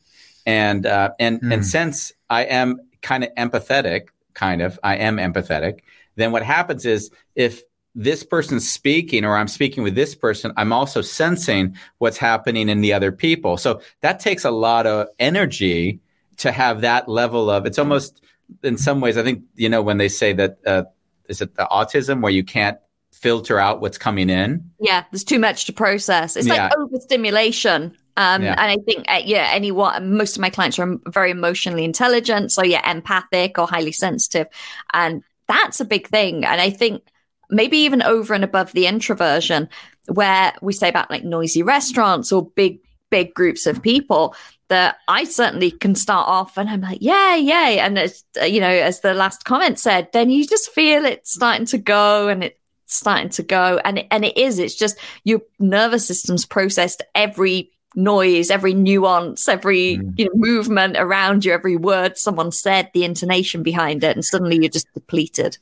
And 0.46 0.86
uh, 0.86 1.10
and 1.20 1.40
and 1.52 1.64
since 1.66 2.10
I 2.30 2.44
am 2.44 2.78
kind 3.02 3.22
of 3.22 3.30
empathetic, 3.36 4.08
kind 4.32 4.62
of, 4.62 4.80
I 4.82 4.96
am 4.96 5.18
empathetic. 5.18 5.80
Then 6.16 6.32
what 6.32 6.42
happens 6.42 6.84
is 6.86 7.10
if 7.34 7.62
this 7.94 8.22
person's 8.24 8.70
speaking 8.70 9.24
or 9.24 9.36
I'm 9.36 9.48
speaking 9.48 9.82
with 9.82 9.94
this 9.94 10.14
person, 10.14 10.52
I'm 10.56 10.72
also 10.72 11.02
sensing 11.02 11.76
what's 11.98 12.16
happening 12.16 12.68
in 12.68 12.80
the 12.80 12.92
other 12.92 13.12
people. 13.12 13.56
So 13.56 13.80
that 14.00 14.20
takes 14.20 14.44
a 14.44 14.50
lot 14.50 14.86
of 14.86 15.08
energy 15.18 16.00
to 16.38 16.52
have 16.52 16.80
that 16.80 17.08
level 17.08 17.50
of. 17.50 17.66
It's 17.66 17.78
almost 17.78 18.22
in 18.62 18.78
some 18.78 19.00
ways. 19.00 19.16
I 19.16 19.22
think 19.22 19.42
you 19.56 19.68
know 19.68 19.82
when 19.82 19.98
they 19.98 20.08
say 20.08 20.32
that 20.32 20.58
uh, 20.66 20.84
is 21.28 21.40
it 21.40 21.54
the 21.54 21.68
autism 21.70 22.22
where 22.22 22.32
you 22.32 22.44
can't 22.44 22.78
filter 23.22 23.58
out 23.58 23.80
what's 23.80 23.98
coming 23.98 24.28
in. 24.28 24.68
Yeah, 24.80 25.04
there's 25.12 25.22
too 25.22 25.38
much 25.38 25.66
to 25.66 25.72
process. 25.72 26.36
It's 26.36 26.46
Yeah. 26.46 26.64
like 26.64 26.76
overstimulation. 26.76 27.96
Um, 28.16 28.42
Yeah. 28.42 28.56
And 28.58 28.70
I 28.72 28.76
think, 28.84 29.04
uh, 29.08 29.20
yeah, 29.24 29.48
anyone, 29.52 30.16
most 30.16 30.36
of 30.36 30.40
my 30.40 30.50
clients 30.50 30.78
are 30.78 30.96
very 31.06 31.30
emotionally 31.30 31.84
intelligent. 31.84 32.50
So, 32.50 32.64
yeah, 32.64 32.90
empathic 32.90 33.58
or 33.58 33.66
highly 33.66 33.92
sensitive. 33.92 34.48
And 34.92 35.22
that's 35.52 35.80
a 35.80 35.84
big 35.84 36.08
thing. 36.08 36.44
And 36.44 36.60
I 36.60 36.70
think 36.70 37.02
maybe 37.50 37.78
even 37.78 38.02
over 38.02 38.34
and 38.34 38.44
above 38.44 38.72
the 38.72 38.86
introversion, 38.86 39.68
where 40.08 40.52
we 40.62 40.72
say 40.72 40.88
about 40.88 41.10
like 41.10 41.24
noisy 41.24 41.62
restaurants 41.62 42.32
or 42.32 42.46
big, 42.50 42.80
big 43.10 43.34
groups 43.34 43.66
of 43.66 43.82
people, 43.82 44.34
that 44.68 44.96
I 45.06 45.24
certainly 45.24 45.70
can 45.70 45.94
start 45.94 46.28
off 46.28 46.56
and 46.56 46.68
I'm 46.70 46.80
like, 46.80 46.98
yeah, 47.02 47.36
yay. 47.36 47.78
And 47.78 47.98
as, 47.98 48.24
you 48.42 48.58
know, 48.58 48.70
as 48.70 49.00
the 49.00 49.12
last 49.12 49.44
comment 49.44 49.78
said, 49.78 50.08
then 50.12 50.30
you 50.30 50.46
just 50.46 50.70
feel 50.70 51.04
it 51.04 51.26
starting 51.26 51.66
to 51.66 51.78
go 51.78 52.28
and 52.28 52.42
it's 52.44 52.58
starting 52.86 53.28
to 53.30 53.42
go. 53.42 53.80
And, 53.84 53.98
it- 53.98 54.06
and 54.10 54.24
it 54.24 54.38
is, 54.38 54.58
it's 54.58 54.74
just 54.74 54.98
your 55.24 55.42
nervous 55.58 56.06
system's 56.06 56.46
processed 56.46 57.02
every 57.14 57.71
noise, 57.94 58.50
every 58.50 58.74
nuance, 58.74 59.48
every 59.48 59.98
mm. 59.98 60.18
you 60.18 60.26
know, 60.26 60.32
movement 60.34 60.96
around 60.98 61.44
you, 61.44 61.52
every 61.52 61.76
word 61.76 62.18
someone 62.18 62.52
said, 62.52 62.90
the 62.94 63.04
intonation 63.04 63.62
behind 63.62 64.02
it. 64.04 64.16
And 64.16 64.24
suddenly 64.24 64.56
you're 64.56 64.68
just 64.68 64.92
depleted. 64.94 65.58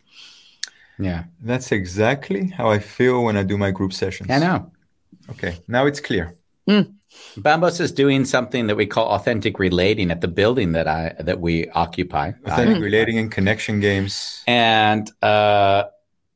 Yeah, 0.98 1.24
That's 1.42 1.72
exactly 1.72 2.48
how 2.48 2.70
I 2.70 2.78
feel 2.78 3.24
when 3.24 3.36
I 3.36 3.42
do 3.42 3.56
my 3.56 3.70
group 3.70 3.92
sessions. 3.92 4.30
I 4.30 4.38
know. 4.38 4.70
Okay, 5.30 5.58
now 5.66 5.86
it's 5.86 6.00
clear. 6.00 6.34
Mm. 6.68 6.94
Bambos 7.36 7.80
is 7.80 7.92
doing 7.92 8.24
something 8.24 8.66
that 8.66 8.76
we 8.76 8.86
call 8.86 9.08
authentic 9.08 9.58
relating 9.58 10.10
at 10.10 10.20
the 10.20 10.28
building 10.28 10.72
that 10.72 10.86
I 10.86 11.14
that 11.20 11.40
we 11.40 11.68
occupy. 11.70 12.32
Authentic 12.44 12.76
mm. 12.76 12.82
relating 12.82 13.18
and 13.18 13.32
connection 13.32 13.80
games. 13.80 14.42
and 14.46 15.10
uh, 15.22 15.84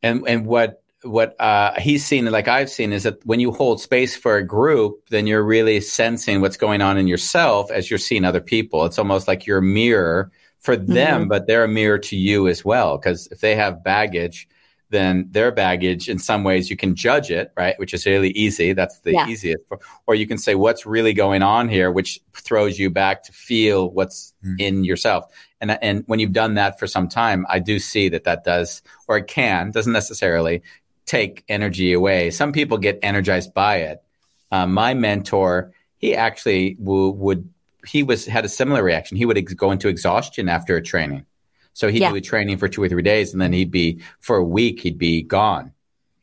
and 0.02 0.24
and 0.26 0.46
what 0.46 0.82
what 1.04 1.40
uh, 1.40 1.78
he's 1.80 2.04
seen, 2.04 2.24
like 2.26 2.48
I've 2.48 2.70
seen, 2.70 2.92
is 2.92 3.02
that 3.04 3.24
when 3.24 3.40
you 3.40 3.52
hold 3.52 3.80
space 3.80 4.16
for 4.16 4.36
a 4.36 4.46
group, 4.46 5.08
then 5.10 5.26
you're 5.26 5.44
really 5.44 5.80
sensing 5.80 6.40
what's 6.40 6.56
going 6.56 6.82
on 6.82 6.96
in 6.98 7.06
yourself 7.06 7.70
as 7.70 7.90
you're 7.90 7.98
seeing 7.98 8.24
other 8.24 8.40
people. 8.40 8.84
It's 8.84 8.98
almost 8.98 9.28
like 9.28 9.46
you're 9.46 9.58
a 9.58 9.62
mirror 9.62 10.30
for 10.60 10.76
them, 10.76 11.28
but 11.28 11.46
they're 11.46 11.64
a 11.64 11.68
mirror 11.68 11.98
to 11.98 12.16
you 12.16 12.48
as 12.48 12.64
well. 12.64 12.96
Because 12.96 13.26
if 13.30 13.40
they 13.40 13.54
have 13.54 13.84
baggage, 13.84 14.48
then 14.90 15.26
their 15.30 15.50
baggage. 15.50 16.08
In 16.08 16.18
some 16.18 16.44
ways, 16.44 16.70
you 16.70 16.76
can 16.76 16.94
judge 16.94 17.30
it, 17.30 17.52
right? 17.56 17.78
Which 17.78 17.92
is 17.92 18.06
really 18.06 18.30
easy. 18.30 18.72
That's 18.72 19.00
the 19.00 19.12
Yeah. 19.12 19.28
easiest. 19.28 19.62
Or 20.06 20.14
you 20.14 20.26
can 20.26 20.38
say, 20.38 20.54
what's 20.54 20.86
really 20.86 21.12
going 21.12 21.42
on 21.42 21.68
here, 21.68 21.90
which 21.90 22.20
throws 22.32 22.78
you 22.78 22.90
back 22.90 23.24
to 23.24 23.32
feel 23.32 23.90
what's 23.90 24.32
Mm. 24.44 24.60
in 24.60 24.84
yourself. 24.84 25.24
And, 25.60 25.78
and 25.82 26.04
when 26.06 26.20
you've 26.20 26.32
done 26.32 26.54
that 26.54 26.78
for 26.78 26.86
some 26.86 27.08
time, 27.08 27.44
I 27.48 27.58
do 27.58 27.78
see 27.78 28.08
that 28.10 28.24
that 28.24 28.44
does, 28.44 28.82
or 29.08 29.16
it 29.16 29.26
can, 29.26 29.70
doesn't 29.70 29.92
necessarily 29.92 30.62
take 31.06 31.44
energy 31.48 31.92
away. 31.92 32.30
Some 32.30 32.52
people 32.52 32.78
get 32.78 32.98
energized 33.02 33.52
by 33.54 33.76
it. 33.76 34.02
Uh, 34.50 34.66
my 34.66 34.94
mentor, 34.94 35.72
he 35.98 36.14
actually 36.14 36.74
w- 36.74 37.10
would, 37.10 37.48
he 37.86 38.02
was 38.02 38.26
had 38.26 38.44
a 38.44 38.48
similar 38.48 38.82
reaction. 38.82 39.16
He 39.16 39.26
would 39.26 39.36
ex- 39.38 39.54
go 39.54 39.70
into 39.70 39.88
exhaustion 39.88 40.48
after 40.48 40.76
a 40.76 40.82
training. 40.82 41.26
So 41.72 41.88
he'd 41.88 42.00
Yeah. 42.02 42.10
do 42.10 42.16
a 42.16 42.20
training 42.20 42.56
for 42.58 42.68
two 42.68 42.82
or 42.82 42.88
three 42.88 43.02
days, 43.02 43.32
and 43.32 43.42
then 43.42 43.52
he'd 43.52 43.70
be 43.72 44.00
for 44.20 44.36
a 44.36 44.44
week. 44.44 44.80
He'd 44.80 44.96
be 44.98 45.22
gone. 45.22 45.72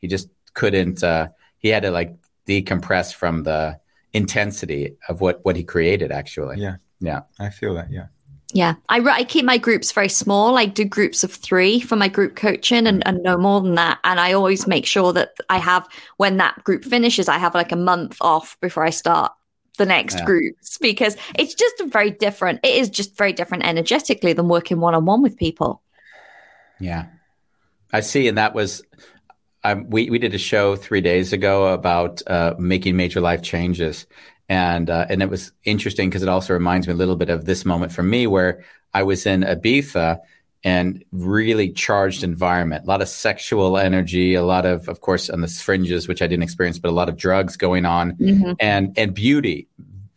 He 0.00 0.08
just 0.08 0.28
couldn't. 0.54 1.04
Uh, 1.04 1.28
he 1.58 1.68
had 1.68 1.82
to 1.82 1.90
like 1.90 2.14
decompress 2.48 3.14
from 3.14 3.42
the 3.44 3.78
intensity 4.14 4.96
of 5.08 5.20
what 5.20 5.44
what 5.44 5.56
he 5.56 5.62
created. 5.62 6.10
Actually, 6.10 6.58
Yeah. 6.58 6.76
yeah. 7.00 7.20
I 7.38 7.50
feel 7.50 7.74
that. 7.74 7.90
Yeah. 7.92 8.06
Yeah, 8.54 8.74
I, 8.88 8.98
I 8.98 9.24
keep 9.24 9.44
my 9.44 9.56
groups 9.56 9.92
very 9.92 10.10
small. 10.10 10.58
I 10.58 10.66
do 10.66 10.84
groups 10.84 11.24
of 11.24 11.32
three 11.32 11.80
for 11.80 11.96
my 11.96 12.08
group 12.08 12.36
coaching 12.36 12.86
and, 12.86 13.06
and 13.06 13.22
no 13.22 13.38
more 13.38 13.62
than 13.62 13.76
that. 13.76 13.98
And 14.04 14.20
I 14.20 14.34
always 14.34 14.66
make 14.66 14.84
sure 14.84 15.12
that 15.14 15.30
I 15.48 15.58
have, 15.58 15.88
when 16.18 16.36
that 16.36 16.62
group 16.62 16.84
finishes, 16.84 17.28
I 17.28 17.38
have 17.38 17.54
like 17.54 17.72
a 17.72 17.76
month 17.76 18.18
off 18.20 18.58
before 18.60 18.84
I 18.84 18.90
start 18.90 19.32
the 19.78 19.86
next 19.86 20.18
Yeah. 20.18 20.24
groups 20.26 20.76
because 20.78 21.16
it's 21.38 21.54
just 21.54 21.82
very 21.86 22.10
different, 22.10 22.60
it 22.62 22.74
is 22.74 22.90
just 22.90 23.16
very 23.16 23.32
different 23.32 23.64
energetically 23.64 24.34
than 24.34 24.48
working 24.48 24.80
one 24.80 24.94
on 24.94 25.06
one 25.06 25.22
with 25.22 25.38
people. 25.38 25.80
Yeah, 26.78 27.06
I 27.92 28.00
see, 28.00 28.28
and 28.28 28.36
that 28.36 28.54
was 28.54 28.82
um, 29.64 29.88
we 29.88 30.10
we 30.10 30.18
did 30.18 30.34
a 30.34 30.38
show 30.38 30.76
three 30.76 31.00
days 31.00 31.32
ago 31.32 31.72
about 31.72 32.20
uh, 32.26 32.54
making 32.58 32.96
major 32.96 33.20
life 33.20 33.40
changes, 33.40 34.06
and 34.48 34.90
uh, 34.90 35.06
and 35.08 35.22
it 35.22 35.30
was 35.30 35.52
interesting 35.64 36.08
because 36.08 36.22
it 36.22 36.28
also 36.28 36.52
reminds 36.52 36.86
me 36.86 36.92
a 36.92 36.96
little 36.96 37.16
bit 37.16 37.30
of 37.30 37.44
this 37.44 37.64
moment 37.64 37.92
for 37.92 38.02
me 38.02 38.26
where 38.26 38.64
I 38.94 39.02
was 39.02 39.26
in 39.26 39.42
Ibiza 39.42 40.20
and 40.64 41.04
really 41.10 41.70
charged 41.70 42.22
environment, 42.22 42.84
a 42.84 42.86
lot 42.86 43.02
of 43.02 43.08
sexual 43.08 43.76
energy, 43.76 44.34
a 44.34 44.42
lot 44.44 44.64
of 44.66 44.88
of 44.88 45.00
course 45.00 45.30
on 45.30 45.40
the 45.40 45.48
fringes 45.48 46.06
which 46.08 46.22
I 46.22 46.26
didn't 46.26 46.44
experience, 46.44 46.78
but 46.78 46.90
a 46.90 46.92
lot 46.92 47.08
of 47.08 47.16
drugs 47.16 47.56
going 47.56 47.84
on, 47.84 48.16
and 48.60 48.96
and 48.96 49.14
beauty, 49.14 49.68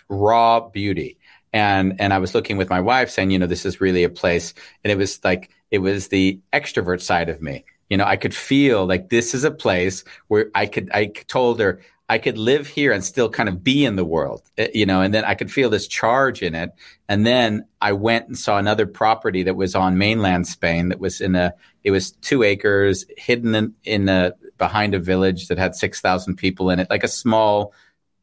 raw 0.10 0.60
beauty. 0.60 1.18
And 1.54 2.00
and 2.00 2.14
I 2.14 2.18
was 2.20 2.36
looking 2.36 2.58
with 2.58 2.70
my 2.70 2.82
wife 2.82 3.10
saying, 3.10 3.32
you 3.32 3.40
know, 3.40 3.48
this 3.48 3.66
is 3.66 3.80
really 3.80 4.04
a 4.04 4.10
place. 4.10 4.54
And 4.84 4.92
it 4.92 4.98
was 4.98 5.24
like 5.24 5.50
it 5.72 5.80
was 5.80 6.10
the 6.10 6.40
extrovert 6.52 7.02
side 7.02 7.30
of 7.30 7.42
me. 7.42 7.66
You 7.90 7.98
know, 7.98 8.06
I 8.06 8.18
could 8.18 8.36
feel 8.36 8.86
like 8.86 9.10
this 9.10 9.34
is 9.34 9.44
a 9.44 9.52
place 9.52 10.04
where 10.28 10.50
I 10.54 10.66
could 10.66 10.90
I 10.94 11.06
told 11.28 11.60
her 11.60 11.80
I 12.08 12.20
could 12.20 12.38
live 12.38 12.68
here 12.68 12.92
and 12.92 13.04
still 13.04 13.30
kind 13.30 13.50
of 13.50 13.64
be 13.64 13.84
in 13.84 13.96
the 13.96 14.06
world. 14.06 14.44
eh, 14.58 14.70
You 14.74 14.86
know, 14.86 15.02
and 15.02 15.14
then 15.14 15.26
I 15.26 15.34
could 15.36 15.52
feel 15.52 15.70
this 15.70 15.88
charge 15.88 16.44
in 16.44 16.54
it. 16.56 16.72
And 17.10 17.26
then 17.26 17.68
I 17.82 17.94
went 17.94 18.28
and 18.28 18.38
saw 18.38 18.58
another 18.58 18.86
property 18.86 19.44
that 19.44 19.56
was 19.56 19.76
on 19.76 19.98
mainland 19.98 20.48
Spain 20.48 20.90
that 20.90 21.00
was 21.00 21.22
in 21.22 21.36
a 21.36 21.54
it 21.84 21.92
was 21.92 22.12
two 22.12 22.44
acres 22.44 23.06
hidden 23.18 23.56
in, 23.56 23.76
in 23.84 24.10
a 24.10 24.34
behind 24.58 24.94
a 24.96 25.00
village 25.00 25.48
that 25.48 25.58
had 25.58 25.76
six 25.76 26.02
thousand 26.02 26.36
people 26.36 26.70
in 26.70 26.80
it, 26.80 26.90
like 26.90 27.04
a 27.04 27.08
small 27.08 27.74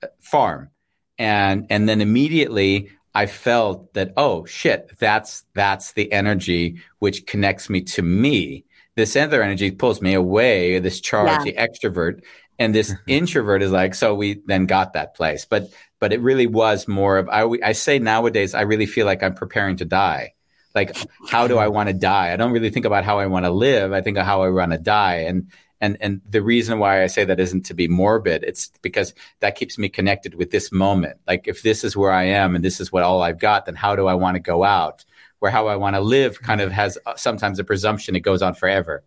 uh, 0.03 0.09
farm 0.21 0.71
and 1.19 1.67
and 1.71 1.89
then 1.89 2.01
immediately 2.01 2.91
I 3.15 3.27
felt 3.27 3.93
that 3.95 4.13
oh 4.17 4.45
shit 4.47 4.91
that's 4.99 5.45
that's 5.55 5.93
the 5.93 6.11
energy 6.13 6.81
which 6.99 7.27
connects 7.27 7.69
me 7.69 7.83
to 7.83 8.03
me. 8.03 8.65
This 8.97 9.17
other 9.17 9.43
energy 9.43 9.71
pulls 9.71 10.03
me 10.03 10.15
away. 10.15 10.79
This 10.79 11.01
charge, 11.01 11.43
the 11.45 11.55
extrovert, 11.55 12.23
and 12.63 12.75
this 12.75 12.93
mm-hmm. 12.93 13.11
introvert 13.11 13.63
is 13.63 13.73
like. 13.73 13.95
So 13.95 14.15
we 14.15 14.41
then 14.47 14.67
got 14.67 14.93
that 14.93 15.15
place, 15.15 15.45
but 15.45 15.71
but 15.99 16.13
it 16.13 16.21
really 16.21 16.47
was 16.47 16.87
more 16.87 17.19
of 17.19 17.29
I 17.29 17.49
I 17.65 17.73
say 17.73 17.99
nowadays 17.99 18.55
I 18.55 18.63
really 18.63 18.87
feel 18.87 19.05
like 19.05 19.23
I'm 19.23 19.35
preparing 19.35 19.77
to 19.79 19.85
die. 19.85 20.35
Like 20.75 20.97
how 21.29 21.49
do 21.49 21.59
I 21.59 21.65
mm-hmm. 21.65 21.75
want 21.75 21.89
to 21.89 21.95
die? 21.95 22.33
I 22.33 22.37
don't 22.37 22.53
really 22.53 22.71
think 22.71 22.87
about 22.87 23.05
how 23.05 23.19
I 23.19 23.27
want 23.27 23.45
to 23.45 23.51
live. 23.51 23.93
I 23.93 24.01
think 24.01 24.17
of 24.17 24.25
how 24.25 24.43
I 24.43 24.51
want 24.51 24.73
to 24.73 24.79
die, 24.79 25.17
and 25.29 25.49
and 25.81 25.97
and 26.01 26.21
the 26.29 26.41
reason 26.41 26.79
why 26.79 27.03
I 27.03 27.09
say 27.09 27.25
that 27.25 27.41
isn't 27.41 27.67
to 27.67 27.75
be 27.75 27.89
morbid. 27.89 28.45
It's 28.45 28.71
because 28.81 29.13
that 29.41 29.57
keeps 29.57 29.77
me 29.77 29.89
connected 29.89 30.35
with 30.35 30.53
this 30.53 30.71
moment. 30.71 31.19
Like 31.27 31.49
if 31.49 31.63
this 31.63 31.83
is 31.83 31.97
where 31.97 32.13
I 32.13 32.25
am 32.25 32.55
and 32.55 32.65
this 32.65 32.81
is 32.81 32.93
what 32.93 33.03
all 33.03 33.23
I've 33.23 33.41
got, 33.41 33.67
then 33.67 33.75
how 33.75 33.97
do 33.97 34.07
I 34.07 34.15
want 34.15 34.37
to 34.37 34.41
go 34.41 34.63
out? 34.63 35.05
Where 35.41 35.51
how 35.51 35.67
I 35.67 35.75
want 35.75 35.97
to 35.97 36.01
live 36.01 36.41
kind 36.41 36.61
mm-hmm. 36.61 36.69
of 36.69 36.73
has 36.73 36.99
uh, 37.05 37.17
sometimes 37.17 37.59
a 37.59 37.65
presumption 37.65 38.15
it 38.15 38.21
goes 38.21 38.41
on 38.41 38.55
forever. 38.55 39.03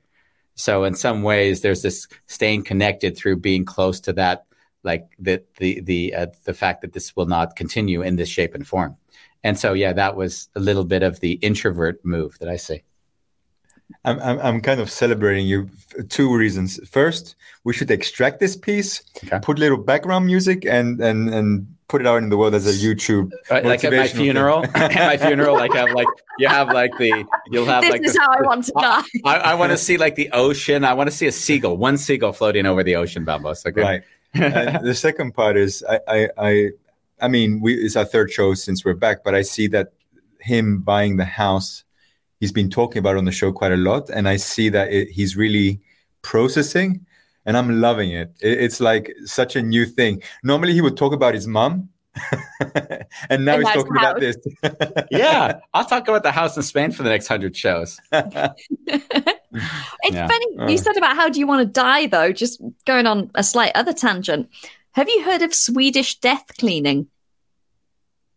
So 0.55 0.83
in 0.85 0.95
some 0.95 1.21
ways, 1.23 1.61
there's 1.61 1.81
this 1.81 2.07
staying 2.27 2.63
connected 2.63 3.17
through 3.17 3.37
being 3.37 3.65
close 3.65 3.99
to 4.01 4.13
that, 4.13 4.45
like 4.83 5.07
the 5.19 5.43
the 5.57 5.81
the 5.81 6.15
uh, 6.15 6.27
the 6.45 6.53
fact 6.53 6.81
that 6.81 6.93
this 6.93 7.15
will 7.15 7.25
not 7.25 7.55
continue 7.55 8.01
in 8.01 8.15
this 8.15 8.29
shape 8.29 8.55
and 8.55 8.65
form. 8.67 8.95
And 9.43 9.59
so 9.59 9.73
yeah, 9.73 9.93
that 9.93 10.15
was 10.15 10.49
a 10.55 10.59
little 10.59 10.85
bit 10.85 11.03
of 11.03 11.19
the 11.19 11.33
introvert 11.33 12.03
move 12.03 12.37
that 12.39 12.49
I 12.49 12.55
see. 12.55 12.83
I'm, 14.03 14.19
I'm, 14.19 14.39
I'm 14.39 14.61
kind 14.61 14.79
of 14.79 14.89
celebrating 14.89 15.45
you 15.45 15.69
for 15.89 16.01
two 16.03 16.35
reasons. 16.35 16.79
First, 16.89 17.35
we 17.63 17.73
should 17.73 17.91
extract 17.91 18.39
this 18.39 18.55
piece, 18.55 19.03
Okay. 19.23 19.39
put 19.43 19.59
little 19.59 19.77
background 19.77 20.25
music, 20.25 20.65
and 20.65 20.99
and 21.01 21.29
and 21.29 21.74
put 21.87 22.01
it 22.01 22.07
out 22.07 22.17
in 22.17 22.29
the 22.29 22.37
world 22.37 22.55
as 22.55 22.65
a 22.67 22.85
YouTube. 22.85 23.31
Uh, 23.49 23.61
like 23.63 23.83
at 23.83 23.93
my 23.93 24.07
funeral, 24.07 24.63
at 24.75 24.93
my 24.93 25.17
funeral, 25.17 25.55
like 25.55 25.71
i 25.75 25.79
have 25.79 25.91
like 25.91 26.07
you 26.39 26.47
have 26.47 26.69
like 26.69 26.91
the 26.97 27.25
you'll 27.51 27.65
have 27.65 27.81
This 27.83 27.91
like 27.91 28.03
is 28.05 28.13
the- 28.13 28.19
how 28.21 28.31
I 28.31 28.41
want 28.41 28.65
to 28.65 28.71
die. 28.79 29.03
I, 29.23 29.37
I 29.37 29.53
want 29.55 29.71
to 29.71 29.77
see 29.77 29.97
like 29.97 30.15
the 30.15 30.29
ocean. 30.31 30.83
I 30.83 30.93
want 30.93 31.09
to 31.09 31.15
see 31.15 31.27
a 31.27 31.31
seagull, 31.31 31.77
one 31.77 31.97
seagull 31.97 32.33
floating 32.33 32.65
over 32.65 32.83
the 32.83 32.95
ocean, 32.95 33.25
Bambos. 33.25 33.65
Okay. 33.65 33.81
Right. 33.81 34.03
and 34.33 34.85
the 34.85 34.93
second 34.95 35.33
part 35.33 35.55
is 35.57 35.83
I, 35.87 35.99
I 36.07 36.29
I 36.37 36.69
I 37.21 37.27
mean 37.29 37.61
we 37.61 37.73
it's 37.75 37.95
our 37.95 38.03
third 38.05 38.31
show 38.31 38.53
since 38.53 38.83
we're 38.83 38.93
back, 38.93 39.23
but 39.23 39.33
I 39.33 39.43
see 39.43 39.67
that 39.67 39.93
him 40.41 40.81
buying 40.81 41.17
the 41.17 41.25
house, 41.25 41.83
he's 42.39 42.51
been 42.51 42.69
talking 42.69 42.99
about 42.99 43.15
on 43.17 43.25
the 43.25 43.31
show 43.31 43.51
quite 43.51 43.71
a 43.71 43.77
lot, 43.77 44.09
and 44.09 44.27
I 44.27 44.35
see 44.35 44.69
that 44.69 44.91
it, 44.91 45.09
he's 45.09 45.37
really 45.37 45.79
processing, 46.21 47.05
and 47.45 47.57
I'm 47.57 47.81
loving 47.81 48.11
it. 48.11 48.35
it. 48.41 48.59
It's 48.61 48.79
like 48.79 49.13
such 49.25 49.55
a 49.55 49.61
new 49.61 49.85
thing. 49.85 50.21
Normally 50.43 50.73
he 50.73 50.81
would 50.81 50.97
talk 50.97 51.13
about 51.13 51.33
his 51.33 51.47
mum, 51.47 51.89
and 53.29 53.43
now 53.45 53.55
And 53.55 53.63
he's 53.67 53.73
talking 53.73 53.93
the 53.93 53.99
about 53.99 54.19
this. 54.19 54.37
Yeah, 55.11 55.59
I'll 55.73 55.85
talk 55.85 56.07
about 56.07 56.23
the 56.23 56.31
house 56.31 56.55
in 56.57 56.63
Spain 56.63 56.91
for 56.91 57.03
the 57.03 57.09
next 57.09 57.27
hundred 57.27 57.55
shows. 57.55 57.99
It's 60.03 60.13
Yeah. 60.13 60.27
funny 60.27 60.71
you 60.71 60.77
said 60.77 60.97
about 60.97 61.15
how 61.15 61.29
do 61.29 61.39
you 61.39 61.47
want 61.47 61.61
to 61.61 61.65
die 61.65 62.07
though. 62.07 62.31
Just 62.33 62.61
going 62.85 63.07
on 63.07 63.31
a 63.35 63.43
slight 63.43 63.71
other 63.73 63.93
tangent. 63.93 64.49
Have 64.91 65.07
you 65.09 65.23
heard 65.23 65.41
of 65.41 65.53
Swedish 65.53 66.19
death 66.19 66.45
cleaning? 66.59 67.07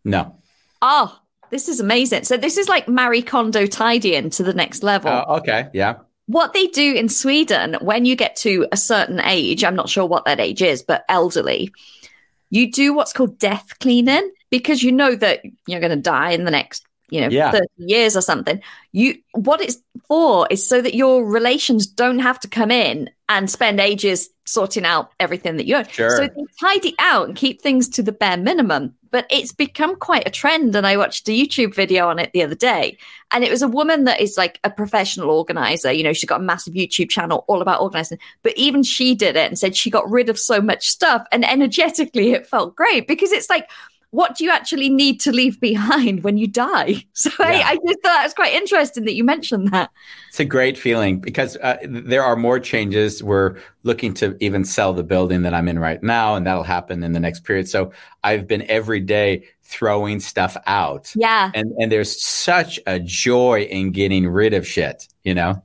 No. 0.05 0.37
Oh, 0.81 1.19
this 1.51 1.69
is 1.69 1.81
amazing. 1.81 2.23
So 2.25 2.37
this 2.37 2.57
is 2.57 2.69
like 2.69 2.89
Marie 2.89 3.23
Kondo 3.23 3.67
tidying 3.67 4.31
to 4.31 4.45
the 4.45 4.55
next 4.55 4.83
level. 4.85 5.11
Oh, 5.11 5.37
okay. 5.39 5.69
Yeah. 5.73 5.97
What 6.29 6.53
they 6.53 6.67
do 6.69 6.95
in 6.95 7.09
Sweden 7.09 7.77
when 7.81 8.05
you 8.05 8.15
get 8.15 8.37
to 8.37 8.67
a 8.71 8.77
certain 8.77 9.19
age, 9.21 9.65
I'm 9.65 9.75
not 9.75 9.89
sure 9.89 10.07
what 10.07 10.27
that 10.27 10.39
age 10.39 10.63
is, 10.63 10.83
but 10.83 11.05
elderly, 11.09 11.73
you 12.51 12.71
do 12.71 12.93
what's 12.93 13.15
called 13.15 13.39
death 13.39 13.79
cleaning 13.81 14.31
because 14.51 14.83
you 14.83 14.93
know 14.93 15.15
that 15.17 15.41
you're 15.67 15.81
going 15.81 15.91
to 15.91 15.97
die 15.97 16.31
in 16.33 16.45
the 16.45 16.51
next, 16.51 16.87
you 17.11 17.23
know, 17.23 17.29
Yeah. 17.29 17.51
30 17.51 17.67
years 17.79 18.15
or 18.15 18.21
something. 18.21 18.61
You 18.93 19.17
what 19.33 19.63
it's 19.63 19.79
for 20.07 20.47
is 20.51 20.67
so 20.69 20.83
that 20.83 20.95
your 20.95 21.25
relations 21.25 21.87
don't 21.87 22.19
have 22.19 22.39
to 22.41 22.49
come 22.49 22.71
in 22.71 23.09
and 23.31 23.51
spend 23.51 23.81
ages 23.81 24.29
sorting 24.47 24.85
out 24.85 25.13
everything 25.19 25.57
that 25.57 25.67
you 25.67 25.77
own. 25.77 25.89
Sure. 25.89 26.11
So 26.11 26.29
they 26.29 26.45
tidy 26.61 26.95
out 26.99 27.29
and 27.29 27.37
keep 27.37 27.63
things 27.63 27.89
to 27.91 28.03
the 28.03 28.13
bare 28.13 28.37
minimum. 28.37 28.95
But 29.11 29.27
it's 29.31 29.53
become 29.53 29.97
quite 29.97 30.27
a 30.27 30.31
trend. 30.31 30.75
And 30.77 30.87
I 30.87 30.97
watched 30.97 31.29
a 31.29 31.33
YouTube 31.33 31.75
video 31.75 32.09
on 32.09 32.19
it 32.19 32.33
the 32.33 32.43
other 32.43 32.55
day. 32.55 32.99
And 33.31 33.45
it 33.45 33.51
was 33.51 33.63
a 33.63 33.69
woman 33.69 34.05
that 34.05 34.21
is 34.21 34.37
like 34.37 34.59
a 34.65 34.71
professional 34.71 35.31
organizer. 35.31 35.93
You 35.93 36.05
know, 36.05 36.13
she's 36.13 36.29
got 36.29 36.41
a 36.41 36.45
massive 36.45 36.75
YouTube 36.75 37.11
channel 37.11 37.45
all 37.47 37.63
about 37.63 37.81
organizing. 37.81 38.19
But 38.43 38.57
even 38.57 38.83
she 38.83 39.15
did 39.15 39.37
it 39.37 39.49
and 39.49 39.59
said 39.59 39.77
she 39.77 39.91
got 39.91 40.11
rid 40.11 40.29
of 40.29 40.39
so 40.39 40.61
much 40.61 40.89
stuff. 40.89 41.27
And 41.33 41.45
energetically, 41.45 42.33
it 42.33 42.47
felt 42.47 42.77
great 42.77 43.07
because 43.07 43.33
it's 43.33 43.51
like, 43.51 43.69
what 44.11 44.37
do 44.37 44.45
you 44.45 44.51
actually 44.51 44.89
need 44.89 45.21
to 45.21 45.33
leave 45.33 45.61
behind 45.61 46.25
when 46.25 46.39
you 46.39 46.47
die? 46.47 47.05
So 47.19 47.31
Yeah. 47.41 47.47
I, 47.47 47.71
I 47.71 47.79
just 47.85 47.99
thought 48.03 48.21
it 48.21 48.27
was 48.27 48.35
quite 48.35 48.55
interesting 48.55 49.05
that 49.05 49.15
you 49.15 49.25
mentioned 49.25 49.73
that. 49.73 49.91
It's 50.29 50.39
a 50.39 50.45
great 50.45 50.79
feeling 50.79 51.19
because 51.19 51.57
uh, 51.57 51.79
there 51.85 52.23
are 52.23 52.37
more 52.37 52.61
changes. 52.61 53.25
We're 53.25 53.57
looking 53.83 54.15
to 54.15 54.37
even 54.39 54.65
sell 54.65 54.93
the 54.93 55.03
building 55.03 55.43
that 55.43 55.53
I'm 55.53 55.67
in 55.67 55.81
right 55.81 56.01
now, 56.01 56.37
and 56.37 56.47
that'll 56.47 56.63
happen 56.63 57.03
in 57.03 57.13
the 57.13 57.19
next 57.19 57.41
period. 57.41 57.69
So 57.69 57.91
I've 58.23 58.47
been 58.47 58.63
every 58.71 59.01
day 59.01 59.49
throwing 59.65 60.21
stuff 60.21 60.57
out. 60.67 61.13
Yeah. 61.17 61.51
And 61.55 61.73
and 61.81 61.91
there's 61.91 62.23
such 62.23 62.79
a 62.87 63.01
joy 63.01 63.63
in 63.63 63.91
getting 63.91 64.29
rid 64.29 64.55
of 64.55 64.67
shit, 64.67 65.09
you 65.25 65.35
know? 65.35 65.63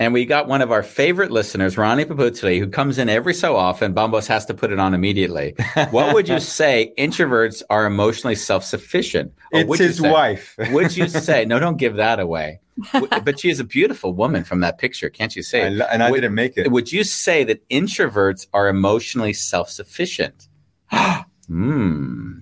And 0.00 0.12
we 0.12 0.24
got 0.26 0.48
one 0.48 0.60
of 0.60 0.72
our 0.72 0.82
favorite 0.82 1.30
listeners, 1.30 1.78
Ronnie 1.78 2.04
Paputli, 2.04 2.58
who 2.58 2.68
comes 2.68 2.98
in 2.98 3.08
every 3.08 3.32
so 3.32 3.54
often. 3.56 3.94
Bambos 3.94 4.26
has 4.26 4.44
to 4.46 4.54
put 4.54 4.72
it 4.72 4.80
on 4.80 4.92
immediately. 4.92 5.54
What 5.90 6.14
would 6.14 6.28
you 6.28 6.40
say 6.58 6.92
introverts 6.98 7.62
are 7.70 7.86
emotionally 7.86 8.34
self 8.34 8.64
sufficient? 8.64 9.32
It's 9.52 9.78
his 9.78 10.00
wife. 10.00 10.56
would 10.72 10.96
you 10.96 11.06
say, 11.28 11.44
no, 11.44 11.60
don't 11.60 11.76
give 11.76 11.94
that 11.96 12.18
away. 12.18 12.58
But 12.92 13.38
she 13.38 13.50
is 13.50 13.60
a 13.60 13.64
beautiful 13.64 14.12
woman 14.14 14.42
from 14.42 14.58
that 14.60 14.78
picture. 14.78 15.08
Can't 15.08 15.36
you 15.36 15.44
say? 15.44 15.66
I 15.66 15.68
lo- 15.68 15.86
and 15.88 16.02
I 16.02 16.10
Would- 16.10 16.22
didn't 16.22 16.34
make 16.34 16.56
it. 16.56 16.72
Would 16.72 16.90
you 16.90 17.04
say 17.04 17.44
that 17.44 17.66
introverts 17.68 18.48
are 18.52 18.66
emotionally 18.68 19.32
self 19.32 19.70
sufficient? 19.70 20.48
Hmm. 21.46 22.38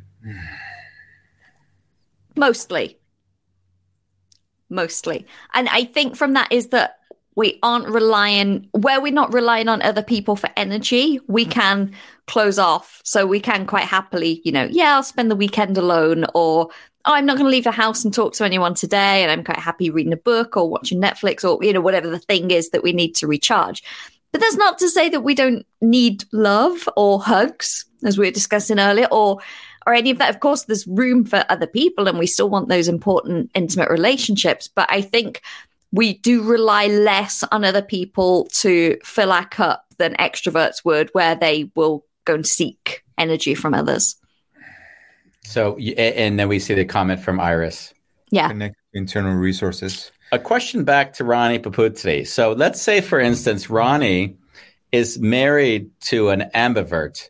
Mostly. 2.36 2.98
Mostly. 4.70 5.26
And 5.55 5.68
I 5.68 5.84
think 5.84 6.16
from 6.16 6.34
that 6.34 6.50
is 6.53 6.68
that 6.68 6.98
we 7.34 7.58
aren't 7.62 7.88
relying, 7.88 8.68
where 8.72 9.00
we're 9.00 9.12
not 9.12 9.32
relying 9.32 9.68
on 9.68 9.82
other 9.82 10.02
people 10.02 10.36
for 10.36 10.50
energy, 10.56 11.20
we 11.28 11.46
mm. 11.46 11.50
can 11.50 11.92
close 12.26 12.58
off. 12.58 13.00
So 13.04 13.26
we 13.26 13.40
can 13.40 13.66
quite 13.66 13.84
happily, 13.84 14.40
you 14.44 14.52
know, 14.52 14.68
yeah, 14.70 14.96
I'll 14.96 15.02
spend 15.02 15.30
the 15.30 15.36
weekend 15.36 15.78
alone, 15.78 16.24
or 16.34 16.68
oh, 17.04 17.14
I'm 17.14 17.26
not 17.26 17.36
going 17.36 17.46
to 17.46 17.50
leave 17.50 17.64
the 17.64 17.72
house 17.72 18.04
and 18.04 18.14
talk 18.14 18.34
to 18.34 18.44
anyone 18.44 18.74
today. 18.74 19.22
And 19.22 19.30
I'm 19.30 19.44
quite 19.44 19.58
happy 19.58 19.90
reading 19.90 20.12
a 20.12 20.16
book 20.16 20.56
or 20.56 20.68
watching 20.68 21.00
Netflix 21.00 21.42
or, 21.42 21.62
you 21.64 21.72
know, 21.72 21.80
whatever 21.80 22.08
the 22.08 22.18
thing 22.18 22.50
is 22.50 22.70
that 22.70 22.82
we 22.82 22.92
need 22.92 23.14
to 23.16 23.26
recharge. 23.26 23.82
But 24.30 24.40
that's 24.40 24.56
not 24.56 24.78
to 24.78 24.88
say 24.88 25.08
that 25.10 25.20
we 25.20 25.34
don't 25.34 25.66
need 25.80 26.24
love 26.32 26.88
or 26.96 27.20
hugs, 27.20 27.84
as 28.04 28.18
we 28.18 28.26
were 28.26 28.32
discussing 28.32 28.78
earlier, 28.78 29.06
or 29.10 29.40
or 29.86 29.94
any 29.94 30.10
of 30.10 30.18
that. 30.18 30.30
Of 30.30 30.40
course, 30.40 30.64
there's 30.64 30.86
room 30.86 31.24
for 31.24 31.44
other 31.48 31.66
people, 31.66 32.08
and 32.08 32.18
we 32.18 32.26
still 32.26 32.48
want 32.48 32.68
those 32.68 32.88
important, 32.88 33.50
intimate 33.54 33.90
relationships. 33.90 34.68
But 34.68 34.90
I 34.90 35.02
think 35.02 35.42
we 35.93 36.14
do 36.14 36.43
rely 36.43 36.86
less 36.86 37.45
on 37.53 37.64
other 37.64 37.82
people 37.82 38.47
to 38.55 38.99
fill 39.05 39.30
our 39.30 39.47
cup 39.47 39.84
than 39.99 40.14
extroverts 40.14 40.84
would, 40.84 41.11
where 41.12 41.34
they 41.34 41.70
will 41.76 42.05
go 42.24 42.34
and 42.34 42.47
seek 42.47 43.05
energy 43.18 43.55
from 43.55 43.74
others. 43.74 44.16
So, 45.45 45.76
and 45.76 46.38
then 46.38 46.49
we 46.49 46.59
see 46.59 46.74
the 46.74 46.84
comment 46.84 47.20
from 47.20 47.38
Iris. 47.38 47.93
Yeah. 48.30 48.49
Connect 48.49 48.76
internal 48.95 49.34
resources. 49.34 50.11
A 50.32 50.38
question 50.38 50.84
back 50.84 51.12
to 51.14 51.24
Ronnie 51.24 51.59
Paputri. 51.59 52.26
So 52.26 52.53
let's 52.53 52.80
say, 52.80 53.03
for 53.03 53.20
instance, 53.20 53.68
Ronnie 53.68 54.36
is 54.93 55.18
married 55.18 55.90
to 56.03 56.30
an 56.30 56.51
ambivert. 56.55 57.28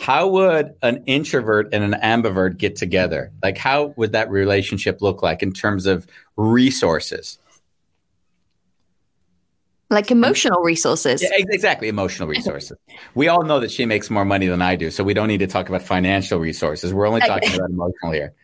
How 0.00 0.28
would 0.28 0.74
an 0.82 1.02
introvert 1.06 1.68
and 1.72 1.84
an 1.84 2.00
ambivert 2.00 2.56
get 2.56 2.76
together? 2.76 3.30
Like, 3.42 3.58
how 3.58 3.92
would 3.96 4.12
that 4.12 4.30
relationship 4.30 5.02
look 5.02 5.22
like 5.22 5.42
in 5.42 5.52
terms 5.52 5.86
of 5.86 6.06
resources? 6.36 7.38
Like 9.90 10.10
emotional 10.10 10.60
resources. 10.60 11.22
Yeah, 11.22 11.30
exactly. 11.32 11.88
Emotional 11.88 12.28
resources. 12.28 12.76
We 13.14 13.28
all 13.28 13.42
know 13.42 13.58
that 13.60 13.70
she 13.70 13.86
makes 13.86 14.10
more 14.10 14.24
money 14.24 14.46
than 14.46 14.60
I 14.60 14.76
do, 14.76 14.90
so 14.90 15.02
we 15.02 15.14
don't 15.14 15.28
need 15.28 15.38
to 15.38 15.46
talk 15.46 15.68
about 15.68 15.82
financial 15.82 16.38
resources. 16.38 16.92
We're 16.92 17.06
only 17.06 17.22
talking 17.22 17.54
about 17.54 17.70
emotional 17.70 18.12
here. 18.12 18.34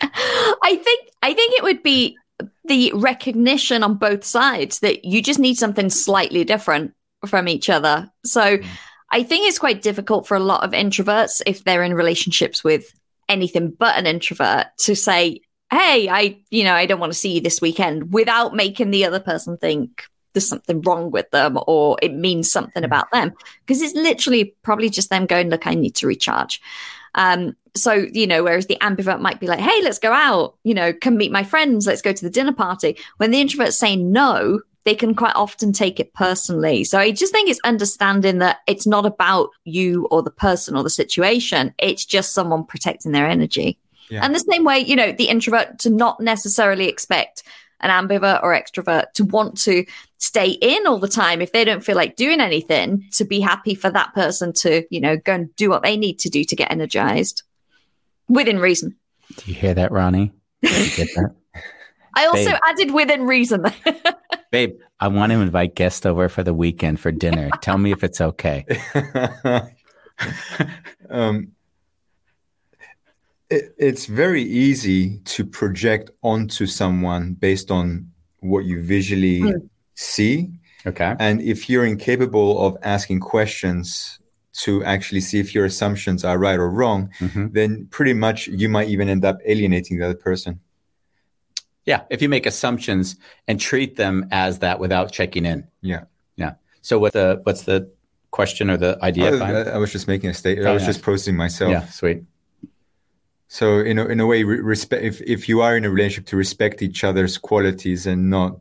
I 0.00 0.80
think 0.82 1.10
I 1.22 1.32
think 1.34 1.54
it 1.56 1.62
would 1.62 1.82
be 1.82 2.16
the 2.64 2.92
recognition 2.94 3.82
on 3.82 3.94
both 3.94 4.24
sides 4.24 4.80
that 4.80 5.04
you 5.04 5.22
just 5.22 5.38
need 5.38 5.56
something 5.56 5.88
slightly 5.88 6.44
different 6.44 6.94
from 7.26 7.48
each 7.48 7.70
other. 7.70 8.10
So 8.24 8.58
mm-hmm. 8.58 8.68
I 9.10 9.22
think 9.22 9.48
it's 9.48 9.58
quite 9.58 9.82
difficult 9.82 10.26
for 10.26 10.36
a 10.36 10.40
lot 10.40 10.64
of 10.64 10.72
introverts 10.72 11.42
if 11.46 11.64
they're 11.64 11.84
in 11.84 11.94
relationships 11.94 12.64
with 12.64 12.92
anything 13.28 13.70
but 13.70 13.96
an 13.96 14.06
introvert 14.06 14.66
to 14.78 14.96
say, 14.96 15.40
"Hey, 15.70 16.08
I, 16.08 16.40
you 16.50 16.64
know, 16.64 16.74
I 16.74 16.86
don't 16.86 17.00
want 17.00 17.12
to 17.12 17.18
see 17.18 17.34
you 17.34 17.40
this 17.40 17.60
weekend," 17.60 18.12
without 18.12 18.54
making 18.54 18.90
the 18.90 19.04
other 19.04 19.20
person 19.20 19.56
think 19.56 20.04
there's 20.36 20.48
something 20.48 20.82
wrong 20.82 21.10
with 21.10 21.30
them 21.30 21.58
or 21.66 21.96
it 22.02 22.12
means 22.12 22.52
something 22.52 22.84
about 22.84 23.10
them 23.10 23.32
because 23.64 23.80
it's 23.80 23.94
literally 23.94 24.54
probably 24.62 24.90
just 24.90 25.08
them 25.08 25.24
going, 25.26 25.48
"Look, 25.48 25.66
I 25.66 25.74
need 25.74 25.94
to 25.96 26.06
recharge." 26.06 26.60
Um, 27.14 27.56
so, 27.74 27.92
you 27.92 28.26
know, 28.26 28.44
whereas 28.44 28.66
the 28.66 28.78
ambivert 28.80 29.20
might 29.20 29.40
be 29.40 29.46
like, 29.46 29.58
hey, 29.58 29.82
let's 29.82 29.98
go 29.98 30.12
out, 30.12 30.56
you 30.64 30.74
know, 30.74 30.92
come 30.92 31.16
meet 31.16 31.32
my 31.32 31.44
friends, 31.44 31.86
let's 31.86 32.02
go 32.02 32.12
to 32.12 32.24
the 32.24 32.30
dinner 32.30 32.52
party. 32.52 32.96
When 33.18 33.30
the 33.30 33.40
introvert's 33.40 33.78
saying 33.78 34.12
no, 34.12 34.60
they 34.84 34.94
can 34.94 35.14
quite 35.14 35.34
often 35.34 35.72
take 35.72 35.98
it 35.98 36.14
personally. 36.14 36.84
So 36.84 36.98
I 36.98 37.10
just 37.10 37.32
think 37.32 37.50
it's 37.50 37.60
understanding 37.64 38.38
that 38.38 38.58
it's 38.66 38.86
not 38.86 39.04
about 39.04 39.50
you 39.64 40.06
or 40.10 40.22
the 40.22 40.30
person 40.30 40.76
or 40.76 40.82
the 40.82 40.90
situation, 40.90 41.74
it's 41.78 42.04
just 42.04 42.32
someone 42.32 42.64
protecting 42.64 43.12
their 43.12 43.26
energy. 43.26 43.78
Yeah. 44.08 44.24
And 44.24 44.34
the 44.34 44.40
same 44.40 44.64
way, 44.64 44.78
you 44.78 44.94
know, 44.94 45.10
the 45.10 45.28
introvert 45.28 45.80
to 45.80 45.90
not 45.90 46.20
necessarily 46.20 46.86
expect 46.86 47.42
an 47.80 47.90
ambivert 47.90 48.42
or 48.42 48.54
extrovert 48.54 49.12
to 49.14 49.24
want 49.24 49.58
to 49.58 49.84
stay 50.18 50.50
in 50.50 50.86
all 50.86 50.98
the 50.98 51.08
time 51.08 51.42
if 51.42 51.52
they 51.52 51.64
don't 51.64 51.84
feel 51.84 51.96
like 51.96 52.16
doing 52.16 52.40
anything 52.40 53.04
to 53.12 53.24
be 53.24 53.40
happy 53.40 53.74
for 53.74 53.90
that 53.90 54.12
person 54.14 54.52
to 54.52 54.84
you 54.90 55.00
know 55.00 55.16
go 55.16 55.34
and 55.34 55.54
do 55.56 55.68
what 55.68 55.82
they 55.82 55.96
need 55.96 56.18
to 56.18 56.30
do 56.30 56.42
to 56.44 56.56
get 56.56 56.70
energized 56.70 57.42
within 58.28 58.58
reason 58.58 58.96
Do 59.36 59.50
you 59.50 59.54
hear 59.54 59.74
that, 59.74 59.92
Ronnie? 59.92 60.32
Get 60.62 61.08
that? 61.16 61.34
i 62.14 62.26
also 62.26 62.50
Babe. 62.50 62.58
added 62.66 62.94
within 62.94 63.26
reason 63.26 63.64
Babe, 64.50 64.78
I 65.00 65.08
want 65.08 65.32
to 65.32 65.40
invite 65.40 65.74
guests 65.74 66.06
over 66.06 66.28
for 66.28 66.42
the 66.42 66.54
weekend 66.54 67.00
for 67.00 67.10
dinner. 67.10 67.50
Tell 67.60 67.76
me 67.78 67.92
if 67.92 68.04
it's 68.04 68.20
okay. 68.20 68.64
um, 71.10 71.52
it, 73.50 73.74
it's 73.78 74.06
very 74.06 74.42
easy 74.42 75.18
to 75.24 75.44
project 75.44 76.10
onto 76.22 76.66
someone 76.66 77.34
based 77.34 77.70
on 77.70 78.10
what 78.40 78.64
you 78.64 78.82
visually 78.82 79.40
Mm. 79.40 79.68
see. 79.94 80.50
Okay. 80.86 81.14
And 81.18 81.40
if 81.40 81.68
you're 81.68 81.84
incapable 81.86 82.58
of 82.64 82.76
asking 82.82 83.20
questions 83.20 84.18
to 84.64 84.82
actually 84.84 85.20
see 85.20 85.38
if 85.38 85.54
your 85.54 85.64
assumptions 85.64 86.24
are 86.24 86.38
right 86.38 86.58
or 86.58 86.70
wrong, 86.70 87.10
Mhm. 87.20 87.52
then 87.52 87.86
pretty 87.90 88.14
much 88.14 88.46
you 88.48 88.68
might 88.68 88.88
even 88.88 89.08
end 89.08 89.24
up 89.24 89.38
alienating 89.46 89.98
the 89.98 90.04
other 90.06 90.14
person. 90.14 90.60
Yeah. 91.84 92.02
If 92.10 92.22
you 92.22 92.28
make 92.28 92.46
assumptions 92.46 93.16
and 93.46 93.60
treat 93.60 93.96
them 93.96 94.26
as 94.30 94.58
that 94.60 94.80
without 94.80 95.12
checking 95.12 95.44
in. 95.46 95.66
Yeah. 95.82 96.04
Yeah. 96.36 96.54
So 96.82 96.98
what 96.98 97.12
the 97.12 97.40
what's 97.44 97.62
the 97.62 97.90
question 98.30 98.70
or 98.70 98.76
the 98.76 98.98
idea? 99.02 99.36
I. 99.42 99.74
I 99.74 99.78
was 99.78 99.92
just 99.92 100.08
making 100.08 100.30
a 100.30 100.34
statement. 100.34 100.66
Oh, 100.66 100.70
I 100.70 100.74
was 100.74 100.82
yeah. 100.82 100.88
just 100.88 101.02
posting 101.02 101.36
myself. 101.36 101.70
yeah. 101.70 101.84
Sweet. 101.86 102.22
So 103.48 103.78
in 103.80 103.98
a, 103.98 104.06
in 104.06 104.20
a 104.20 104.26
way, 104.26 104.42
re- 104.42 104.60
respect 104.60 105.04
if, 105.04 105.20
if 105.22 105.48
you 105.48 105.60
are 105.60 105.76
in 105.76 105.84
a 105.84 105.90
relationship 105.90 106.26
to 106.26 106.36
respect 106.36 106.82
each 106.82 107.04
other's 107.04 107.38
qualities 107.38 108.06
and 108.06 108.28
not 108.28 108.60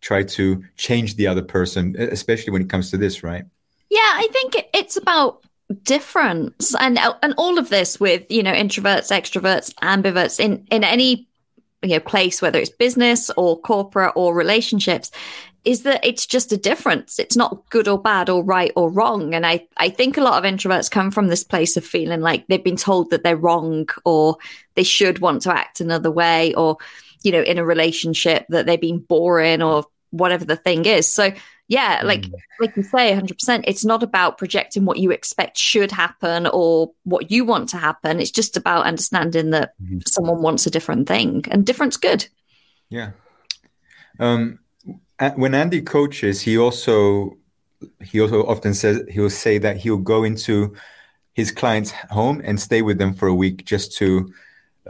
try 0.00 0.22
to 0.22 0.62
change 0.76 1.16
the 1.16 1.26
other 1.26 1.42
person, 1.42 1.96
especially 1.98 2.52
when 2.52 2.62
it 2.62 2.70
comes 2.70 2.90
to 2.90 2.96
this, 2.96 3.22
right? 3.22 3.44
yeah 3.90 3.98
i 4.00 4.28
think 4.32 4.68
it's 4.74 4.96
about 4.96 5.44
difference 5.82 6.74
and 6.80 6.98
uh, 6.98 7.14
and 7.22 7.34
all 7.36 7.58
of 7.58 7.68
this 7.68 8.00
with 8.00 8.24
you 8.30 8.42
know 8.42 8.52
introverts 8.52 9.10
extroverts 9.10 9.72
ambiverts 9.82 10.40
in 10.40 10.66
in 10.70 10.82
any 10.82 11.27
you 11.82 11.90
know 11.90 12.00
place 12.00 12.42
whether 12.42 12.58
it's 12.58 12.70
business 12.70 13.30
or 13.36 13.60
corporate 13.60 14.12
or 14.16 14.34
relationships 14.34 15.10
is 15.64 15.82
that 15.82 16.04
it's 16.04 16.24
just 16.24 16.52
a 16.52 16.56
difference. 16.56 17.18
It's 17.18 17.36
not 17.36 17.68
good 17.68 17.88
or 17.88 18.00
bad 18.00 18.30
or 18.30 18.42
right 18.42 18.72
or 18.74 18.90
wrong. 18.90 19.34
And 19.34 19.46
i 19.46 19.66
i 19.76 19.88
think 19.88 20.16
a 20.16 20.22
lot 20.22 20.42
of 20.42 20.50
introverts 20.50 20.90
come 20.90 21.10
from 21.10 21.28
this 21.28 21.44
place 21.44 21.76
of 21.76 21.84
feeling 21.84 22.20
like 22.20 22.46
they've 22.46 22.62
been 22.64 22.76
told 22.76 23.10
that 23.10 23.22
they're 23.22 23.36
wrong 23.36 23.88
or 24.04 24.38
they 24.74 24.82
should 24.82 25.18
want 25.18 25.42
to 25.42 25.54
act 25.54 25.80
another 25.80 26.10
way 26.10 26.54
or 26.54 26.78
you 27.22 27.32
know 27.32 27.42
in 27.42 27.58
a 27.58 27.64
relationship 27.64 28.46
that 28.48 28.66
they've 28.66 28.80
been 28.80 28.98
boring 28.98 29.62
or 29.62 29.84
whatever 30.10 30.44
the 30.44 30.56
thing 30.56 30.84
is. 30.84 31.12
So 31.12 31.32
yeah 31.68 32.00
like 32.04 32.26
like 32.60 32.76
you 32.76 32.82
say 32.82 33.12
100% 33.12 33.64
it's 33.66 33.84
not 33.84 34.02
about 34.02 34.38
projecting 34.38 34.84
what 34.84 34.98
you 34.98 35.10
expect 35.10 35.56
should 35.56 35.92
happen 35.92 36.46
or 36.46 36.90
what 37.04 37.30
you 37.30 37.44
want 37.44 37.68
to 37.70 37.76
happen. 37.76 38.20
It's 38.20 38.30
just 38.30 38.56
about 38.56 38.86
understanding 38.86 39.50
that 39.50 39.74
someone 40.06 40.42
wants 40.42 40.66
a 40.66 40.70
different 40.70 41.08
thing 41.08 41.44
and 41.50 41.64
different's 41.64 41.96
good. 41.96 42.26
Yeah. 42.88 43.10
Um, 44.18 44.60
when 45.36 45.54
Andy 45.54 45.82
coaches, 45.82 46.40
he 46.40 46.58
also 46.58 47.36
he 48.02 48.20
also 48.20 48.44
often 48.46 48.74
says 48.74 49.02
he'll 49.08 49.30
say 49.30 49.58
that 49.58 49.76
he'll 49.76 49.98
go 49.98 50.24
into 50.24 50.74
his 51.34 51.52
client's 51.52 51.92
home 52.10 52.40
and 52.44 52.60
stay 52.60 52.82
with 52.82 52.98
them 52.98 53.14
for 53.14 53.28
a 53.28 53.34
week 53.34 53.64
just 53.64 53.96
to 53.98 54.32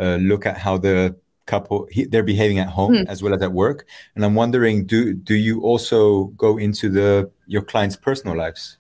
uh, 0.01 0.17
look 0.17 0.47
at 0.47 0.57
how 0.57 0.79
the 0.79 1.17
couple 1.53 1.89
he, 1.91 2.05
they're 2.05 2.31
behaving 2.35 2.59
at 2.61 2.69
home 2.69 2.95
hmm. 2.99 3.09
as 3.09 3.23
well 3.23 3.35
as 3.35 3.43
at 3.43 3.53
work. 3.53 3.87
And 4.15 4.25
I'm 4.25 4.37
wondering, 4.37 4.87
do 4.87 5.15
do 5.15 5.35
you 5.35 5.61
also 5.63 6.27
go 6.45 6.59
into 6.59 6.89
the 6.89 7.31
your 7.47 7.63
clients' 7.63 7.97
personal 7.97 8.37
lives? 8.37 8.79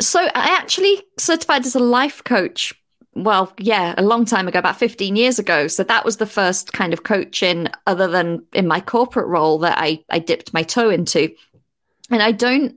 so 0.00 0.20
i 0.34 0.56
actually 0.58 1.02
certified 1.18 1.64
as 1.66 1.74
a 1.74 1.80
life 1.80 2.24
coach 2.24 2.74
well 3.14 3.52
yeah 3.58 3.94
a 3.98 4.02
long 4.02 4.24
time 4.24 4.48
ago 4.48 4.58
about 4.58 4.78
15 4.78 5.14
years 5.14 5.38
ago 5.38 5.68
so 5.68 5.84
that 5.84 6.04
was 6.04 6.16
the 6.16 6.26
first 6.26 6.72
kind 6.72 6.92
of 6.92 7.02
coaching 7.02 7.68
other 7.86 8.08
than 8.08 8.44
in 8.52 8.66
my 8.66 8.80
corporate 8.80 9.26
role 9.26 9.58
that 9.58 9.78
i 9.78 10.02
i 10.10 10.18
dipped 10.18 10.54
my 10.54 10.62
toe 10.62 10.90
into 10.90 11.30
and 12.10 12.22
i 12.22 12.32
don't 12.32 12.76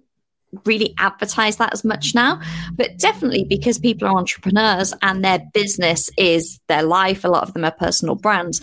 really 0.66 0.94
advertise 0.98 1.58
that 1.58 1.74
as 1.74 1.84
much 1.84 2.14
now 2.14 2.40
but 2.74 2.98
definitely 2.98 3.44
because 3.44 3.80
people 3.80 4.08
are 4.08 4.18
entrepreneurs 4.18 4.94
and 5.02 5.24
their 5.24 5.40
business 5.54 6.10
is 6.18 6.60
their 6.68 6.84
life 6.84 7.24
a 7.24 7.28
lot 7.28 7.44
of 7.44 7.54
them 7.54 7.66
are 7.66 7.72
personal 7.72 8.16
brands 8.16 8.62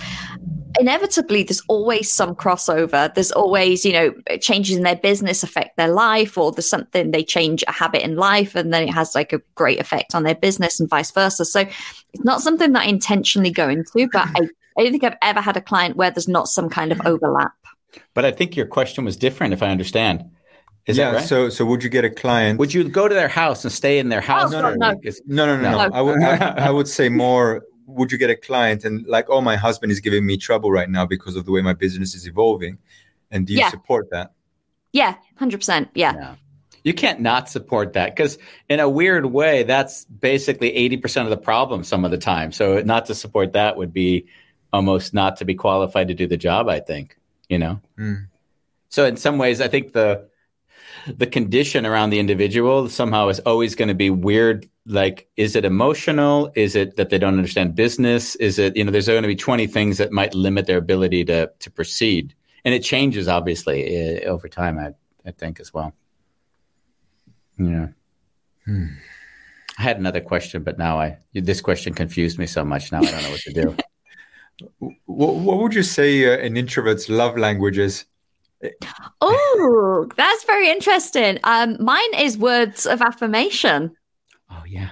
inevitably 0.78 1.42
there's 1.42 1.62
always 1.68 2.12
some 2.12 2.34
crossover. 2.34 3.12
There's 3.14 3.32
always, 3.32 3.84
you 3.84 3.92
know, 3.92 4.14
changes 4.40 4.76
in 4.76 4.82
their 4.82 4.96
business 4.96 5.42
affect 5.42 5.76
their 5.76 5.88
life, 5.88 6.36
or 6.38 6.52
there's 6.52 6.68
something 6.68 7.10
they 7.10 7.24
change 7.24 7.64
a 7.66 7.72
habit 7.72 8.02
in 8.02 8.16
life 8.16 8.54
and 8.54 8.72
then 8.72 8.84
it 8.84 8.92
has 8.92 9.14
like 9.14 9.32
a 9.32 9.40
great 9.54 9.80
effect 9.80 10.14
on 10.14 10.22
their 10.22 10.34
business 10.34 10.78
and 10.78 10.88
vice 10.88 11.10
versa. 11.10 11.44
So 11.44 11.60
it's 11.60 12.24
not 12.24 12.42
something 12.42 12.72
that 12.72 12.82
I 12.82 12.86
intentionally 12.86 13.50
go 13.50 13.68
into, 13.68 14.08
but 14.12 14.28
I, 14.34 14.48
I 14.78 14.82
don't 14.82 14.92
think 14.92 15.04
I've 15.04 15.18
ever 15.22 15.40
had 15.40 15.56
a 15.56 15.60
client 15.60 15.96
where 15.96 16.10
there's 16.10 16.28
not 16.28 16.48
some 16.48 16.68
kind 16.68 16.92
of 16.92 17.00
overlap. 17.04 17.52
But 18.14 18.24
I 18.24 18.30
think 18.30 18.56
your 18.56 18.66
question 18.66 19.04
was 19.04 19.16
different, 19.16 19.52
if 19.52 19.62
I 19.62 19.68
understand. 19.68 20.30
Is 20.86 20.96
yeah. 20.96 21.10
that 21.10 21.16
right? 21.18 21.26
So, 21.26 21.48
so 21.50 21.64
would 21.66 21.84
you 21.84 21.90
get 21.90 22.04
a 22.04 22.10
client? 22.10 22.58
Would 22.58 22.72
you 22.74 22.88
go 22.88 23.06
to 23.06 23.14
their 23.14 23.28
house 23.28 23.64
and 23.64 23.72
stay 23.72 23.98
in 23.98 24.08
their 24.08 24.20
house? 24.20 24.50
no, 24.50 24.60
for 24.60 24.76
no. 24.76 24.92
No, 25.26 25.46
no, 25.46 25.56
no, 25.56 25.62
no. 25.62 25.70
No. 25.70 25.94
I 25.94 26.00
would, 26.00 26.22
I, 26.22 26.66
I 26.66 26.70
would 26.70 26.88
say 26.88 27.08
more. 27.08 27.64
Would 27.86 28.12
you 28.12 28.18
get 28.18 28.30
a 28.30 28.36
client 28.36 28.84
and 28.84 29.04
like, 29.06 29.26
oh, 29.28 29.40
my 29.40 29.56
husband 29.56 29.90
is 29.90 29.98
giving 30.00 30.24
me 30.24 30.36
trouble 30.36 30.70
right 30.70 30.88
now 30.88 31.04
because 31.06 31.34
of 31.34 31.44
the 31.44 31.50
way 31.50 31.60
my 31.60 31.72
business 31.72 32.14
is 32.14 32.26
evolving, 32.26 32.78
and 33.30 33.46
do 33.46 33.52
you 33.52 33.58
Yeah. 33.58 33.70
support 33.70 34.08
that? 34.10 34.32
Yeah, 34.92 35.14
100%. 35.40 35.88
Yeah. 35.94 36.14
Yeah. 36.14 36.34
You 36.82 36.94
can't 36.94 37.20
not 37.20 37.48
support 37.50 37.92
that 37.92 38.14
because, 38.14 38.38
in 38.68 38.80
a 38.80 38.88
weird 38.88 39.26
way, 39.26 39.64
that's 39.64 40.06
basically 40.06 40.70
80% 40.72 41.24
of 41.24 41.30
the 41.30 41.36
problem 41.36 41.84
some 41.84 42.04
of 42.04 42.10
the 42.10 42.16
time. 42.18 42.52
So, 42.52 42.80
not 42.80 43.06
to 43.06 43.14
support 43.14 43.52
that 43.52 43.76
would 43.76 43.92
be 43.92 44.26
almost 44.72 45.12
not 45.12 45.36
to 45.38 45.44
be 45.44 45.54
qualified 45.54 46.08
to 46.08 46.14
do 46.14 46.26
the 46.26 46.38
job, 46.38 46.68
I 46.68 46.80
think, 46.80 47.18
you 47.50 47.58
know? 47.58 47.80
Mm. 47.98 48.28
So, 48.88 49.04
in 49.04 49.16
some 49.18 49.36
ways, 49.36 49.60
I 49.60 49.68
think 49.68 49.92
the 49.92 50.26
the 51.06 51.26
condition 51.26 51.86
around 51.86 52.10
the 52.10 52.18
individual 52.18 52.88
somehow 52.88 53.28
is 53.28 53.40
always 53.40 53.74
going 53.74 53.88
to 53.88 53.94
be 53.94 54.10
weird. 54.10 54.68
Like, 54.86 55.28
is 55.36 55.56
it 55.56 55.64
emotional? 55.64 56.50
Is 56.54 56.76
it 56.76 56.96
that 56.96 57.10
they 57.10 57.18
don't 57.18 57.36
understand 57.36 57.74
business? 57.74 58.34
Is 58.36 58.58
it, 58.58 58.76
you 58.76 58.84
know, 58.84 58.90
there's 58.90 59.06
going 59.06 59.22
to 59.22 59.28
be 59.28 59.36
20 59.36 59.66
things 59.66 59.98
that 59.98 60.12
might 60.12 60.34
limit 60.34 60.66
their 60.66 60.78
ability 60.78 61.24
to, 61.26 61.50
to 61.58 61.70
proceed. 61.70 62.34
And 62.64 62.74
it 62.74 62.80
changes, 62.80 63.28
obviously, 63.28 64.22
uh, 64.24 64.28
over 64.28 64.48
time, 64.48 64.78
I, 64.78 64.92
I 65.26 65.32
think, 65.32 65.60
as 65.60 65.72
well. 65.72 65.92
Yeah. 67.58 67.88
I 68.68 69.82
had 69.82 69.98
another 69.98 70.20
question, 70.20 70.62
but 70.62 70.78
now 70.78 71.00
I, 71.00 71.18
this 71.32 71.60
question 71.60 71.94
confused 71.94 72.38
me 72.38 72.46
so 72.46 72.64
much. 72.64 72.92
Now 72.92 72.98
I 72.98 73.10
don't 73.10 73.22
know 73.22 73.30
what 73.30 73.40
to 73.40 73.52
do. 73.52 73.76
What, 75.06 75.36
what 75.36 75.58
would 75.58 75.72
you 75.72 75.82
say 75.82 76.26
uh, 76.26 76.36
an 76.44 76.54
introvert's 76.58 77.08
love 77.08 77.38
language 77.38 77.78
is? 77.78 78.04
Oh, 79.20 80.08
that's 80.16 80.44
very 80.44 80.70
interesting. 80.70 81.38
Um, 81.44 81.76
mine 81.80 82.14
is 82.18 82.36
words 82.36 82.86
of 82.86 83.00
affirmation. 83.00 83.96
oh, 84.50 84.62
yeah. 84.66 84.90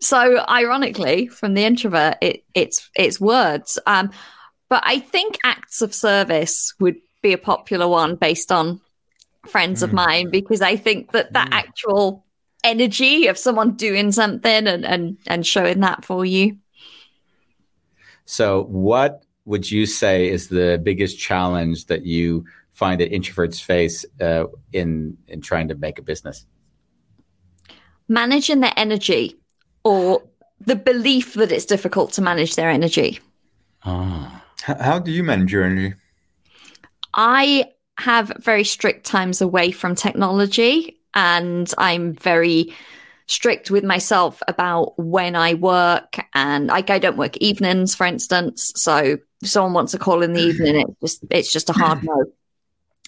So 0.00 0.42
ironically, 0.48 1.26
from 1.26 1.52
the 1.54 1.64
introvert, 1.64 2.16
it, 2.22 2.44
it's 2.54 2.88
it's 2.96 3.20
words. 3.20 3.78
Um, 3.86 4.10
but 4.70 4.82
I 4.86 4.98
think 4.98 5.38
acts 5.44 5.82
of 5.82 5.94
service 5.94 6.72
would 6.80 6.96
be 7.22 7.34
a 7.34 7.38
popular 7.38 7.86
one 7.86 8.16
based 8.16 8.50
on 8.50 8.80
friends 9.46 9.82
of 9.82 9.92
mine 9.92 10.30
because 10.30 10.62
I 10.62 10.76
think 10.76 11.12
that 11.12 11.34
that 11.34 11.48
actual 11.52 12.24
energy 12.64 13.26
of 13.26 13.36
someone 13.36 13.72
doing 13.72 14.12
something 14.12 14.66
and 14.66 14.84
and 14.86 15.18
and 15.26 15.46
showing 15.46 15.80
that 15.80 16.04
for 16.04 16.24
you. 16.24 16.56
So, 18.24 18.62
what 18.64 19.24
would 19.44 19.70
you 19.70 19.86
say 19.86 20.28
is 20.28 20.48
the 20.48 20.80
biggest 20.82 21.18
challenge 21.18 21.86
that 21.86 22.06
you 22.06 22.44
find 22.72 23.00
that 23.00 23.12
introverts 23.12 23.62
face 23.62 24.04
uh, 24.20 24.44
in 24.72 25.16
in 25.28 25.40
trying 25.40 25.68
to 25.68 25.74
make 25.74 25.98
a 25.98 26.02
business? 26.02 26.46
Managing 28.08 28.60
their 28.60 28.72
energy 28.76 29.36
or 29.84 30.22
the 30.60 30.76
belief 30.76 31.34
that 31.34 31.52
it's 31.52 31.64
difficult 31.64 32.12
to 32.12 32.22
manage 32.22 32.56
their 32.56 32.70
energy. 32.70 33.18
Ah, 33.84 34.44
H- 34.68 34.76
how 34.78 34.98
do 34.98 35.10
you 35.10 35.22
manage 35.22 35.52
your 35.52 35.64
energy? 35.64 35.94
I 37.14 37.70
have 37.98 38.32
very 38.38 38.64
strict 38.64 39.06
times 39.06 39.40
away 39.40 39.70
from 39.70 39.94
technology 39.94 41.00
and 41.14 41.72
I'm 41.76 42.14
very 42.14 42.74
strict 43.26 43.70
with 43.70 43.84
myself 43.84 44.42
about 44.48 44.98
when 44.98 45.36
I 45.36 45.54
work 45.54 46.16
and 46.34 46.66
like 46.66 46.90
I 46.90 46.98
don't 46.98 47.16
work 47.16 47.36
evenings 47.36 47.94
for 47.94 48.04
instance 48.04 48.72
so 48.74 49.18
if 49.42 49.48
someone 49.48 49.72
wants 49.72 49.94
a 49.94 49.98
call 49.98 50.22
in 50.22 50.32
the 50.32 50.42
evening 50.42 50.80
it's 50.80 51.00
just 51.00 51.24
it's 51.30 51.52
just 51.52 51.70
a 51.70 51.72
hard 51.72 52.02
no 52.04 52.24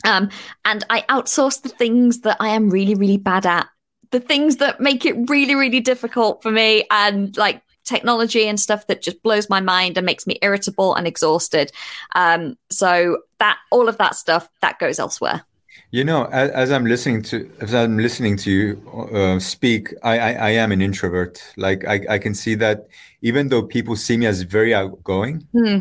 um 0.04 0.28
and 0.64 0.84
I 0.90 1.02
outsource 1.02 1.62
the 1.62 1.68
things 1.68 2.20
that 2.20 2.36
I 2.40 2.48
am 2.50 2.70
really 2.70 2.94
really 2.94 3.18
bad 3.18 3.46
at 3.46 3.68
the 4.10 4.20
things 4.20 4.56
that 4.56 4.80
make 4.80 5.04
it 5.06 5.16
really 5.28 5.54
really 5.54 5.80
difficult 5.80 6.42
for 6.42 6.50
me 6.50 6.84
and 6.90 7.36
like 7.36 7.62
technology 7.84 8.46
and 8.46 8.60
stuff 8.60 8.86
that 8.86 9.02
just 9.02 9.22
blows 9.22 9.48
my 9.50 9.60
mind 9.60 9.96
and 9.96 10.06
makes 10.06 10.26
me 10.26 10.38
irritable 10.42 10.94
and 10.94 11.06
exhausted 11.06 11.72
um 12.14 12.56
so 12.70 13.18
that 13.38 13.58
all 13.70 13.88
of 13.88 13.98
that 13.98 14.14
stuff 14.14 14.48
that 14.60 14.78
goes 14.78 14.98
elsewhere 14.98 15.44
You 15.90 16.04
know, 16.04 16.24
as, 16.32 16.50
as 16.50 16.70
I'm 16.70 16.86
listening 16.86 17.22
to 17.24 17.36
as 17.60 17.74
I'm 17.74 17.98
listening 17.98 18.36
to 18.38 18.50
you 18.50 19.08
uh, 19.12 19.38
speak, 19.38 19.92
I, 20.02 20.18
I 20.18 20.32
I 20.32 20.50
am 20.62 20.72
an 20.72 20.80
introvert. 20.80 21.42
Like 21.56 21.84
I 21.84 22.00
I 22.14 22.18
can 22.18 22.34
see 22.34 22.56
that 22.56 22.88
even 23.20 23.48
though 23.48 23.62
people 23.62 23.96
see 23.96 24.16
me 24.16 24.26
as 24.26 24.40
very 24.42 24.72
outgoing, 24.74 25.46
Hmm. 25.52 25.78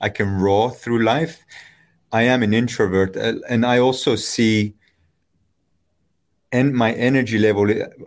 I 0.00 0.08
can 0.08 0.40
roar 0.40 0.70
through 0.70 1.04
life. 1.04 1.44
I 2.16 2.22
am 2.22 2.42
an 2.42 2.54
introvert, 2.54 3.14
uh, 3.14 3.34
and 3.46 3.66
I 3.66 3.78
also 3.78 4.16
see. 4.16 4.74
And 6.50 6.72
my 6.72 6.92
energy 6.92 7.38
level, 7.38 7.64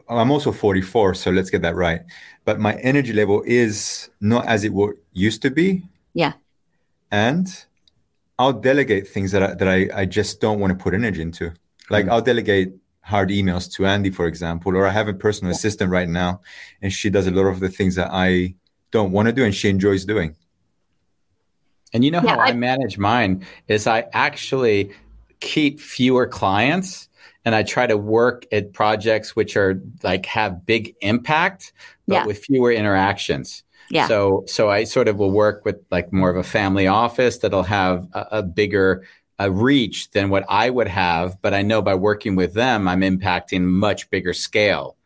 I'm 0.09 0.31
also 0.31 0.51
44, 0.51 1.13
so 1.13 1.29
let's 1.29 1.51
get 1.51 1.61
that 1.61 1.75
right. 1.75 2.01
But 2.45 2.59
my 2.59 2.73
energy 2.91 3.13
level 3.13 3.43
is 3.45 4.09
not 4.19 4.47
as 4.47 4.63
it 4.63 4.71
used 5.13 5.41
to 5.43 5.51
be. 5.51 5.83
Yeah. 6.13 6.33
And 7.11 7.47
I'll 8.39 8.53
delegate 8.53 9.07
things 9.07 9.31
that 9.33 9.43
I, 9.43 9.53
that 9.53 9.67
I, 9.67 9.89
I 10.01 10.05
just 10.05 10.41
don't 10.41 10.59
want 10.59 10.71
to 10.75 10.83
put 10.83 10.93
energy 10.95 11.21
into. 11.21 11.53
Like 11.91 12.07
I'll 12.07 12.21
delegate 12.21 12.69
hard 13.01 13.29
emails 13.29 13.71
to 13.73 13.85
Andy, 13.85 14.09
for 14.09 14.25
example, 14.25 14.75
or 14.75 14.87
I 14.87 14.91
have 14.91 15.09
a 15.09 15.13
personal 15.13 15.51
assistant 15.51 15.91
right 15.91 16.09
now, 16.09 16.41
and 16.81 16.91
she 16.91 17.09
does 17.11 17.27
a 17.27 17.31
lot 17.31 17.47
of 17.47 17.59
the 17.59 17.69
things 17.69 17.93
that 17.95 18.09
I 18.11 18.55
don't 18.89 19.11
want 19.11 19.27
to 19.27 19.33
do 19.33 19.43
and 19.43 19.53
she 19.53 19.69
enjoys 19.69 20.05
doing. 20.05 20.35
And 21.93 22.03
you 22.05 22.11
know 22.11 22.21
Yeah, 22.23 22.35
how 22.35 22.39
I, 22.39 22.47
I- 22.49 22.53
manage 22.53 22.97
mine 22.97 23.45
is 23.67 23.87
I 23.87 24.05
actually 24.13 24.91
keep 25.39 25.79
fewer 25.79 26.27
clients 26.27 27.07
and 27.45 27.55
I 27.55 27.63
try 27.63 27.87
to 27.87 27.97
work 27.97 28.45
at 28.51 28.73
projects 28.73 29.35
which 29.35 29.55
are 29.57 29.81
like 30.03 30.25
have 30.27 30.65
big 30.65 30.95
impact, 31.01 31.73
but 32.07 32.15
Yeah. 32.15 32.25
with 32.25 32.39
fewer 32.45 32.71
interactions. 32.71 33.63
Yeah. 33.89 34.07
So 34.07 34.43
so 34.47 34.69
I 34.69 34.83
sort 34.83 35.07
of 35.07 35.17
will 35.17 35.31
work 35.31 35.65
with 35.65 35.77
like 35.89 36.11
more 36.13 36.29
of 36.29 36.37
a 36.37 36.43
family 36.43 36.87
office 36.87 37.39
that'll 37.39 37.63
have 37.63 38.07
a, 38.13 38.27
a 38.39 38.43
bigger 38.43 39.05
uh, 39.39 39.49
reach 39.51 40.11
than 40.11 40.29
what 40.29 40.43
I 40.49 40.69
would 40.69 40.89
have, 40.89 41.41
but 41.41 41.53
I 41.53 41.61
know 41.61 41.81
by 41.81 41.95
working 41.95 42.35
with 42.35 42.53
them, 42.53 42.87
I'm 42.89 43.01
impacting 43.01 43.61
much 43.63 44.09
bigger 44.09 44.33
scale, 44.33 44.97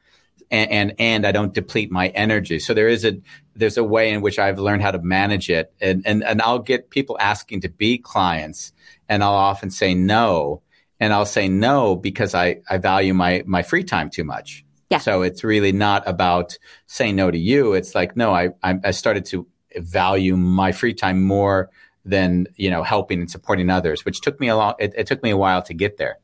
and 0.53 0.71
and, 0.71 0.93
and 0.99 1.27
I 1.27 1.31
don't 1.31 1.53
deplete 1.53 1.91
my 1.91 2.07
energy. 2.09 2.59
So 2.59 2.73
there 2.73 2.87
is 2.87 3.03
a 3.03 3.17
there's 3.55 3.77
a 3.77 3.83
way 3.83 4.11
in 4.11 4.21
which 4.21 4.39
I've 4.39 4.59
learned 4.59 4.83
how 4.83 4.91
to 4.91 4.99
manage 4.99 5.49
it, 5.49 5.73
and 5.81 6.03
and 6.05 6.23
and 6.23 6.41
I'll 6.41 6.59
get 6.59 6.91
people 6.91 7.17
asking 7.19 7.61
to 7.61 7.69
be 7.69 7.97
clients, 7.97 8.71
and 9.09 9.23
I'll 9.23 9.33
often 9.33 9.71
say 9.71 9.95
no, 9.95 10.61
and 10.99 11.11
I'll 11.11 11.25
say 11.25 11.49
no 11.49 11.95
because 11.95 12.35
I 12.35 12.61
I 12.69 12.77
value 12.77 13.13
my 13.13 13.43
my 13.45 13.63
free 13.63 13.83
time 13.83 14.09
too 14.09 14.23
much. 14.23 14.63
Yeah. 14.89 14.99
So 14.99 15.23
it's 15.23 15.43
really 15.43 15.71
not 15.71 16.03
about 16.07 16.57
saying 16.85 17.15
no 17.15 17.31
to 17.31 17.37
you. 17.37 17.73
It's 17.73 17.95
like 17.95 18.15
no, 18.15 18.31
I 18.31 18.49
I, 18.61 18.75
I 18.85 18.91
started 18.91 19.25
to 19.25 19.47
value 19.77 20.37
my 20.37 20.71
free 20.71 20.93
time 20.93 21.23
more 21.23 21.71
than 22.05 22.45
you 22.55 22.69
know 22.69 22.83
helping 22.83 23.19
and 23.21 23.31
supporting 23.31 23.71
others, 23.71 24.05
which 24.05 24.21
took 24.21 24.39
me 24.39 24.49
a 24.49 24.55
long. 24.55 24.75
It, 24.77 24.93
it 24.95 25.07
took 25.07 25.23
me 25.23 25.31
a 25.31 25.37
while 25.37 25.63
to 25.63 25.73
get 25.73 25.97
there. 25.97 26.19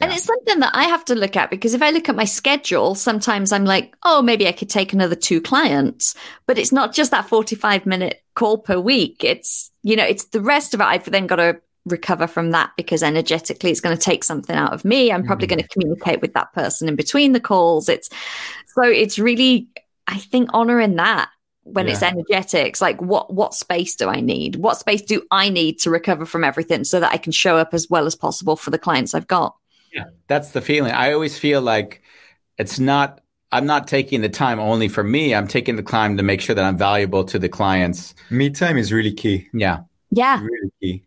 And 0.00 0.12
it's 0.12 0.24
something 0.24 0.60
that 0.60 0.74
I 0.74 0.84
have 0.84 1.04
to 1.06 1.14
look 1.14 1.36
at 1.36 1.50
because 1.50 1.74
if 1.74 1.82
I 1.82 1.90
look 1.90 2.08
at 2.08 2.16
my 2.16 2.24
schedule, 2.24 2.94
sometimes 2.94 3.52
I'm 3.52 3.64
like, 3.64 3.96
oh, 4.02 4.22
maybe 4.22 4.46
I 4.46 4.52
could 4.52 4.68
take 4.68 4.92
another 4.92 5.14
two 5.14 5.40
clients. 5.40 6.14
But 6.46 6.58
it's 6.58 6.72
not 6.72 6.94
just 6.94 7.10
that 7.10 7.28
45 7.28 7.86
minute 7.86 8.22
call 8.34 8.58
per 8.58 8.78
week. 8.78 9.24
It's, 9.24 9.70
you 9.82 9.96
know, 9.96 10.04
it's 10.04 10.24
the 10.24 10.40
rest 10.40 10.74
of 10.74 10.80
it. 10.80 10.84
I've 10.84 11.04
then 11.10 11.26
got 11.26 11.36
to 11.36 11.60
recover 11.86 12.26
from 12.26 12.50
that 12.50 12.72
because 12.76 13.02
energetically 13.02 13.70
it's 13.70 13.80
going 13.80 13.96
to 13.96 14.02
take 14.02 14.24
something 14.24 14.56
out 14.56 14.72
of 14.72 14.84
me. 14.84 15.10
I'm 15.12 15.24
probably 15.24 15.46
going 15.46 15.62
to 15.62 15.68
mm. 15.68 15.70
communicate 15.70 16.20
with 16.20 16.34
that 16.34 16.52
person 16.52 16.88
in 16.88 16.96
between 16.96 17.32
the 17.32 17.40
calls. 17.40 17.88
It's 17.88 18.10
so 18.74 18.82
it's 18.82 19.18
really, 19.18 19.68
I 20.06 20.18
think, 20.18 20.50
honoring 20.52 20.96
that 20.96 21.30
when 21.62 21.88
it's 21.88 22.02
energetics 22.02 22.80
like 22.80 23.02
what 23.02 23.34
what 23.34 23.52
space 23.52 23.96
do 23.96 24.08
i 24.08 24.20
need 24.20 24.54
what 24.54 24.76
space 24.76 25.02
do 25.02 25.20
i 25.32 25.48
need 25.48 25.80
to 25.80 25.90
recover 25.90 26.24
from 26.24 26.44
everything 26.44 26.84
so 26.84 27.00
that 27.00 27.12
i 27.12 27.16
can 27.16 27.32
show 27.32 27.56
up 27.56 27.74
as 27.74 27.90
well 27.90 28.06
as 28.06 28.14
possible 28.14 28.54
for 28.54 28.70
the 28.70 28.78
clients 28.78 29.14
i've 29.14 29.26
got 29.26 29.56
That's 30.28 30.50
the 30.52 30.60
feeling. 30.60 30.92
I 30.92 31.12
always 31.12 31.38
feel 31.38 31.60
like 31.62 32.02
it's 32.58 32.78
not. 32.78 33.20
I'm 33.52 33.66
not 33.66 33.86
taking 33.86 34.22
the 34.22 34.28
time 34.28 34.58
only 34.58 34.88
for 34.88 35.04
me. 35.04 35.34
I'm 35.34 35.46
taking 35.46 35.76
the 35.76 35.82
time 35.82 36.16
to 36.16 36.22
make 36.22 36.40
sure 36.40 36.54
that 36.54 36.64
I'm 36.64 36.76
valuable 36.76 37.24
to 37.24 37.38
the 37.38 37.48
clients. 37.48 38.14
Me 38.30 38.50
time 38.50 38.76
is 38.76 38.92
really 38.92 39.12
key. 39.12 39.48
Yeah. 39.54 39.80
yeah 40.10 40.40
Really 40.42 40.70
key. 40.82 41.02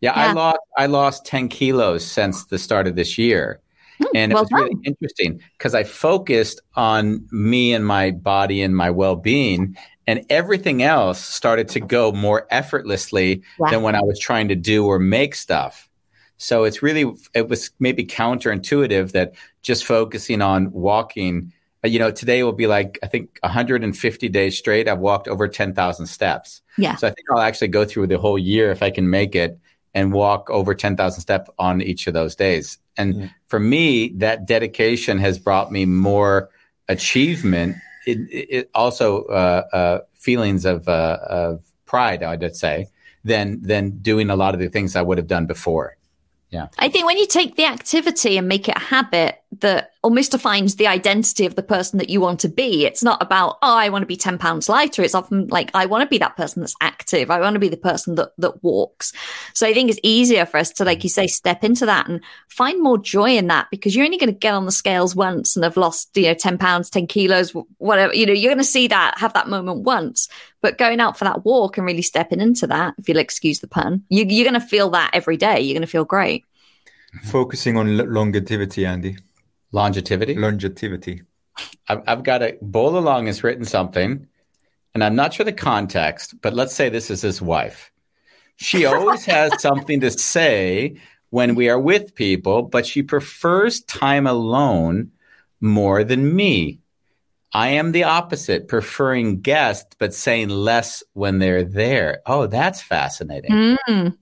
Yeah, 0.00 0.12
I 0.12 0.32
lost 0.32 0.58
I 0.76 0.86
lost 0.86 1.24
10 1.26 1.48
kilos 1.48 2.04
since 2.04 2.44
the 2.44 2.58
start 2.58 2.86
of 2.86 2.94
this 2.94 3.16
year. 3.18 3.60
Hmm, 4.00 4.06
and 4.14 4.32
it 4.32 4.34
well 4.34 4.44
was 4.44 4.52
really 4.52 4.76
interesting 4.84 5.40
because 5.56 5.74
I 5.74 5.82
focused 5.82 6.60
on 6.76 7.26
me 7.32 7.72
and 7.72 7.84
my 7.86 8.10
body 8.12 8.62
and 8.62 8.76
my 8.76 8.90
well 8.90 9.16
being. 9.16 9.76
and 10.06 10.24
everything 10.30 10.82
else 10.82 11.20
started 11.22 11.68
to 11.68 11.80
go 11.80 12.12
more 12.12 12.46
effortlessly 12.50 13.42
Yeah. 13.60 13.70
than 13.70 13.82
when 13.82 13.94
I 13.94 14.02
was 14.02 14.18
trying 14.18 14.48
to 14.48 14.54
do 14.54 14.86
or 14.86 14.98
make 14.98 15.34
stuff. 15.34 15.87
So 16.38 16.64
it's 16.64 16.82
really 16.82 17.04
it 17.34 17.48
was 17.48 17.70
maybe 17.78 18.04
counterintuitive 18.04 19.12
that 19.12 19.34
just 19.62 19.84
focusing 19.84 20.40
on 20.40 20.72
walking. 20.72 21.52
uh, 21.84 21.88
You 21.88 21.98
know, 21.98 22.10
today 22.10 22.42
will 22.42 22.52
be 22.52 22.66
like 22.66 22.98
I 23.02 23.06
think 23.08 23.38
150 23.42 24.28
days 24.28 24.56
straight. 24.56 24.88
I've 24.88 25.00
walked 25.00 25.28
over 25.28 25.48
10,000 25.48 26.06
steps. 26.06 26.62
Yeah. 26.76 26.96
So 26.96 27.06
I 27.08 27.10
think 27.10 27.26
I'll 27.30 27.42
actually 27.42 27.68
go 27.68 27.84
through 27.84 28.06
the 28.06 28.18
whole 28.18 28.38
year 28.38 28.70
if 28.70 28.82
I 28.82 28.90
can 28.90 29.10
make 29.10 29.34
it 29.34 29.58
and 29.94 30.12
walk 30.12 30.48
over 30.50 30.74
10,000 30.74 31.20
steps 31.20 31.50
on 31.58 31.82
each 31.82 32.06
of 32.06 32.14
those 32.14 32.36
days. 32.36 32.78
And 32.96 33.30
for 33.48 33.58
me, 33.58 34.10
that 34.16 34.46
dedication 34.46 35.18
has 35.18 35.38
brought 35.38 35.72
me 35.72 35.86
more 35.86 36.50
achievement. 36.88 37.76
It, 38.06 38.18
it 38.30 38.70
also 38.74 39.24
uh, 39.24 39.66
uh, 39.72 39.98
feelings 40.14 40.64
of, 40.64 40.88
uh, 40.88 41.18
of 41.28 41.64
pride, 41.86 42.22
I'd 42.22 42.56
say, 42.56 42.86
than 43.24 43.60
than 43.62 43.98
doing 44.02 44.30
a 44.30 44.36
lot 44.36 44.54
of 44.54 44.60
the 44.60 44.68
things 44.68 44.94
I 44.96 45.02
would 45.02 45.18
have 45.18 45.26
done 45.26 45.46
before. 45.46 45.96
I 46.78 46.88
think 46.88 47.06
when 47.06 47.18
you 47.18 47.26
take 47.26 47.56
the 47.56 47.64
activity 47.66 48.36
and 48.38 48.48
make 48.48 48.68
it 48.68 48.76
a 48.76 48.80
habit 48.80 49.37
that 49.60 49.92
almost 50.02 50.32
defines 50.32 50.76
the 50.76 50.86
identity 50.86 51.46
of 51.46 51.54
the 51.54 51.62
person 51.62 51.98
that 51.98 52.10
you 52.10 52.20
want 52.20 52.38
to 52.40 52.48
be, 52.48 52.84
it's 52.84 53.02
not 53.02 53.20
about, 53.22 53.56
oh, 53.62 53.76
I 53.76 53.88
want 53.88 54.02
to 54.02 54.06
be 54.06 54.16
10 54.16 54.36
pounds 54.36 54.68
lighter. 54.68 55.02
It's 55.02 55.14
often 55.14 55.46
like, 55.48 55.70
I 55.74 55.86
want 55.86 56.02
to 56.02 56.08
be 56.08 56.18
that 56.18 56.36
person 56.36 56.60
that's 56.60 56.74
active. 56.82 57.30
I 57.30 57.40
want 57.40 57.54
to 57.54 57.60
be 57.60 57.70
the 57.70 57.78
person 57.78 58.16
that, 58.16 58.32
that 58.38 58.62
walks. 58.62 59.12
So 59.54 59.66
I 59.66 59.72
think 59.72 59.90
it's 59.90 60.00
easier 60.02 60.44
for 60.44 60.58
us 60.58 60.70
to, 60.72 60.84
like 60.84 61.02
you 61.02 61.08
say, 61.08 61.26
step 61.26 61.64
into 61.64 61.86
that 61.86 62.08
and 62.08 62.22
find 62.48 62.82
more 62.82 62.98
joy 62.98 63.36
in 63.36 63.46
that 63.46 63.68
because 63.70 63.96
you're 63.96 64.04
only 64.04 64.18
going 64.18 64.32
to 64.32 64.38
get 64.38 64.54
on 64.54 64.66
the 64.66 64.72
scales 64.72 65.16
once 65.16 65.56
and 65.56 65.64
have 65.64 65.78
lost, 65.78 66.14
you 66.16 66.24
know, 66.24 66.34
10 66.34 66.58
pounds, 66.58 66.90
10 66.90 67.06
kilos, 67.06 67.54
whatever. 67.78 68.14
You 68.14 68.26
know, 68.26 68.34
you're 68.34 68.50
going 68.50 68.58
to 68.58 68.64
see 68.64 68.86
that, 68.88 69.18
have 69.18 69.32
that 69.32 69.48
moment 69.48 69.80
once. 69.80 70.28
But 70.60 70.76
going 70.76 71.00
out 71.00 71.16
for 71.16 71.24
that 71.24 71.44
walk 71.44 71.78
and 71.78 71.86
really 71.86 72.02
stepping 72.02 72.40
into 72.40 72.66
that, 72.66 72.94
if 72.98 73.08
you'll 73.08 73.18
excuse 73.18 73.60
the 73.60 73.68
pun, 73.68 74.04
you, 74.10 74.26
you're 74.26 74.48
going 74.48 74.60
to 74.60 74.66
feel 74.66 74.90
that 74.90 75.10
every 75.14 75.38
day. 75.38 75.60
You're 75.60 75.74
going 75.74 75.82
to 75.82 75.86
feel 75.86 76.04
great. 76.04 76.44
Focusing 77.22 77.76
on 77.78 77.96
longevity, 78.12 78.84
Andy. 78.84 79.16
Longevity. 79.72 80.34
Longevity. 80.34 81.22
I've, 81.88 82.02
I've 82.06 82.22
got 82.22 82.42
a 82.42 82.56
Bowl 82.62 82.96
Along 82.96 83.26
has 83.26 83.42
written 83.42 83.64
something, 83.64 84.26
and 84.94 85.04
I'm 85.04 85.16
not 85.16 85.34
sure 85.34 85.44
the 85.44 85.52
context, 85.52 86.40
but 86.40 86.54
let's 86.54 86.74
say 86.74 86.88
this 86.88 87.10
is 87.10 87.22
his 87.22 87.42
wife. 87.42 87.90
She 88.56 88.84
always 88.86 89.24
has 89.26 89.60
something 89.60 90.00
to 90.00 90.10
say 90.10 90.96
when 91.30 91.54
we 91.54 91.68
are 91.68 91.78
with 91.78 92.14
people, 92.14 92.62
but 92.62 92.86
she 92.86 93.02
prefers 93.02 93.82
time 93.82 94.26
alone 94.26 95.12
more 95.60 96.04
than 96.04 96.34
me. 96.34 96.80
I 97.52 97.68
am 97.68 97.92
the 97.92 98.04
opposite, 98.04 98.68
preferring 98.68 99.40
guests, 99.40 99.96
but 99.98 100.12
saying 100.12 100.50
less 100.50 101.02
when 101.14 101.38
they're 101.38 101.64
there. 101.64 102.20
Oh, 102.26 102.46
that's 102.46 102.82
fascinating. 102.82 103.78
Mm. 103.88 104.16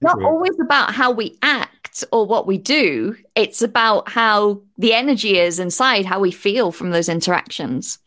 Not 0.00 0.16
True. 0.16 0.26
always 0.26 0.58
about 0.60 0.94
how 0.94 1.10
we 1.10 1.36
act 1.42 2.04
or 2.12 2.24
what 2.26 2.46
we 2.46 2.56
do. 2.56 3.16
It's 3.34 3.60
about 3.60 4.08
how 4.08 4.62
the 4.78 4.94
energy 4.94 5.38
is 5.38 5.58
inside, 5.58 6.06
how 6.06 6.20
we 6.20 6.30
feel 6.30 6.72
from 6.72 6.90
those 6.90 7.08
interactions. 7.08 7.98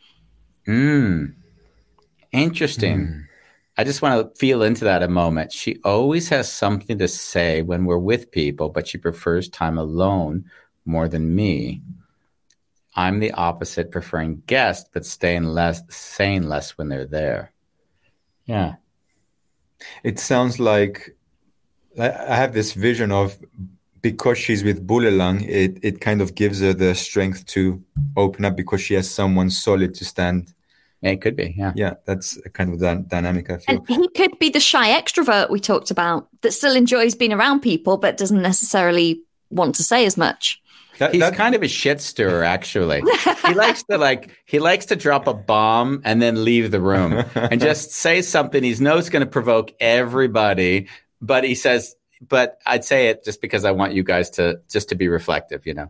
Mm. 0.67 1.35
Interesting. 2.31 3.27
I 3.77 3.83
just 3.83 4.01
want 4.01 4.33
to 4.33 4.39
feel 4.39 4.63
into 4.63 4.85
that 4.85 5.03
a 5.03 5.07
moment. 5.07 5.51
She 5.51 5.79
always 5.83 6.29
has 6.29 6.51
something 6.51 6.97
to 6.99 7.07
say 7.07 7.61
when 7.61 7.85
we're 7.85 7.97
with 7.97 8.31
people, 8.31 8.69
but 8.69 8.87
she 8.87 8.97
prefers 8.97 9.49
time 9.49 9.77
alone 9.77 10.45
more 10.85 11.07
than 11.07 11.35
me. 11.35 11.81
I'm 12.95 13.19
the 13.19 13.31
opposite, 13.31 13.91
preferring 13.91 14.43
guests, 14.45 14.89
but 14.93 15.05
staying 15.05 15.45
less, 15.45 15.81
saying 15.89 16.43
less 16.43 16.77
when 16.77 16.89
they're 16.89 17.07
there. 17.07 17.51
Yeah. 18.45 18.75
It 20.03 20.19
sounds 20.19 20.59
like 20.59 21.15
I 21.99 22.09
I 22.09 22.35
have 22.35 22.53
this 22.53 22.73
vision 22.73 23.11
of 23.11 23.37
because 24.01 24.37
she's 24.37 24.63
with 24.65 24.85
Bulelang, 24.85 25.47
it, 25.47 25.79
it 25.81 26.01
kind 26.01 26.21
of 26.21 26.35
gives 26.35 26.59
her 26.59 26.73
the 26.73 26.93
strength 26.93 27.45
to 27.47 27.81
open 28.17 28.43
up 28.45 28.55
because 28.57 28.81
she 28.81 28.93
has 28.95 29.09
someone 29.09 29.49
solid 29.49 29.93
to 29.95 30.03
stand. 30.05 30.53
Yeah, 31.01 31.11
It 31.11 31.21
could 31.21 31.35
be. 31.37 31.55
Yeah. 31.57 31.71
Yeah, 31.75 31.93
that's 32.05 32.37
kind 32.53 32.73
of 32.73 32.79
dy- 32.79 33.05
dynamic 33.07 33.49
I 33.49 33.57
feel. 33.57 33.77
And 33.77 33.87
he 33.87 34.07
could 34.09 34.37
be 34.39 34.49
the 34.49 34.59
shy 34.59 34.89
extrovert 34.89 35.49
we 35.49 35.59
talked 35.59 35.89
about 35.89 36.27
that 36.41 36.51
still 36.51 36.75
enjoys 36.75 37.15
being 37.15 37.31
around 37.33 37.61
people, 37.61 37.95
but 37.97 38.17
doesn't 38.17 38.41
necessarily 38.41 39.21
want 39.49 39.75
to 39.75 39.83
say 39.83 40.05
as 40.05 40.17
much. 40.17 40.61
That- 40.99 41.11
He's 41.13 41.21
that- 41.21 41.33
kind 41.35 41.55
of 41.55 41.63
a 41.63 41.67
shit 41.69 42.01
stirrer, 42.01 42.43
actually. 42.43 43.01
he 43.47 43.53
likes 43.63 43.83
to 43.83 43.97
like 43.97 44.31
he 44.45 44.59
likes 44.59 44.85
to 44.87 44.95
drop 44.97 45.27
a 45.27 45.33
bomb 45.33 46.01
and 46.03 46.21
then 46.21 46.43
leave 46.43 46.71
the 46.71 46.81
room 46.81 47.23
and 47.35 47.61
just 47.61 47.91
say 47.91 48.21
something 48.21 48.63
he 48.63 48.75
knows 48.75 49.09
going 49.09 49.25
to 49.25 49.31
provoke 49.31 49.71
everybody. 49.79 50.87
But 51.23 51.43
he 51.45 51.55
says, 51.55 51.95
"But 52.35 52.59
I'd 52.65 52.83
say 52.85 53.07
it 53.07 53.23
just 53.23 53.39
because 53.41 53.63
I 53.65 53.71
want 53.71 53.93
you 53.93 54.03
guys 54.03 54.29
to 54.37 54.59
just 54.69 54.89
to 54.89 54.95
be 54.95 55.07
reflective, 55.07 55.65
you 55.65 55.73
know." 55.73 55.89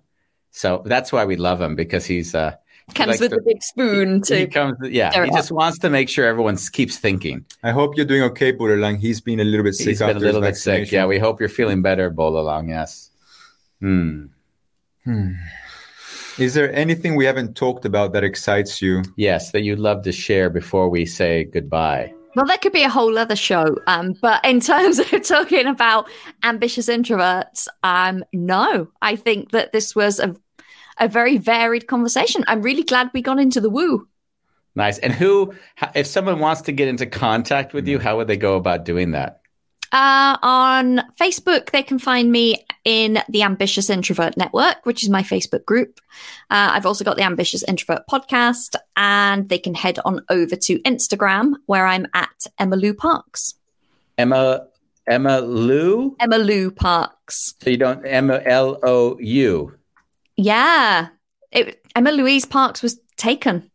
So 0.51 0.84
that's 0.86 1.11
why 1.11 1.25
we 1.25 1.36
love 1.36 1.59
him 1.59 1.75
because 1.75 2.05
he's 2.05 2.36
uh 2.36 2.53
Comes 2.93 3.07
likes 3.07 3.19
with 3.21 3.31
to- 3.31 3.38
a 3.38 3.41
big 3.41 3.63
spoon 3.63 4.15
he 4.27 4.45
to. 4.45 4.47
comes 4.47 4.75
yeah 4.84 5.09
he 5.13 5.19
it 5.29 5.34
just 5.34 5.51
wants 5.51 5.79
to 5.79 5.89
make 5.89 6.09
sure 6.09 6.25
everyone 6.27 6.57
keeps 6.77 6.97
thinking. 6.97 7.45
I 7.63 7.71
hope 7.71 7.95
you're 7.97 8.05
doing 8.13 8.23
okay, 8.31 8.51
Bulelang. 8.53 8.99
He's 8.99 9.21
been 9.21 9.39
a 9.39 9.45
little 9.45 9.63
bit 9.63 9.73
sick 9.75 9.88
He's 9.88 9.99
been 9.99 10.17
a 10.17 10.19
little 10.19 10.41
bit 10.41 10.57
sick. 10.57 10.91
Yeah, 10.91 11.05
we 11.07 11.17
hope 11.17 11.39
you're 11.39 11.49
feeling 11.61 11.81
better, 11.81 12.11
Bolalong. 12.11 12.67
Yes. 12.69 13.09
Hmm. 13.79 14.25
Is 16.38 16.53
there 16.55 16.73
anything 16.73 17.15
we 17.15 17.25
haven't 17.25 17.55
talked 17.55 17.86
about 17.86 18.13
that 18.13 18.23
excites 18.23 18.81
you? 18.81 19.03
Yes, 19.15 19.51
that 19.51 19.61
you'd 19.61 19.79
love 19.79 20.03
to 20.03 20.11
share 20.11 20.49
before 20.49 20.89
we 20.89 21.05
say 21.05 21.43
goodbye. 21.45 22.13
Well, 22.36 22.45
that 22.47 22.61
could 22.61 22.73
be 22.73 22.84
a 22.84 22.89
whole 22.89 23.17
other 23.17 23.36
show. 23.36 23.77
Um, 23.88 24.15
but 24.21 24.43
in 24.43 24.59
terms 24.59 24.99
of 25.13 25.23
talking 25.23 25.67
about 25.67 26.09
ambitious 26.43 26.88
introverts, 26.88 27.67
um, 27.84 28.23
no, 28.34 28.88
I 29.01 29.15
think 29.15 29.51
that 29.51 29.71
this 29.71 29.95
was 29.95 30.19
a, 30.19 30.36
a 30.99 31.07
very 31.07 31.38
varied 31.38 31.88
conversation. 31.88 32.43
I'm 32.47 32.61
really 32.61 32.84
glad 32.84 33.11
we 33.13 33.21
got 33.21 33.39
into 33.39 33.61
the 33.61 33.69
woo. 33.69 34.07
Nice. 34.75 34.97
And 34.97 35.13
who, 35.13 35.53
if 35.93 36.07
someone 36.07 36.39
wants 36.39 36.61
to 36.63 36.71
get 36.71 36.88
into 36.88 37.05
contact 37.05 37.73
with 37.73 37.88
you, 37.88 37.99
how 37.99 38.17
would 38.17 38.27
they 38.27 38.38
go 38.38 38.55
about 38.55 38.86
doing 38.86 39.11
that? 39.11 39.42
Uh, 39.93 40.37
on 40.41 41.03
Facebook, 41.21 41.69
they 41.69 41.83
can 41.83 41.99
find 41.99 42.31
me 42.31 42.65
in 42.83 43.19
the 43.29 43.43
Ambitious 43.43 43.91
Introvert 43.91 44.35
Network, 44.35 44.85
which 44.85 45.03
is 45.03 45.09
my 45.09 45.21
Facebook 45.21 45.65
group. 45.65 46.01
Uh, 46.49 46.71
I've 46.71 46.87
also 46.87 47.05
got 47.05 47.15
the 47.15 47.23
Ambitious 47.23 47.63
Introvert 47.63 48.01
podcast, 48.09 48.75
and 48.97 49.47
they 49.49 49.59
can 49.59 49.75
head 49.75 49.99
on 50.03 50.21
over 50.29 50.55
to 50.55 50.79
Instagram, 50.79 51.53
where 51.67 51.85
I'm 51.85 52.07
at 52.15 52.47
Emma 52.57 52.75
Lou 52.75 52.95
Parkes. 52.95 53.53
Emma, 54.17 54.65
Emma 55.07 55.41
Lou? 55.41 56.15
Emma 56.19 56.37
Lou 56.39 56.71
Parkes. 56.71 57.53
So 57.61 57.69
you 57.69 57.77
don't, 57.77 58.03
Emma 58.03 58.41
L 58.45 58.79
O 58.81 59.17
U. 59.19 59.77
Yeah. 60.37 61.09
It, 61.51 61.85
Emma 61.95 62.11
Louise 62.11 62.45
Parkes 62.45 62.81
was 62.81 62.99
taken. 63.15 63.69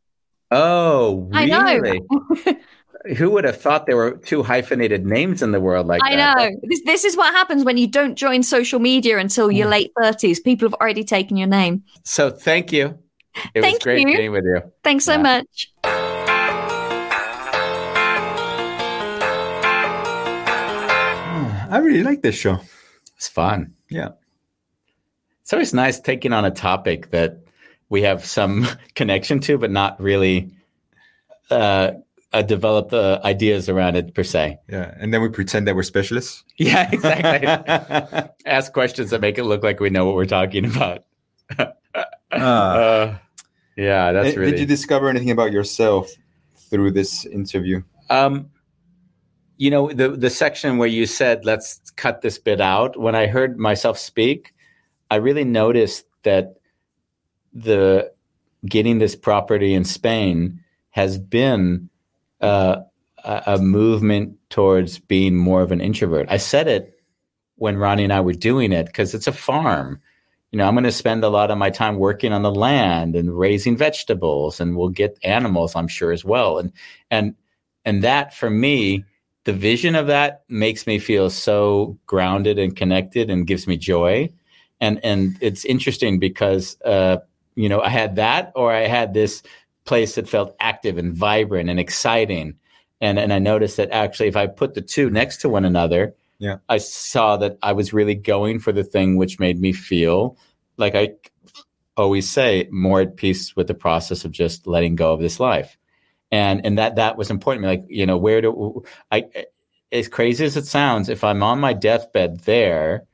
Oh, 0.50 1.30
I 1.32 1.46
know. 1.46 2.56
really? 3.04 3.16
Who 3.16 3.30
would 3.30 3.44
have 3.44 3.60
thought 3.60 3.86
there 3.86 3.96
were 3.96 4.12
two 4.18 4.42
hyphenated 4.42 5.06
names 5.06 5.42
in 5.42 5.52
the 5.52 5.60
world 5.60 5.86
like 5.86 6.00
I 6.04 6.16
that? 6.16 6.38
know. 6.38 6.50
This, 6.64 6.82
this 6.84 7.04
is 7.04 7.16
what 7.16 7.32
happens 7.34 7.64
when 7.64 7.76
you 7.76 7.86
don't 7.86 8.16
join 8.16 8.42
social 8.42 8.78
media 8.80 9.18
until 9.18 9.50
your 9.50 9.68
late 9.68 9.92
30s. 9.98 10.42
People 10.42 10.68
have 10.68 10.74
already 10.80 11.04
taken 11.04 11.36
your 11.36 11.48
name. 11.48 11.82
So 12.04 12.30
thank 12.30 12.72
you. 12.72 12.98
It 13.54 13.60
was 13.60 13.64
Thank 13.70 13.82
great 13.82 14.00
you. 14.08 14.16
being 14.16 14.32
with 14.32 14.44
you. 14.44 14.60
Thanks 14.82 15.04
so 15.04 15.12
Yeah. 15.12 15.22
much. 15.22 15.72
I 21.70 21.78
really 21.82 22.02
like 22.02 22.22
this 22.22 22.34
show. 22.34 22.58
It's 23.16 23.28
fun. 23.28 23.74
Yeah. 23.90 24.10
It's 25.42 25.52
always 25.52 25.74
nice 25.74 26.00
taking 26.00 26.32
on 26.32 26.44
a 26.44 26.50
topic 26.50 27.10
that 27.10 27.40
we 27.90 28.02
have 28.02 28.24
some 28.24 28.66
connection 28.94 29.40
to, 29.40 29.58
but 29.58 29.70
not 29.70 30.00
really 30.00 30.50
uh, 31.50 31.92
uh, 32.32 32.42
develop 32.42 32.90
the 32.90 33.20
ideas 33.24 33.68
around 33.68 33.96
it 33.96 34.14
per 34.14 34.22
se. 34.22 34.58
Yeah. 34.68 34.94
And 34.98 35.12
then 35.12 35.22
we 35.22 35.28
pretend 35.28 35.66
that 35.66 35.76
we're 35.76 35.82
specialists. 35.82 36.44
Yeah, 36.58 36.88
exactly. 36.90 37.48
Ask 38.46 38.72
questions 38.72 39.10
that 39.10 39.20
make 39.20 39.38
it 39.38 39.44
look 39.44 39.62
like 39.62 39.78
we 39.78 39.90
know 39.90 40.04
what 40.04 40.16
we're 40.16 40.26
talking 40.26 40.64
about. 40.64 41.04
Uh, 42.30 43.16
yeah, 43.74 44.12
that's 44.12 44.36
really. 44.36 44.50
Did 44.50 44.60
you 44.60 44.66
discover 44.66 45.08
anything 45.08 45.30
about 45.30 45.50
yourself 45.50 46.10
through 46.56 46.90
this 46.90 47.24
interview? 47.24 47.82
Um, 48.10 48.50
you 49.56 49.70
know, 49.70 49.90
the 49.90 50.10
the 50.10 50.28
section 50.28 50.76
where 50.76 50.88
you 50.88 51.06
said 51.06 51.46
let's 51.46 51.80
cut 51.96 52.20
this 52.20 52.38
bit 52.38 52.60
out. 52.60 52.98
When 53.00 53.14
I 53.14 53.28
heard 53.28 53.58
myself 53.58 53.98
speak, 53.98 54.52
I 55.10 55.16
really 55.16 55.44
noticed 55.44 56.04
that 56.24 56.56
the 57.54 58.12
getting 58.66 58.98
this 58.98 59.16
property 59.16 59.72
in 59.72 59.84
Spain 59.84 60.60
has 60.90 61.18
been 61.18 61.87
uh, 62.40 62.76
a, 63.24 63.58
movement 63.58 64.36
towards 64.50 64.98
being 64.98 65.36
more 65.36 65.62
of 65.62 65.72
an 65.72 65.80
introvert. 65.80 66.28
I 66.30 66.36
said 66.36 66.68
it 66.68 66.98
when 67.56 67.76
Ronnie 67.76 68.04
and 68.04 68.12
I 68.12 68.20
were 68.20 68.32
doing 68.32 68.72
it 68.72 68.86
because 68.86 69.14
it's 69.14 69.26
a 69.26 69.32
farm. 69.32 70.00
you 70.52 70.56
know, 70.56 70.66
I'm 70.66 70.74
going 70.74 70.84
to 70.84 70.92
spend 70.92 71.24
a 71.24 71.28
lot 71.28 71.50
of 71.50 71.58
my 71.58 71.70
time 71.70 71.96
working 71.98 72.32
on 72.32 72.42
the 72.42 72.54
land 72.54 73.16
and 73.16 73.36
raising 73.36 73.76
vegetables, 73.76 74.60
and 74.60 74.76
we'll 74.76 74.88
get 74.88 75.18
animals, 75.22 75.76
I'm 75.76 75.88
sure, 75.88 76.12
as 76.12 76.24
well. 76.24 76.58
And 76.58 76.72
and 77.10 77.34
and 77.84 78.02
that 78.02 78.34
for 78.34 78.48
me, 78.50 79.04
the 79.44 79.52
vision 79.52 79.94
of 79.94 80.06
that 80.06 80.44
makes 80.48 80.86
me 80.86 80.98
feel 80.98 81.30
so 81.30 81.98
grounded 82.06 82.58
and 82.58 82.74
connected, 82.76 83.30
and 83.30 83.46
gives 83.46 83.66
me 83.66 83.76
joy. 83.76 84.30
And 84.80 85.00
and 85.04 85.36
it's 85.40 85.64
interesting 85.64 86.18
because 86.18 86.80
uh, 86.84 87.18
you 87.56 87.68
know 87.68 87.80
I 87.82 87.88
had 87.88 88.16
that, 88.16 88.52
or 88.54 88.72
I 88.72 88.86
had 88.86 89.12
this 89.12 89.42
place 89.88 90.14
that 90.14 90.28
felt 90.28 90.54
active 90.60 90.98
and 90.98 91.14
vibrant 91.14 91.70
and 91.70 91.80
exciting. 91.80 92.54
And 93.00 93.18
and 93.18 93.32
I 93.32 93.38
noticed 93.38 93.76
that 93.78 93.90
actually, 93.90 94.28
if 94.28 94.36
I 94.36 94.46
put 94.46 94.74
the 94.74 94.82
two 94.82 95.10
next 95.10 95.40
to 95.40 95.48
one 95.48 95.64
another, 95.64 96.14
Yeah. 96.38 96.58
I 96.68 96.78
saw 96.78 97.36
that 97.38 97.58
I 97.62 97.72
was 97.72 97.92
really 97.92 98.14
going 98.14 98.60
for 98.60 98.72
the 98.72 98.84
thing 98.84 99.18
which 99.18 99.40
made 99.40 99.58
me 99.60 99.72
feel 99.72 100.36
like 100.76 100.94
I 100.94 101.14
always 101.96 102.28
say 102.28 102.68
more 102.70 103.00
at 103.00 103.16
peace 103.16 103.56
with 103.56 103.66
the 103.66 103.74
process 103.74 104.24
of 104.24 104.30
just 104.30 104.66
letting 104.66 104.96
go 104.96 105.12
of 105.12 105.20
this 105.20 105.40
life. 105.40 105.76
And 106.30 106.64
and 106.64 106.78
that 106.78 106.96
that 106.96 107.16
was 107.16 107.30
important 107.30 107.64
to 107.64 107.68
me. 107.68 107.76
Like, 107.76 107.86
you 107.88 108.06
know, 108.06 108.18
where 108.18 108.40
do 108.40 108.82
I 109.10 109.24
as 109.90 110.08
crazy 110.08 110.44
as 110.44 110.56
it 110.56 110.66
sounds, 110.66 111.08
if 111.08 111.24
I'm 111.24 111.42
on 111.42 111.60
my 111.60 111.72
deathbed 111.72 112.40
there, 112.40 113.04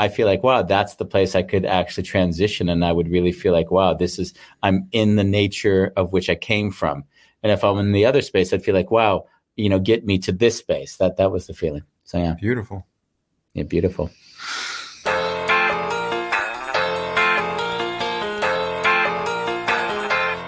I 0.00 0.08
feel 0.08 0.26
like, 0.26 0.42
wow, 0.42 0.62
that's 0.62 0.94
the 0.94 1.04
place 1.04 1.34
I 1.34 1.42
could 1.42 1.66
actually 1.66 2.04
transition 2.04 2.70
and 2.70 2.82
I 2.86 2.90
would 2.90 3.10
really 3.10 3.32
feel 3.32 3.52
like, 3.52 3.70
wow, 3.70 3.92
this 3.92 4.18
is 4.18 4.32
I'm 4.62 4.88
in 4.92 5.16
the 5.16 5.24
nature 5.24 5.92
of 5.94 6.10
which 6.14 6.30
I 6.30 6.36
came 6.36 6.70
from. 6.70 7.04
And 7.42 7.52
if 7.52 7.62
I'm 7.62 7.76
in 7.76 7.92
the 7.92 8.06
other 8.06 8.22
space, 8.22 8.50
I'd 8.54 8.64
feel 8.64 8.74
like, 8.74 8.90
wow, 8.90 9.26
you 9.56 9.68
know, 9.68 9.78
get 9.78 10.06
me 10.06 10.18
to 10.20 10.32
this 10.32 10.56
space. 10.56 10.96
That 10.96 11.18
that 11.18 11.30
was 11.30 11.46
the 11.48 11.52
feeling. 11.52 11.82
So 12.04 12.16
yeah, 12.16 12.32
Beautiful. 12.40 12.86
yeah, 13.52 13.64
beautiful. 13.64 14.10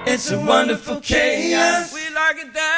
It's 0.05 0.31
a 0.31 0.39
wonderful 0.41 1.01
chaos. 1.01 1.93
We 1.95 2.01
like 2.15 2.37
it 2.39 2.53
that 2.55 2.57
way. 2.57 2.72